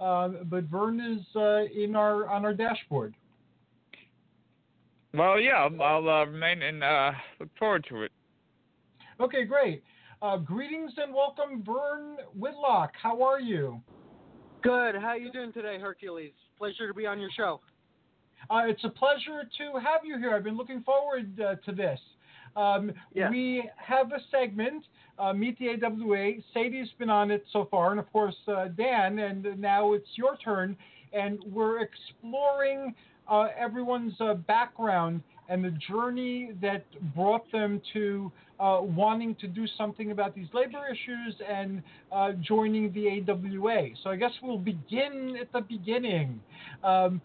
[0.00, 3.14] uh, but Vern is uh, in our on our dashboard.
[5.14, 8.12] Well, yeah, I'll, I'll uh, remain and uh, look forward to it.
[9.20, 9.84] Okay, great.
[10.22, 12.92] Uh, greetings and welcome, Vern Whitlock.
[13.00, 13.80] How are you?
[14.62, 14.96] Good.
[14.96, 16.32] How are you doing today, Hercules?
[16.58, 17.60] Pleasure to be on your show.
[18.50, 20.34] Uh, it's a pleasure to have you here.
[20.34, 22.00] I've been looking forward uh, to this.
[22.56, 23.30] Um, Yeah.
[23.30, 24.84] We have a segment,
[25.18, 26.32] uh, Meet the AWA.
[26.52, 30.36] Sadie's been on it so far, and of course, uh, Dan, and now it's your
[30.38, 30.76] turn.
[31.12, 32.94] And we're exploring
[33.28, 38.30] uh, everyone's uh, background and the journey that brought them to
[38.60, 43.88] uh, wanting to do something about these labor issues and uh, joining the AWA.
[44.02, 46.40] So I guess we'll begin at the beginning.
[46.82, 47.20] Um,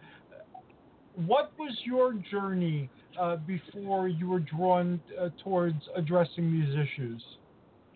[1.16, 2.90] what was your journey
[3.20, 7.24] uh, before you were drawn uh, towards addressing these issues?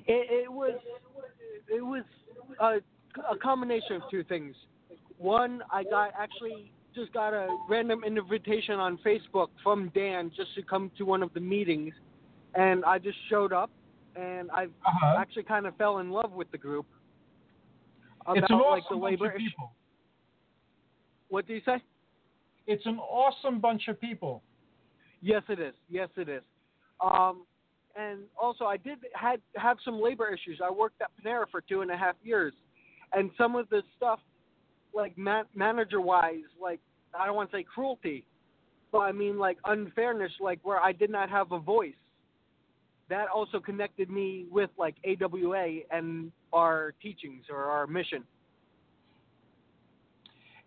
[0.05, 0.79] It, it was
[1.67, 2.03] it was
[2.61, 2.77] a,
[3.31, 4.55] a combination of two things.
[5.17, 10.63] One, I got actually just got a random invitation on Facebook from Dan just to
[10.63, 11.93] come to one of the meetings,
[12.57, 13.69] and I just showed up,
[14.15, 15.15] and I Uh-huh.
[15.17, 16.87] actually kind of fell in love with the group.
[18.21, 19.49] About It's an awesome like the bunch labor of issue.
[19.49, 19.71] people.
[21.29, 21.81] What do you say?
[22.65, 24.43] It's an awesome bunch of people.
[25.21, 25.75] Yes, it is.
[25.87, 26.43] Yes, it is.
[26.99, 27.45] Um,
[27.95, 30.59] and also, I did had have some labor issues.
[30.61, 32.53] I worked at Panera for two and a half years,
[33.13, 34.19] and some of the stuff,
[34.93, 36.79] like ma- manager-wise, like
[37.13, 38.25] I don't want to say cruelty,
[38.91, 41.95] but I mean like unfairness, like where I did not have a voice.
[43.09, 48.23] That also connected me with like AWA and our teachings or our mission.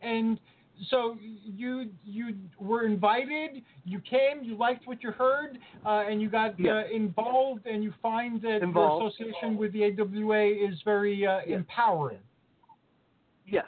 [0.00, 0.38] And
[0.88, 6.30] so you you were invited, you came, you liked what you heard, uh, and you
[6.30, 9.02] got uh, involved, and you find that Involved.
[9.02, 11.58] your association with the AWA is very uh, Yes.
[11.58, 12.18] empowering.
[13.46, 13.66] Yes.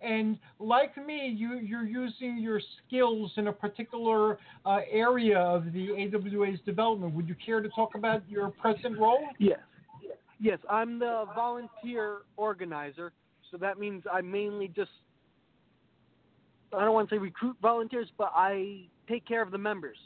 [0.00, 5.90] And like me, you you're using your skills in a particular uh, area of the
[5.92, 7.14] AWA's development.
[7.14, 9.26] Would you care to talk about your present role?
[9.38, 9.58] Yes.
[10.38, 13.12] Yes, I'm the volunteer organizer,
[13.50, 14.90] so that means I mainly just
[16.72, 19.96] I don't want to say recruit volunteers, but I take care of the members.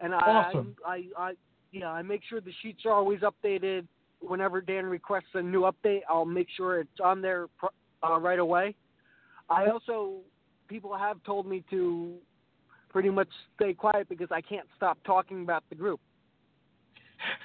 [0.00, 0.76] And Awesome.
[0.86, 1.32] I, I, I,
[1.72, 3.86] yeah, I make sure the sheets are always updated.
[4.20, 7.48] Whenever Dan requests a new update, I'll make sure it's on there
[8.02, 8.74] uh, right away.
[9.50, 10.18] I also,
[10.68, 12.14] people have told me to
[12.90, 16.00] pretty much stay quiet because I can't stop talking about the group.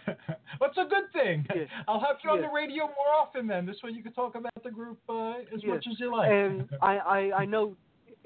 [0.60, 1.46] What's a good thing?
[1.56, 1.64] Yeah.
[1.88, 2.48] I'll have you on Yeah.
[2.48, 3.66] the radio more often then.
[3.66, 5.74] This way you can talk about the group uh, as Yeah.
[5.74, 6.30] much as you like.
[6.32, 7.76] And I, I, I know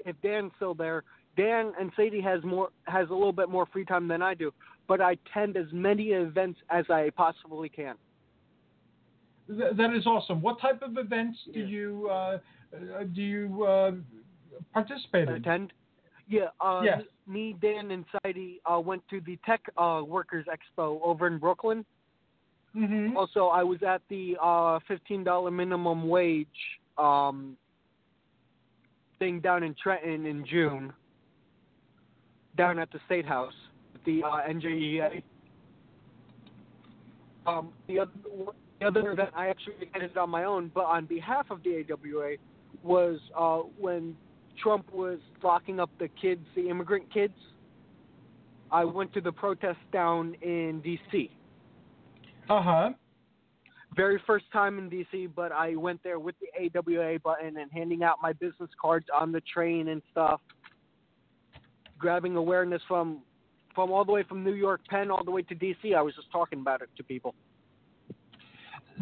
[0.04, 1.04] if Dan's still there,
[1.36, 4.52] Dan and Sadie has more has a little bit more free time than I do,
[4.88, 7.94] but I attend as many events as I possibly can.
[9.48, 10.42] Th- that is awesome.
[10.42, 11.66] What type of events do Yeah.
[11.66, 12.38] you uh,
[13.14, 13.92] do you uh,
[14.72, 15.36] participate in?
[15.36, 15.72] Attend.
[16.28, 17.02] Yeah, uh, Yes.
[17.26, 21.84] me, Dan, and Sadie uh, went to the Tech uh, Workers Expo over in Brooklyn.
[22.76, 23.16] Mm-hmm.
[23.16, 26.46] Also, I was at the uh, fifteen dollar minimum wage
[26.98, 27.56] um,
[29.18, 30.92] thing down in Trenton in June,
[32.58, 33.54] down at the State House,
[34.04, 35.22] the uh, NJEA.
[37.46, 38.10] Um, the other
[38.80, 42.36] the other event I actually attended on my own, but on behalf of the AWA,
[42.82, 44.16] was uh, when
[44.62, 47.34] Trump was locking up the kids, the immigrant kids.
[48.70, 51.30] I went to the protest down in D.C.
[52.50, 52.90] Uh huh.
[53.96, 58.02] very first time in DC, but I went there with the AWA button and handing
[58.02, 60.40] out my business cards on the train and stuff,
[61.98, 63.22] grabbing awareness from
[63.74, 65.94] from all the way from New York Penn all the way to DC.
[65.96, 67.34] I was just talking about it to people.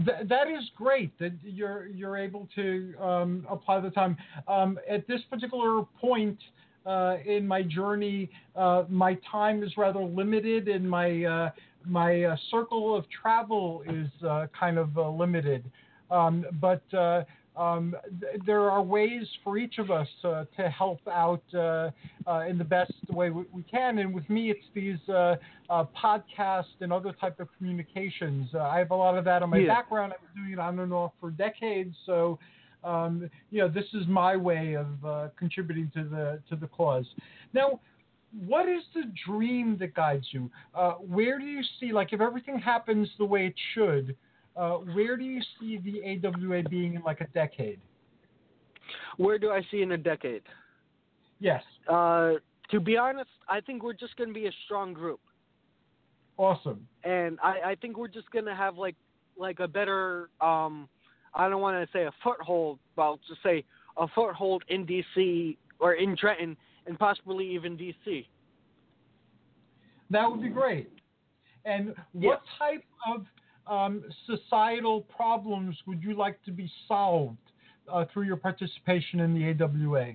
[0.05, 4.17] Th- that is great that you're you're able to um, apply the time.
[4.47, 6.39] Um, at this particular point
[6.85, 11.51] uh, in my journey, uh, my time is rather limited, and my uh,
[11.85, 15.65] my uh, circle of travel is uh, kind of uh, limited.
[16.11, 16.83] Um, but
[17.57, 21.91] um, th- there are ways for each of us uh, to help out uh,
[22.27, 23.99] uh, in the best way we, we can.
[23.99, 25.37] And with me, it's these uh,
[25.71, 28.49] uh, podcasts and other type of communications.
[28.55, 29.69] Uh, I have a lot of that on my Yeah.
[29.69, 30.13] background.
[30.13, 31.97] I've been doing it on and off for decades.
[32.05, 32.39] So,
[32.85, 37.07] um, you know, this is my way of uh, contributing to the to the cause.
[37.53, 37.81] Now,
[38.47, 40.51] what is the dream that guides you?
[40.75, 44.15] Uh, where do you see, like, if everything happens the way it should,
[44.57, 47.79] uh, where do you see the AWA being in like a decade?
[49.17, 50.43] Where do I see in a decade?
[51.39, 52.35] Yes, Uh,
[52.71, 55.21] to be honest, I think we're just going to be a strong group,
[56.39, 56.89] awesome.
[57.05, 58.97] and I, I think we're just going to have like
[59.37, 60.31] like a better.
[60.41, 60.89] Um,
[61.35, 63.65] I don't want to say a foothold, but I'll just say
[63.99, 66.57] a foothold in DC or in Trenton
[66.87, 68.27] and possibly even DC.
[70.11, 70.91] That would be great.
[71.65, 73.27] And what type of
[73.67, 77.37] um, societal problems would you like to be solved
[77.93, 80.13] uh, through your participation in the AWA?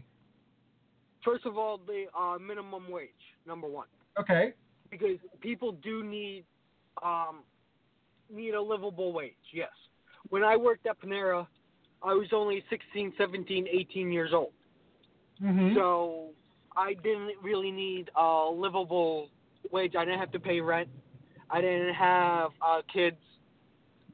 [1.23, 3.09] First of all, the uh, minimum wage,
[3.45, 3.87] number one,
[4.19, 4.53] Okay.
[4.89, 6.43] because people do need
[7.03, 7.39] um,
[8.33, 9.33] need a livable wage.
[9.53, 9.69] Yes.
[10.29, 11.45] When I worked at Panera,
[12.03, 14.51] I was only 16, 17, 18 years old,
[15.43, 15.75] Mm-hmm.
[15.75, 16.29] so
[16.77, 19.29] I didn't really need a livable
[19.71, 19.93] wage.
[19.97, 20.87] I didn't have to pay rent.
[21.49, 23.17] I didn't have uh, kids.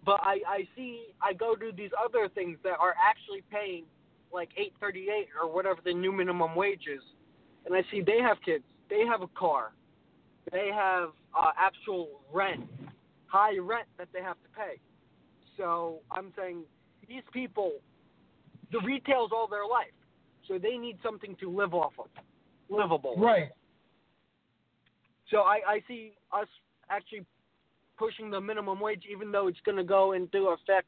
[0.08, 3.84] But I, I see I go to these other things that are actually paying
[4.32, 7.02] like eight thirty eight or whatever the new minimum wage is,
[7.66, 9.74] and I see they have kids, they have a car,
[10.50, 12.64] they have uh, actual rent,
[13.26, 14.80] high rent that they have to pay.
[15.58, 16.60] So I'm saying
[17.10, 17.74] these people,
[18.72, 19.98] the retail's all their life,
[20.48, 22.08] so they need something to live off of,
[22.70, 23.16] livable.
[23.18, 23.50] Right.
[25.30, 26.48] So I, I see us
[26.90, 27.26] actually
[27.98, 30.88] pushing the minimum wage, even though it's going to go into effect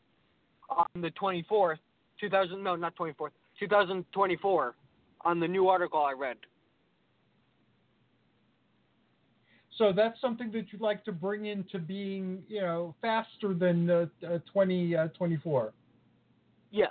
[0.69, 1.77] on the 24th,
[2.19, 2.63] 2000.
[2.63, 3.29] No, not 24th,
[3.59, 4.75] 2024,
[5.21, 6.37] on the new article I read.
[9.77, 14.05] So that's something that you'd like to bring into being, you know, faster than uh,
[14.25, 15.73] uh, 2024.
[16.71, 16.89] Yes.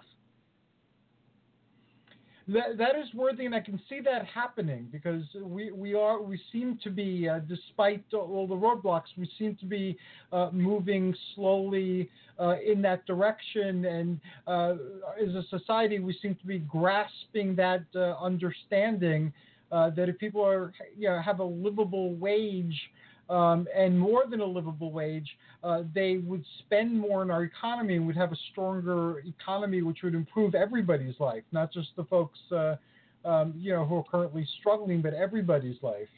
[2.48, 6.40] That, that is worthy, and I can see that happening because we, we are we
[6.50, 9.98] seem to be, uh, despite all the roadblocks, we seem to be
[10.32, 12.08] uh, moving slowly
[12.40, 13.84] uh, in that direction.
[13.84, 14.76] And uh,
[15.22, 19.30] as a society, we seem to be grasping that uh, understanding
[19.70, 22.80] uh, that if people are you know have a livable wage,
[23.28, 25.28] um, and more than a livable wage,
[25.62, 29.98] uh, they would spend more in our economy and would have a stronger economy, which
[30.02, 32.76] would improve everybody's life, not just the folks uh,
[33.24, 36.08] um, you know who are currently struggling, but everybody's life.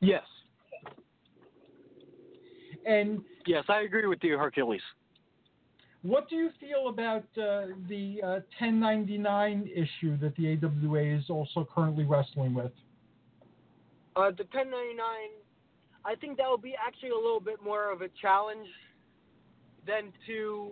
[0.00, 0.24] Yes.
[2.84, 4.82] And yes, I agree with you, Hercules.
[6.02, 8.28] What do you feel about uh, the uh,
[8.60, 12.70] 1099 issue that the AWA is also currently wrestling with?
[14.14, 14.96] Uh, the 1099,
[16.06, 18.68] I think that would be actually a little bit more of a challenge
[19.86, 20.70] than to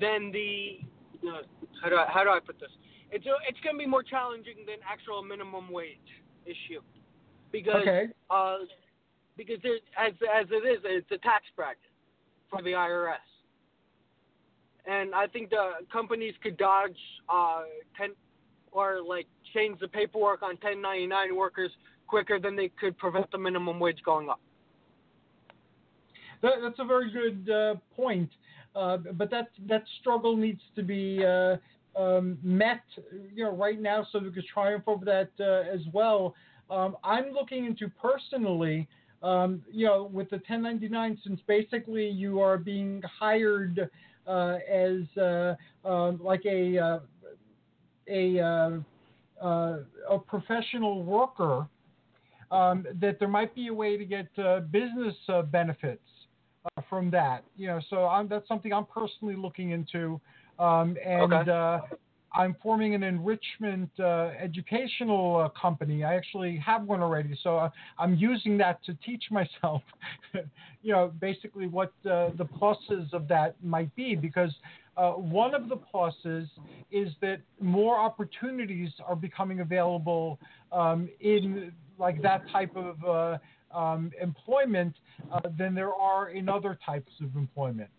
[0.00, 0.78] than the
[1.26, 1.42] uh,
[1.82, 2.70] how do I how do I put this?
[3.10, 5.98] It's a, it's going to be more challenging than actual minimum wage
[6.46, 6.80] issue
[7.50, 8.06] because okay.
[8.30, 8.58] uh,
[9.36, 11.82] because there, as as it is, it's a tax bracket
[12.48, 13.16] for the IRS.
[14.86, 16.98] And I think the companies could dodge
[17.28, 17.62] uh,
[17.98, 18.10] ten
[18.70, 21.70] or like change the paperwork on 1099 workers
[22.06, 24.40] quicker than they could prevent the minimum wage going up.
[26.42, 28.30] That, that's a very good uh, point.
[28.76, 31.56] Uh, but that that struggle needs to be uh,
[31.96, 32.82] um, met,
[33.32, 36.34] you know, right now, so we can triumph over that uh, as well.
[36.70, 38.88] Um, I'm looking into personally
[39.24, 43.88] um, you know, with the 1099, since basically you are being hired
[44.26, 45.54] uh, as uh,
[45.84, 47.00] um, like a
[48.06, 48.84] a
[49.40, 51.66] a professional worker,
[52.50, 55.14] um, that there might be a way to get uh, business
[55.50, 56.02] benefits
[56.88, 57.44] from that.
[57.56, 60.20] You know, so I'm, that's something I'm personally looking into,
[60.58, 61.96] um, and okay.
[62.34, 66.02] I'm forming an enrichment uh, educational uh, company.
[66.02, 69.82] I actually have one already, so uh, I'm using that to teach myself,
[70.82, 74.16] you know, basically what uh, the pluses of that might be.
[74.16, 74.52] Because
[74.96, 76.48] uh, one of the pluses
[76.90, 80.40] is that more opportunities are becoming available
[80.72, 84.94] um, in like that type of uh, um, employment
[85.58, 87.90] than there are in other types of employment.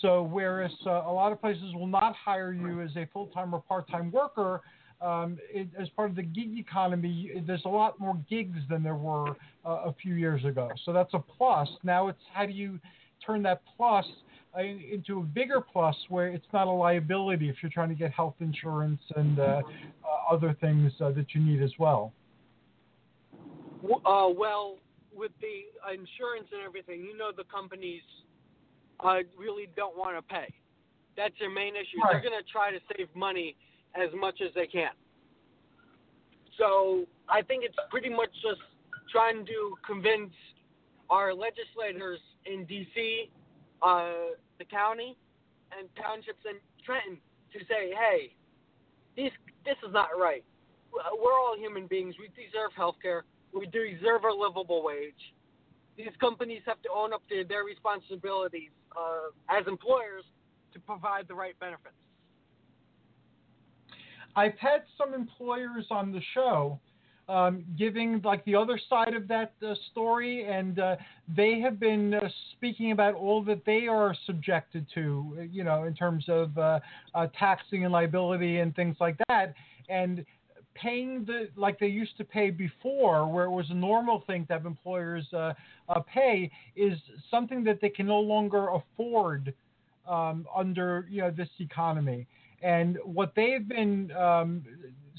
[0.00, 3.62] So whereas uh, a lot of places will not hire you as a full-time or
[3.62, 4.60] part-time worker,
[5.00, 8.96] um, it, as part of the gig economy, there's a lot more gigs than there
[8.96, 9.30] were
[9.64, 10.70] uh, a few years ago.
[10.84, 11.68] So that's a plus.
[11.82, 12.78] Now it's how do you
[13.24, 14.04] turn that plus
[14.56, 18.12] uh, into a bigger plus where it's not a liability if you're trying to get
[18.12, 19.62] health insurance and uh, uh,
[20.34, 22.12] other things uh, that you need as well.
[24.36, 24.76] Well,
[25.14, 28.02] with the insurance and everything, you know the companies
[29.00, 30.52] uh, really don't want to pay.
[31.16, 32.02] That's their main issue.
[32.02, 32.12] Right.
[32.12, 33.56] They're going to try to save money
[33.94, 34.90] as much as they can.
[36.58, 38.60] So I think it's pretty much just
[39.10, 40.32] trying to convince
[41.10, 43.30] our legislators in D.C.,
[43.82, 45.16] uh, the county,
[45.76, 47.18] and townships in Trenton
[47.52, 48.34] to say, hey,
[49.16, 49.32] this
[49.64, 50.44] this is not right.
[50.92, 52.14] We're all human beings.
[52.18, 53.24] We deserve health care.
[53.54, 55.14] We deserve a livable wage.
[55.96, 60.24] These companies have to own up to their responsibilities uh, as employers
[60.72, 61.94] to provide the right benefits.
[64.36, 66.80] I've had some employers on the show
[67.28, 70.96] um, giving like the other side of that uh, story, and uh,
[71.34, 75.94] they have been uh, speaking about all that they are subjected to, you know, in
[75.94, 76.80] terms of uh,
[77.14, 79.54] uh, taxing and liability and things like that,
[79.88, 80.24] and
[80.74, 84.52] paying the like they used to pay before, where it was a normal thing to
[84.52, 85.54] have employers uh,
[85.88, 86.98] uh, pay, is
[87.30, 89.54] something that they can no longer afford
[90.08, 92.26] um, under you know this economy.
[92.62, 94.62] And what they've been um,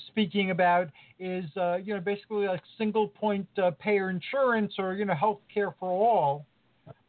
[0.07, 5.05] speaking about is uh, you know basically like single point uh, payer insurance or you
[5.05, 6.45] know health care for all.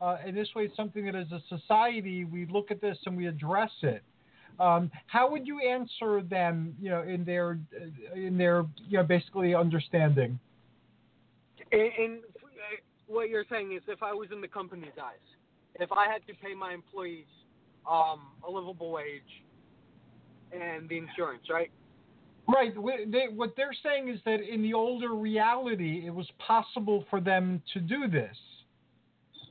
[0.01, 3.17] Uh, and this way, it's something that as a society we look at this and
[3.17, 4.03] we address it.
[4.59, 7.59] Um, how would you answer them, you know, in their
[8.15, 10.39] in their you know basically understanding?
[11.73, 12.19] And, and
[13.07, 15.15] what you're saying is, if I was in the company's eyes,
[15.75, 17.27] if I had to pay my employees
[17.91, 19.23] um, a livable wage
[20.53, 21.71] and the insurance, right?
[22.49, 22.73] Right.
[23.11, 27.61] They, what they're saying is that in the older reality, it was possible for them
[27.75, 28.37] to do this.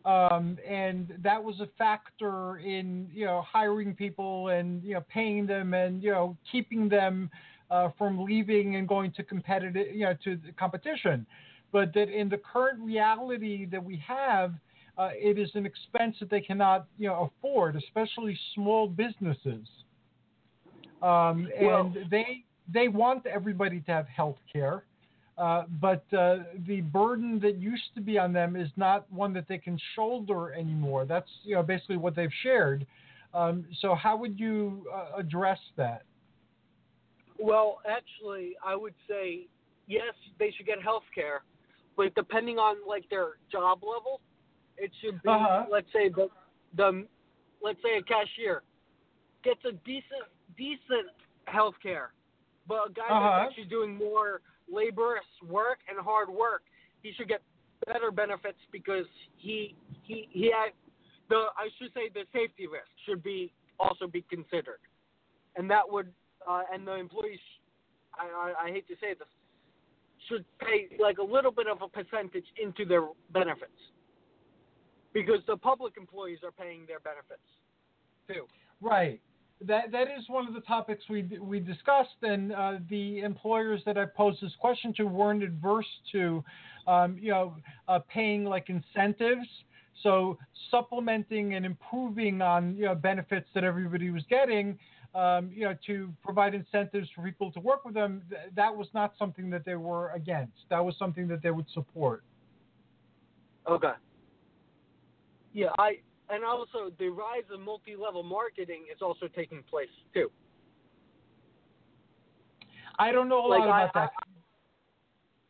[0.05, 5.47] Um, and that was a factor in you know hiring people and you know paying
[5.47, 7.29] them and you know keeping them
[7.71, 11.25] uh, from leaving and going to competitive you know to competition,
[11.71, 14.53] but that in the current reality that we have,
[14.99, 19.67] uh, it is an expense that they cannot you know afford, especially small businesses.
[21.01, 24.83] Um, and well, they they want everybody to have health care.
[25.37, 29.47] Uh, but uh, the burden that used to be on them is not one that
[29.49, 31.05] they can shoulder anymore.
[31.05, 32.85] That's you know basically what they've shared.
[33.33, 36.03] Um, so how would you uh, address that?
[37.37, 39.47] Well, actually, I would say
[39.87, 41.43] yes, they should get health care,
[41.97, 44.21] but depending on like their job level,
[44.77, 45.29] it should be.
[45.29, 45.65] Uh-huh.
[45.69, 46.29] Let's say the
[46.77, 47.05] the
[47.61, 48.63] let's say a cashier
[49.43, 51.11] gets a decent decent
[51.45, 52.13] health care,
[52.69, 53.39] but a guy Uh-huh.
[53.39, 54.39] that's actually doing more
[54.71, 56.63] laborious work and hard work,
[57.01, 57.41] he should get
[57.85, 59.05] better benefits because
[59.37, 60.71] he he he had
[61.29, 64.79] the I should say the safety risk should be also be considered,
[65.55, 66.11] and that would
[66.47, 67.39] uh, and the employees
[68.13, 69.27] I, I I hate to say this
[70.29, 73.71] should pay like a little bit of a percentage into their benefits
[75.13, 77.45] because the public employees are paying their benefits
[78.27, 78.45] too.
[78.81, 79.21] Right.
[79.61, 83.97] That that is one of the topics we we discussed, and uh, the employers that
[83.97, 86.43] I posed this question to weren't adverse to,
[86.87, 87.55] um, you know,
[87.87, 89.47] uh, paying like incentives.
[90.03, 90.37] So
[90.69, 94.77] supplementing and improving on you know benefits that everybody was getting,
[95.15, 98.23] um, you know, to provide incentives for people to work with them.
[98.29, 100.57] Th- that was not something that they were against.
[100.69, 102.23] That was something that they would support.
[103.69, 103.93] Okay.
[105.53, 105.99] Yeah, I
[106.29, 110.29] and also the rise of multi-level marketing is also taking place too.
[112.97, 114.11] I don't know a Like, lot I- about that.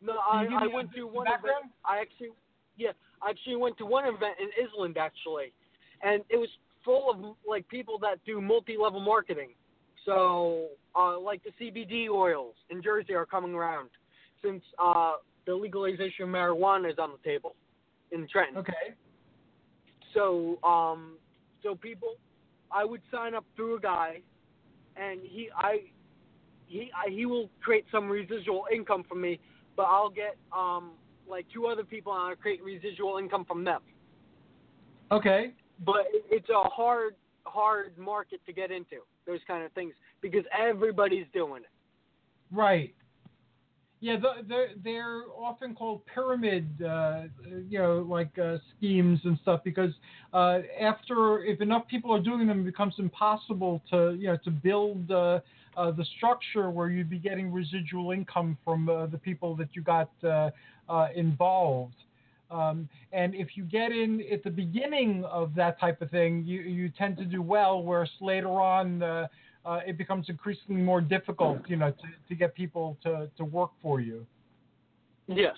[0.02, 1.58] No, Can I, I went to one background?
[1.66, 1.74] event.
[1.86, 2.30] I actually,
[2.78, 2.92] yeah,
[3.24, 5.52] I actually went to one event in Iselin actually,
[6.04, 6.50] and it was
[6.84, 9.50] full of like people that do multi-level marketing.
[10.06, 13.90] So, uh, like the CBD oils in Jersey are coming around
[14.44, 15.14] since uh,
[15.48, 17.56] the legalization of marijuana is on the table
[18.12, 18.58] in Trenton.
[18.58, 18.94] Okay.
[20.16, 21.18] So, um,
[21.62, 22.16] so people,
[22.72, 24.22] I would sign up through a guy,
[24.96, 25.82] and he, I,
[26.68, 29.40] he, I, he will create some residual income for me,
[29.78, 30.94] but I'll get um
[31.28, 33.82] like two other people, and I'll create residual income from them.
[35.12, 35.52] Okay.
[35.86, 37.16] But it's a hard,
[37.46, 38.98] hard market to get into
[39.28, 42.56] those kind of things because everybody's doing it.
[42.56, 42.94] Right.
[44.06, 47.24] Yeah, the, they're they're often called pyramid, uh,
[47.68, 49.90] you know, like uh, schemes and stuff because
[50.32, 54.52] uh, after if enough people are doing them, it becomes impossible to you know to
[54.52, 55.40] build uh,
[55.76, 59.82] uh, the structure where you'd be getting residual income from uh, the people that you
[59.82, 60.12] got
[61.16, 61.96] involved.
[62.52, 66.62] Um, and if you get in at the beginning of that type of thing, you
[66.62, 67.82] you tend to do well.
[67.82, 69.28] Whereas later on, uh,
[69.66, 73.72] uh, it becomes increasingly more difficult, you know, to, to get people to, to work
[73.82, 74.26] for you.
[75.28, 75.56] Yes.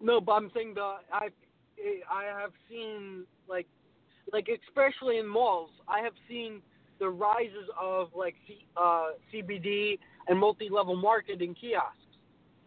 [0.00, 1.28] No, but I'm saying the I
[2.10, 3.66] I have seen like
[4.32, 6.60] like especially in malls, I have seen
[6.98, 9.98] the rises of like C, uh, CBD
[10.28, 11.96] and multi-level marketing kiosks.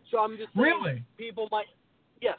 [0.09, 1.03] So I'm just Really?
[1.17, 1.65] people might
[2.21, 2.37] yes.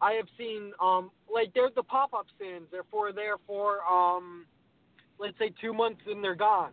[0.00, 2.68] I have seen um like they're the pop-up stands.
[2.70, 4.46] They're for there for um
[5.18, 6.72] let's say two months and they're gone.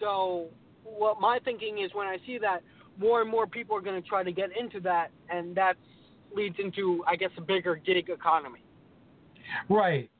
[0.00, 0.48] So
[0.84, 2.62] what my thinking is when I see that
[2.98, 5.76] more and more people are going to try to get into that, and that
[6.34, 8.64] leads into I guess a bigger gig economy.
[9.68, 10.10] Right.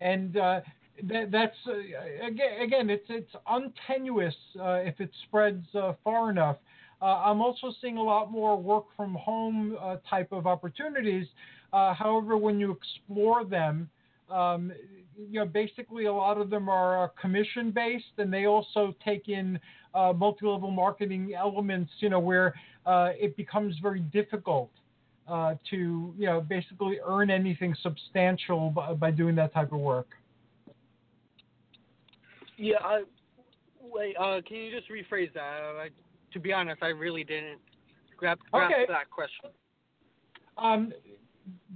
[0.00, 0.60] And uh,
[1.04, 6.56] that, that's uh, again, again, it's it's untenuous uh, if it spreads uh, far enough.
[7.04, 11.26] Uh, I'm also seeing a lot more work from home uh, type of opportunities.
[11.70, 13.90] Uh, however, when you explore them,
[14.30, 14.72] um,
[15.18, 19.28] you know, basically a lot of them are uh, commission based, and they also take
[19.28, 19.60] in
[19.94, 21.92] uh, multi-level marketing elements.
[21.98, 22.54] You know, where
[22.86, 24.70] uh, it becomes very difficult
[25.28, 30.08] to, you know, basically earn anything substantial by, by doing that type of work.
[32.56, 32.76] Yeah.
[32.80, 33.02] I,
[33.82, 34.16] wait.
[34.16, 35.40] Can you just rephrase that?
[35.40, 35.88] I,
[36.34, 37.60] to be honest, I really didn't
[38.18, 38.84] grab, grasp Okay.
[38.88, 39.50] that question.
[40.58, 40.92] Um,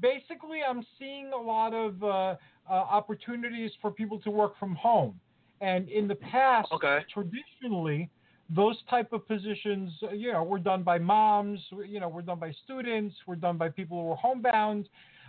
[0.01, 2.37] basically, I'm seeing a lot of uh, uh,
[2.69, 5.19] opportunities for people to work from home,
[5.63, 6.99] and in the past, Okay.
[7.13, 8.11] traditionally,
[8.51, 12.39] those type of positions, uh, you know, were done by moms, you know, were done
[12.39, 14.89] by students, were done by people who were homebound.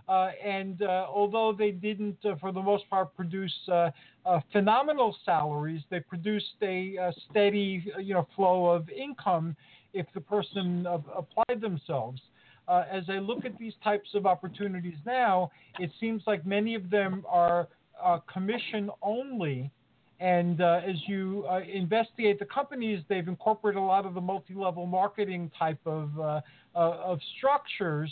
[0.10, 3.54] Uh, and uh, although they didn't, uh, for the most part, produce
[4.52, 9.56] phenomenal salaries, they produced a, uh steady, you know, flow of income
[9.94, 12.20] if the person applied themselves.
[12.68, 16.90] Uh, as I look at these types of opportunities now, it seems like many of
[16.90, 17.68] them are
[18.04, 19.70] uh, commission only.
[20.20, 25.52] And uh, as you investigate the companies, they've incorporated a lot of the multi-level marketing
[25.58, 26.10] type of
[26.74, 28.12] of structures.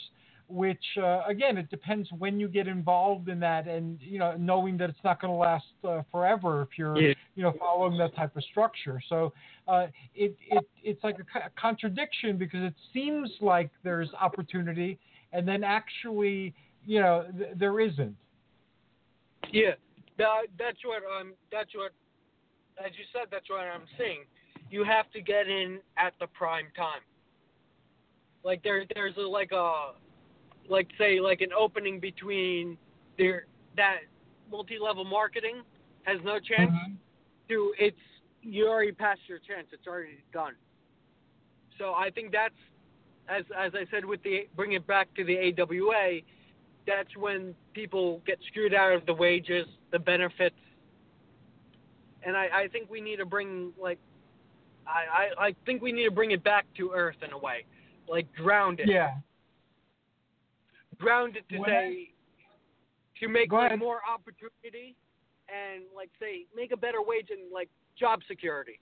[0.50, 4.78] Which uh, again, it depends when you get involved in that, and you know, knowing
[4.78, 7.14] that it's not going to last uh, forever if you're Yeah.
[7.36, 9.02] you know following that type of structure.
[9.10, 9.34] So
[9.68, 14.98] uh, it it it's like a, co- contradiction because it seems like there's opportunity,
[15.34, 16.54] and then actually
[16.86, 18.16] you know th- there isn't.
[19.52, 19.72] Yeah,
[20.18, 21.34] that, that's what I'm.
[21.52, 21.92] That's what,
[22.84, 24.24] as you said, that's what I'm saying.
[24.70, 27.02] You have to get in at the prime time.
[28.44, 29.92] like there there's a, like a
[30.70, 32.78] like say like an opening between
[33.18, 33.46] there
[33.76, 34.00] that
[34.52, 35.62] multi-level marketing
[36.04, 36.94] has no chance mm-hmm.
[37.50, 37.98] to it's
[38.42, 39.68] you already passed your chance.
[39.72, 40.54] It's already done.
[41.78, 42.54] So I think that's
[43.28, 46.22] as as I said with the bring it back to the AWA,
[46.86, 50.56] that's when people get screwed out of the wages, the benefits,
[52.24, 54.00] and I, I think we need to bring like
[54.88, 57.66] I, I I think we need to bring it back to earth in a way,
[58.08, 59.16] like ground it, Yeah.
[61.00, 62.10] Ground it to say
[63.20, 64.96] to make like, more opportunity
[65.50, 68.80] and like say make a better wage and like job security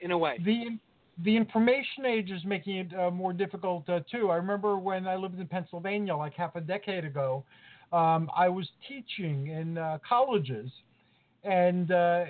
[0.00, 0.38] in a way.
[0.44, 0.78] The
[1.24, 4.30] the information age is making it uh, more difficult uh, too.
[4.30, 7.42] I remember when I lived in Pennsylvania, like half a decade ago,
[7.92, 10.70] um, I was teaching in uh, colleges,
[11.44, 12.24] and uh,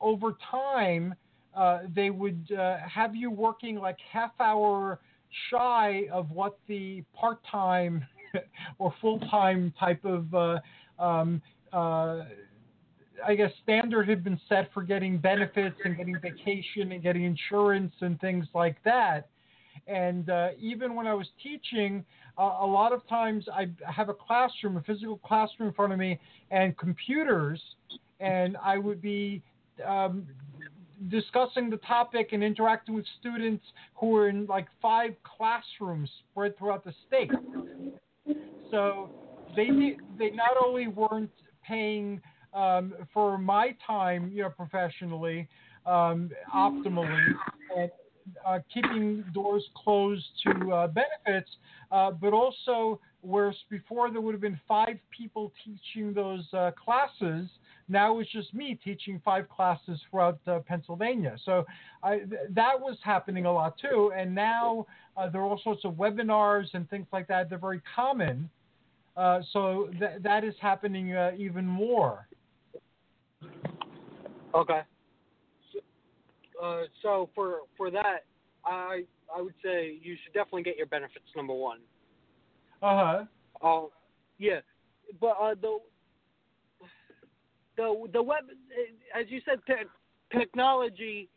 [0.00, 1.14] over time
[1.56, 5.00] uh, they would uh, have you working like half hour
[5.50, 8.06] shy of what the part time
[8.78, 10.58] or full time type of uh,
[11.02, 11.40] um,
[11.72, 12.24] uh,
[13.26, 17.92] I guess standard had been set for getting benefits and getting vacation and getting insurance
[18.00, 19.28] and things like that.
[19.86, 22.04] And uh, even when I was teaching,
[22.36, 25.98] uh, a lot of times I have a classroom, a physical classroom in front of
[25.98, 26.18] me,
[26.50, 27.60] and computers,
[28.20, 29.42] and I would be
[29.86, 30.26] um,
[31.08, 33.64] discussing the topic and interacting with students
[33.94, 37.30] who were in like five classrooms spread throughout the state.
[38.70, 39.10] So
[39.56, 39.68] they
[40.18, 41.30] they not only weren't
[41.66, 42.20] paying
[42.54, 45.48] um, for my time, you know, professionally,
[45.86, 47.24] um, optimally,
[47.76, 47.90] and
[48.46, 51.50] uh, keeping doors closed to uh, benefits,
[51.92, 57.48] uh, but also whereas before there would have been five people teaching those uh, classes,
[57.88, 61.36] now it's just me teaching five classes throughout uh, Pennsylvania.
[61.44, 61.64] So
[62.02, 64.86] I, th- that was happening a lot too, and now
[65.16, 67.48] uh, there are all sorts of webinars and things like that.
[67.48, 68.50] They're very common.
[69.16, 72.28] Uh, so th- that is happening uh, even more.
[74.54, 74.80] Okay.
[75.72, 78.24] So, uh, so for for that,
[78.64, 79.04] I
[79.34, 81.80] I would say you should definitely get your benefits number one.
[82.82, 83.24] Uh
[83.60, 83.66] huh.
[83.66, 83.86] Uh,
[84.38, 84.60] yeah,
[85.20, 85.78] but uh, the
[87.78, 88.44] the the web,
[89.18, 91.30] as you said, te- technology.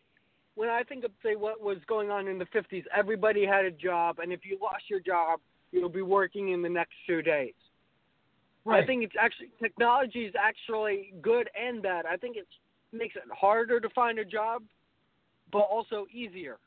[0.55, 3.71] When I think of say what was going on in the '50s, everybody had a
[3.71, 5.39] job, and if you lost your job,
[5.71, 7.53] you'll be working in the next two days.
[8.65, 8.83] Right.
[8.83, 12.05] I think it's actually technology is actually good and bad.
[12.05, 12.47] I think it
[12.91, 14.63] makes it harder to find a job,
[15.51, 16.57] but also easier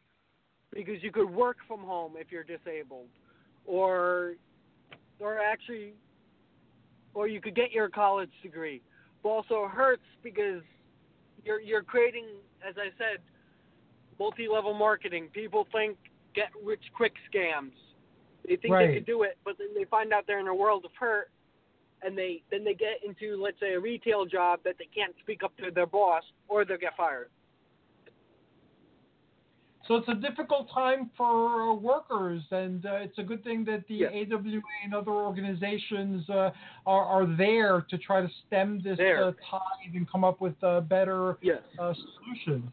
[0.73, 3.09] because you could work from home if you're disabled,
[3.67, 4.35] or
[5.21, 5.93] or actually,
[7.13, 8.81] or you could get your college degree.
[9.25, 10.63] But also hurts because
[11.45, 12.27] you're you're creating,
[12.67, 13.21] as I said,
[14.21, 15.29] multi-level marketing.
[15.33, 15.97] People think
[16.35, 17.73] get rich quick scams.
[18.47, 18.89] They think Right.
[18.89, 21.31] they could do it, but then they find out they're in a world of hurt,
[22.03, 25.43] and they then they get into let's say a retail job that they can't speak
[25.43, 27.31] up to their boss, or they'll get fired.
[29.87, 33.87] So it's a difficult time for uh, workers, and uh, it's a good thing that
[33.87, 34.13] the Yes.
[34.33, 36.51] AWA and other organizations uh,
[36.87, 40.81] are, are there to try to stem this uh, tide and come up with uh,
[40.81, 41.61] better Yes.
[41.79, 42.71] uh, solutions.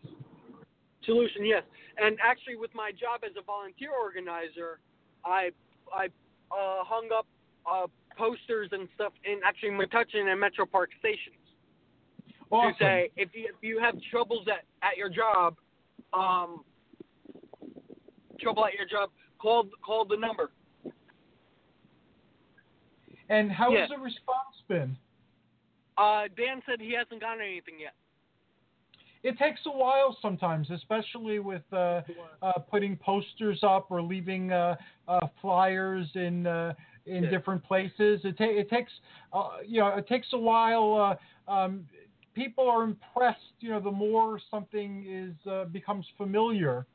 [1.04, 1.64] Solution, yes.
[1.98, 4.80] And actually, with my job as a volunteer organizer,
[5.26, 5.50] I
[5.94, 7.28] I uh, hung up
[7.70, 11.36] uh, posters and stuff in actually Metuchen and Metro Park stations
[12.52, 12.74] Awesome.
[12.78, 15.58] to say if you if you have troubles at at your job,
[16.14, 16.64] um,
[18.42, 19.10] trouble at your job,
[19.40, 20.52] call call the number.
[23.30, 24.98] And how has the response been?
[25.98, 27.94] Uh, Dan said he hasn't gotten anything yet.
[29.24, 32.02] It takes a while sometimes, especially with uh,
[32.42, 34.76] uh, putting posters up or leaving uh,
[35.08, 36.74] uh, flyers in uh,
[37.06, 37.30] in Yeah.
[37.30, 38.22] different places.
[38.24, 38.92] It, ta- it takes
[39.32, 41.18] uh, you know it takes a while.
[41.48, 41.86] Uh, um,
[42.34, 43.54] people are impressed.
[43.60, 46.86] You know, the more something is uh, becomes familiar.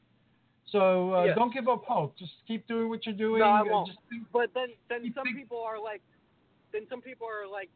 [0.72, 1.36] So uh, Yes.
[1.36, 2.16] don't give up hope.
[2.18, 3.40] Just keep doing what you're doing.
[3.40, 3.90] No, I Uh, won't.
[4.10, 6.02] think- But then, then some think- people are like,
[6.72, 7.70] then some people are like,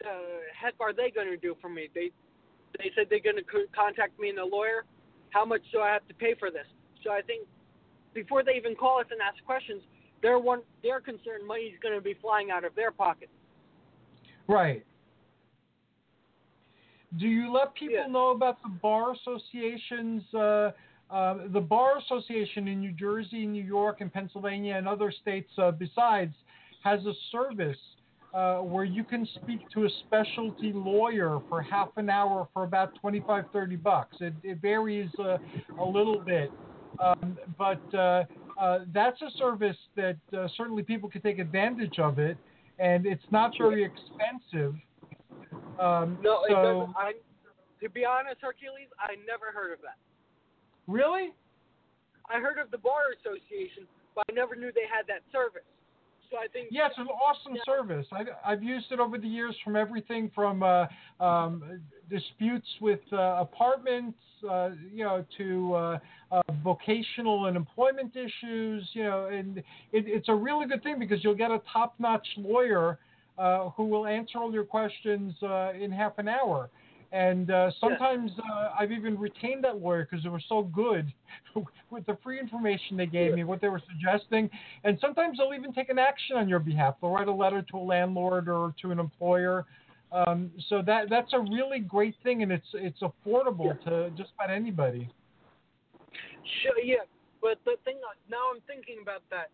[0.00, 1.88] the heck are they going to do for me?
[1.94, 2.10] They,
[2.78, 4.84] they said they're going to co- contact me and a lawyer.
[5.30, 6.66] How much do I have to pay for this?
[7.04, 7.46] So I think
[8.14, 9.82] before they even call us and ask questions,
[10.22, 13.30] they're one, they're concerned money's going to be flying out of their pocket.
[14.46, 14.84] Right.
[17.18, 18.06] Do you let people Yeah.
[18.06, 20.22] know about the bar associations?
[20.34, 20.72] Uh,
[21.10, 25.70] uh, the bar association in New Jersey, New York, and Pennsylvania, and other states uh,
[25.72, 26.34] besides,
[26.84, 27.76] has a service
[28.32, 32.94] uh, where you can speak to a specialty lawyer for half an hour for about
[33.00, 34.16] 25, 30 bucks.
[34.20, 35.38] It, it varies uh,
[35.80, 36.50] a little bit.
[37.02, 38.24] Um, but uh,
[38.60, 42.36] uh, that's a service that uh, certainly people can take advantage of it,
[42.78, 44.74] and it's not very expensive.
[45.80, 46.92] Um, No, so
[47.80, 49.96] to be honest, Hercules, I never heard of that.
[50.90, 51.32] Really,
[52.28, 55.62] I heard of the Bar Association, but I never knew they had that service.
[56.30, 57.62] So I think yeah, it's an awesome Yeah.
[57.64, 58.06] service.
[58.12, 60.86] I, I've used it over the years from everything from uh,
[61.18, 64.18] um, disputes with uh, apartments,
[64.48, 65.98] uh, you know, to uh,
[66.30, 68.88] uh, vocational and employment issues.
[68.92, 73.00] You know, and it, it's a really good thing because you'll get a top-notch lawyer
[73.36, 76.70] uh, who will answer all your questions uh, in half an hour.
[77.12, 81.12] And uh, sometimes uh, I've even retained that lawyer because they were so good
[81.90, 84.48] with the free information they gave me, what they were suggesting.
[84.84, 86.94] And sometimes they'll even take an action on your behalf.
[87.00, 89.66] They'll write a letter to a landlord or to an employer.
[90.12, 94.50] Um, so that that's a really great thing, and it's it's affordable to just about
[94.50, 95.08] anybody.
[96.62, 97.06] Sure, yeah,
[97.40, 97.96] but the thing
[98.28, 99.50] now I'm thinking about that.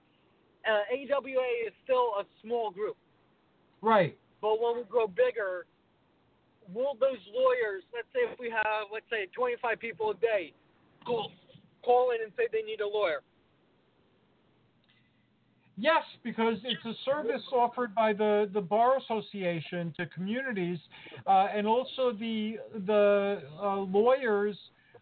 [0.67, 2.97] Uh, AWA is still a small group,
[3.83, 4.17] Right.
[4.41, 5.67] but when we grow bigger,
[6.73, 10.53] will those lawyers, let's say if we have, let's say 25 people a day,
[11.05, 11.31] call
[11.85, 13.23] call in and say they need a lawyer?
[15.79, 20.79] Yes, because it's a service offered by the, the bar association to communities,
[21.27, 22.57] uh, and also the
[22.87, 24.57] the uh, lawyers,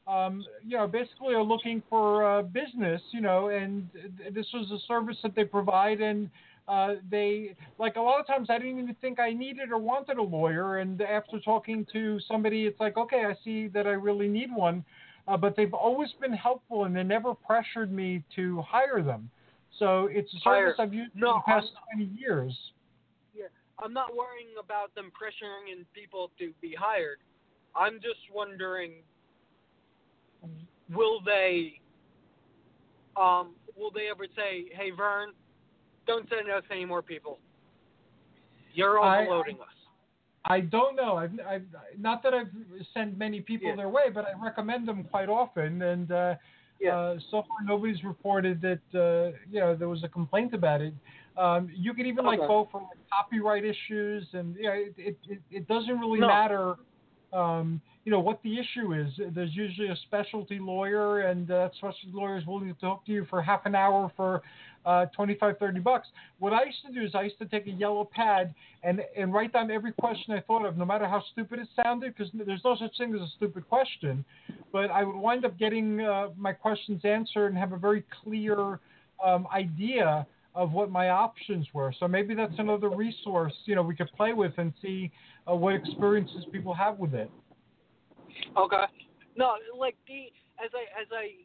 [0.08, 3.88] um, you know, basically are looking for uh, business, you know, and
[4.32, 6.28] this was a service that they provide, and
[6.66, 10.16] uh, they like a lot of times I didn't even think I needed or wanted
[10.18, 14.28] a lawyer, and after talking to somebody, it's like, okay, I see that I really
[14.28, 14.84] need one,
[15.28, 19.30] uh, but they've always been helpful, and they never pressured me to hire them.
[19.78, 20.86] So it's a service Hire.
[20.86, 22.72] I've used No, for the past I'm- 20 years.
[23.34, 23.46] Yeah,
[23.80, 27.18] I'm not worrying about them pressuring in people to be hired.
[27.74, 29.02] I'm just wondering,
[30.88, 31.80] will they,
[33.16, 35.34] um, will they ever say, "Hey, Vern,
[36.06, 37.38] don't send us any more people.
[38.74, 39.68] You're I- overloading us."
[40.46, 41.16] I don't know.
[41.16, 41.64] I've, I've
[41.98, 42.50] not that I've
[42.92, 43.76] sent many people Yeah.
[43.76, 45.80] their way, but I recommend them quite often.
[45.80, 46.34] And uh,
[46.78, 46.96] Yeah.
[46.98, 50.92] uh, so far, nobody's reported that uh, you know there was a complaint about it.
[51.38, 55.18] Um, you could even like go for like, copyright issues, and you know, it, it,
[55.28, 56.28] it, it doesn't really No.
[56.28, 56.74] matter.
[57.32, 59.08] Um, you know what the issue is.
[59.34, 63.12] There's usually a specialty lawyer, and uh, that specialty lawyer is willing to talk to
[63.12, 64.42] you for half an hour for
[64.84, 66.08] uh, 25, 30 bucks.
[66.38, 69.32] What I used to do is I used to take a yellow pad and and
[69.32, 72.64] write down every question I thought of, no matter how stupid it sounded, because there's
[72.64, 74.24] no such thing as a stupid question.
[74.72, 78.80] But I would wind up getting uh, my questions answered and have a very clear
[79.24, 81.92] um, idea of what my options were.
[81.98, 85.10] So maybe that's another resource you know we could play with and see
[85.50, 87.30] uh, what experiences people have with it.
[88.56, 88.84] Okay.
[89.36, 90.30] No, like the
[90.62, 91.44] as I as I,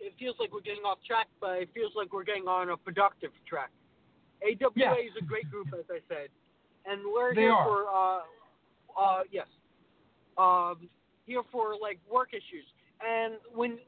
[0.00, 2.76] it feels like we're getting off track, but it feels like we're getting on a
[2.76, 3.70] productive track.
[4.42, 4.92] AWA Yeah.
[4.94, 6.28] is a great group, as I said,
[6.84, 7.64] and we're They here are.
[7.64, 8.20] for uh,
[9.00, 9.48] uh, yes,
[10.38, 10.88] um,
[11.26, 12.64] here for like work issues.
[13.00, 13.78] And when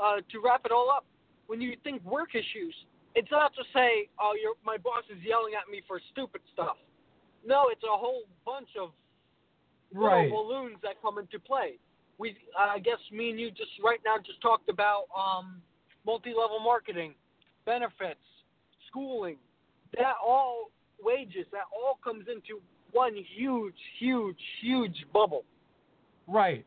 [0.00, 1.04] uh, to wrap it all up,
[1.46, 2.74] when you think work issues,
[3.14, 6.76] it's not to say, oh, your my boss is yelling at me for stupid stuff.
[7.44, 8.92] No, it's a whole bunch of
[9.90, 10.30] Right.
[10.30, 11.78] balloons that come into play.
[12.18, 15.62] We, uh, I guess, me and you just right now just talked about um,
[16.04, 17.14] multi-level marketing,
[17.64, 18.20] benefits,
[18.88, 19.36] schooling,
[19.96, 20.70] that all
[21.00, 22.60] wages, that all comes into
[22.92, 25.44] one huge, huge, huge bubble.
[26.26, 26.64] Right.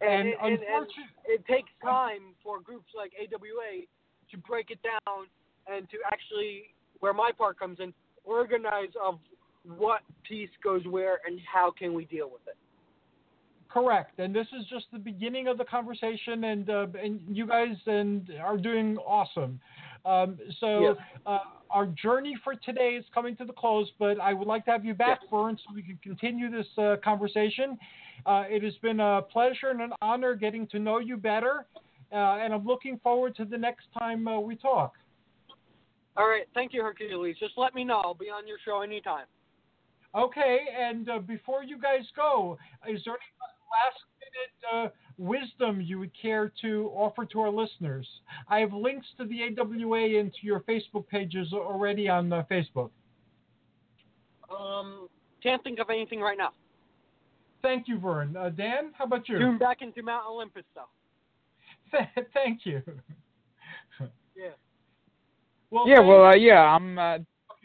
[0.00, 0.86] And, it- and, and
[1.26, 3.84] it takes time for groups like AWA
[4.30, 5.26] to break it down
[5.66, 7.92] and to actually, where my part comes in,
[8.24, 9.18] organize of
[9.76, 12.56] what piece goes where and how can we deal with it.
[13.72, 17.74] Correct, and this is just the beginning of the conversation, and uh, and you guys
[17.86, 19.58] and are doing awesome.
[20.04, 20.96] Um, so
[21.26, 21.38] uh,
[21.70, 24.84] our journey for today is coming to the close, but I would like to have
[24.84, 27.78] you back, Vern, so we can continue this uh, conversation.
[28.26, 31.64] Uh, it has been a pleasure and an honor getting to know you better,
[32.12, 34.94] uh, and I'm looking forward to the next time uh, we talk.
[36.16, 37.36] All right, thank you, Hercules.
[37.40, 38.02] Just let me know.
[38.04, 39.24] I'll be on your show anytime.
[40.14, 44.88] Okay, and uh, before you guys go, is there any last minute uh,
[45.18, 48.06] wisdom you would care to offer to our listeners?
[48.48, 52.90] I have links to the AWA and to your Facebook pages already on uh, Facebook.
[54.50, 55.08] Um,
[55.42, 56.50] can't think of anything right now.
[57.62, 58.36] Thank you, Vern.
[58.36, 59.38] Uh, Dan, how about you?
[59.38, 61.98] Tune back into Mount Olympus, though.
[62.34, 62.82] Thank you.
[64.34, 64.48] Yeah.
[65.70, 66.98] Well, yeah, well, uh, yeah, I'm.
[66.98, 67.18] Uh,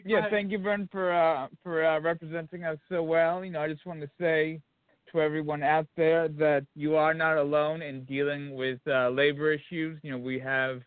[0.04, 3.44] yeah, thank you, Vern, for uh, for uh, representing us so well.
[3.44, 4.60] You know, I just wanted to say
[5.12, 9.98] to everyone out there that you are not alone in dealing with uh, labor issues.
[10.02, 10.82] You know, we have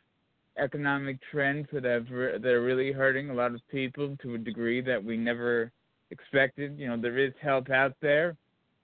[0.58, 4.38] economic trends that have re- that are really hurting a lot of people to a
[4.38, 5.72] degree that we never
[6.12, 6.78] expected.
[6.78, 8.36] You know, there is help out there,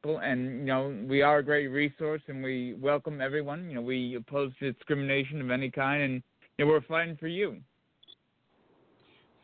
[0.04, 3.70] and you know, we are a great resource, and we welcome everyone.
[3.70, 6.24] You know, we oppose discrimination of any kind, and
[6.58, 7.58] you know, we're fighting for you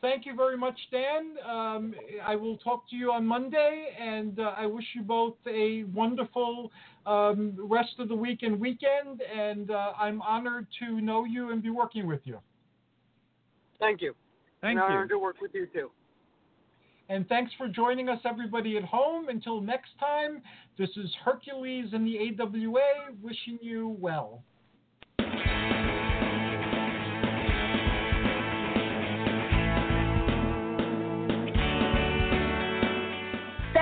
[0.04, 1.36] thank you very much, Dan.
[1.50, 5.86] Um, I will talk to you on Monday, and uh, I wish you both a
[5.86, 6.72] wonderful
[7.08, 9.24] um, rest of the week and weekend.
[9.36, 12.40] And uh, I'm honored to know you and be working with you.
[13.80, 14.14] Thank you.
[14.62, 14.84] Thank An you.
[14.84, 15.90] honor to work with you too.
[17.10, 19.30] And thanks for joining us, everybody at home.
[19.30, 20.42] Until next time,
[20.78, 24.44] this is Hercules and the AWA wishing you well.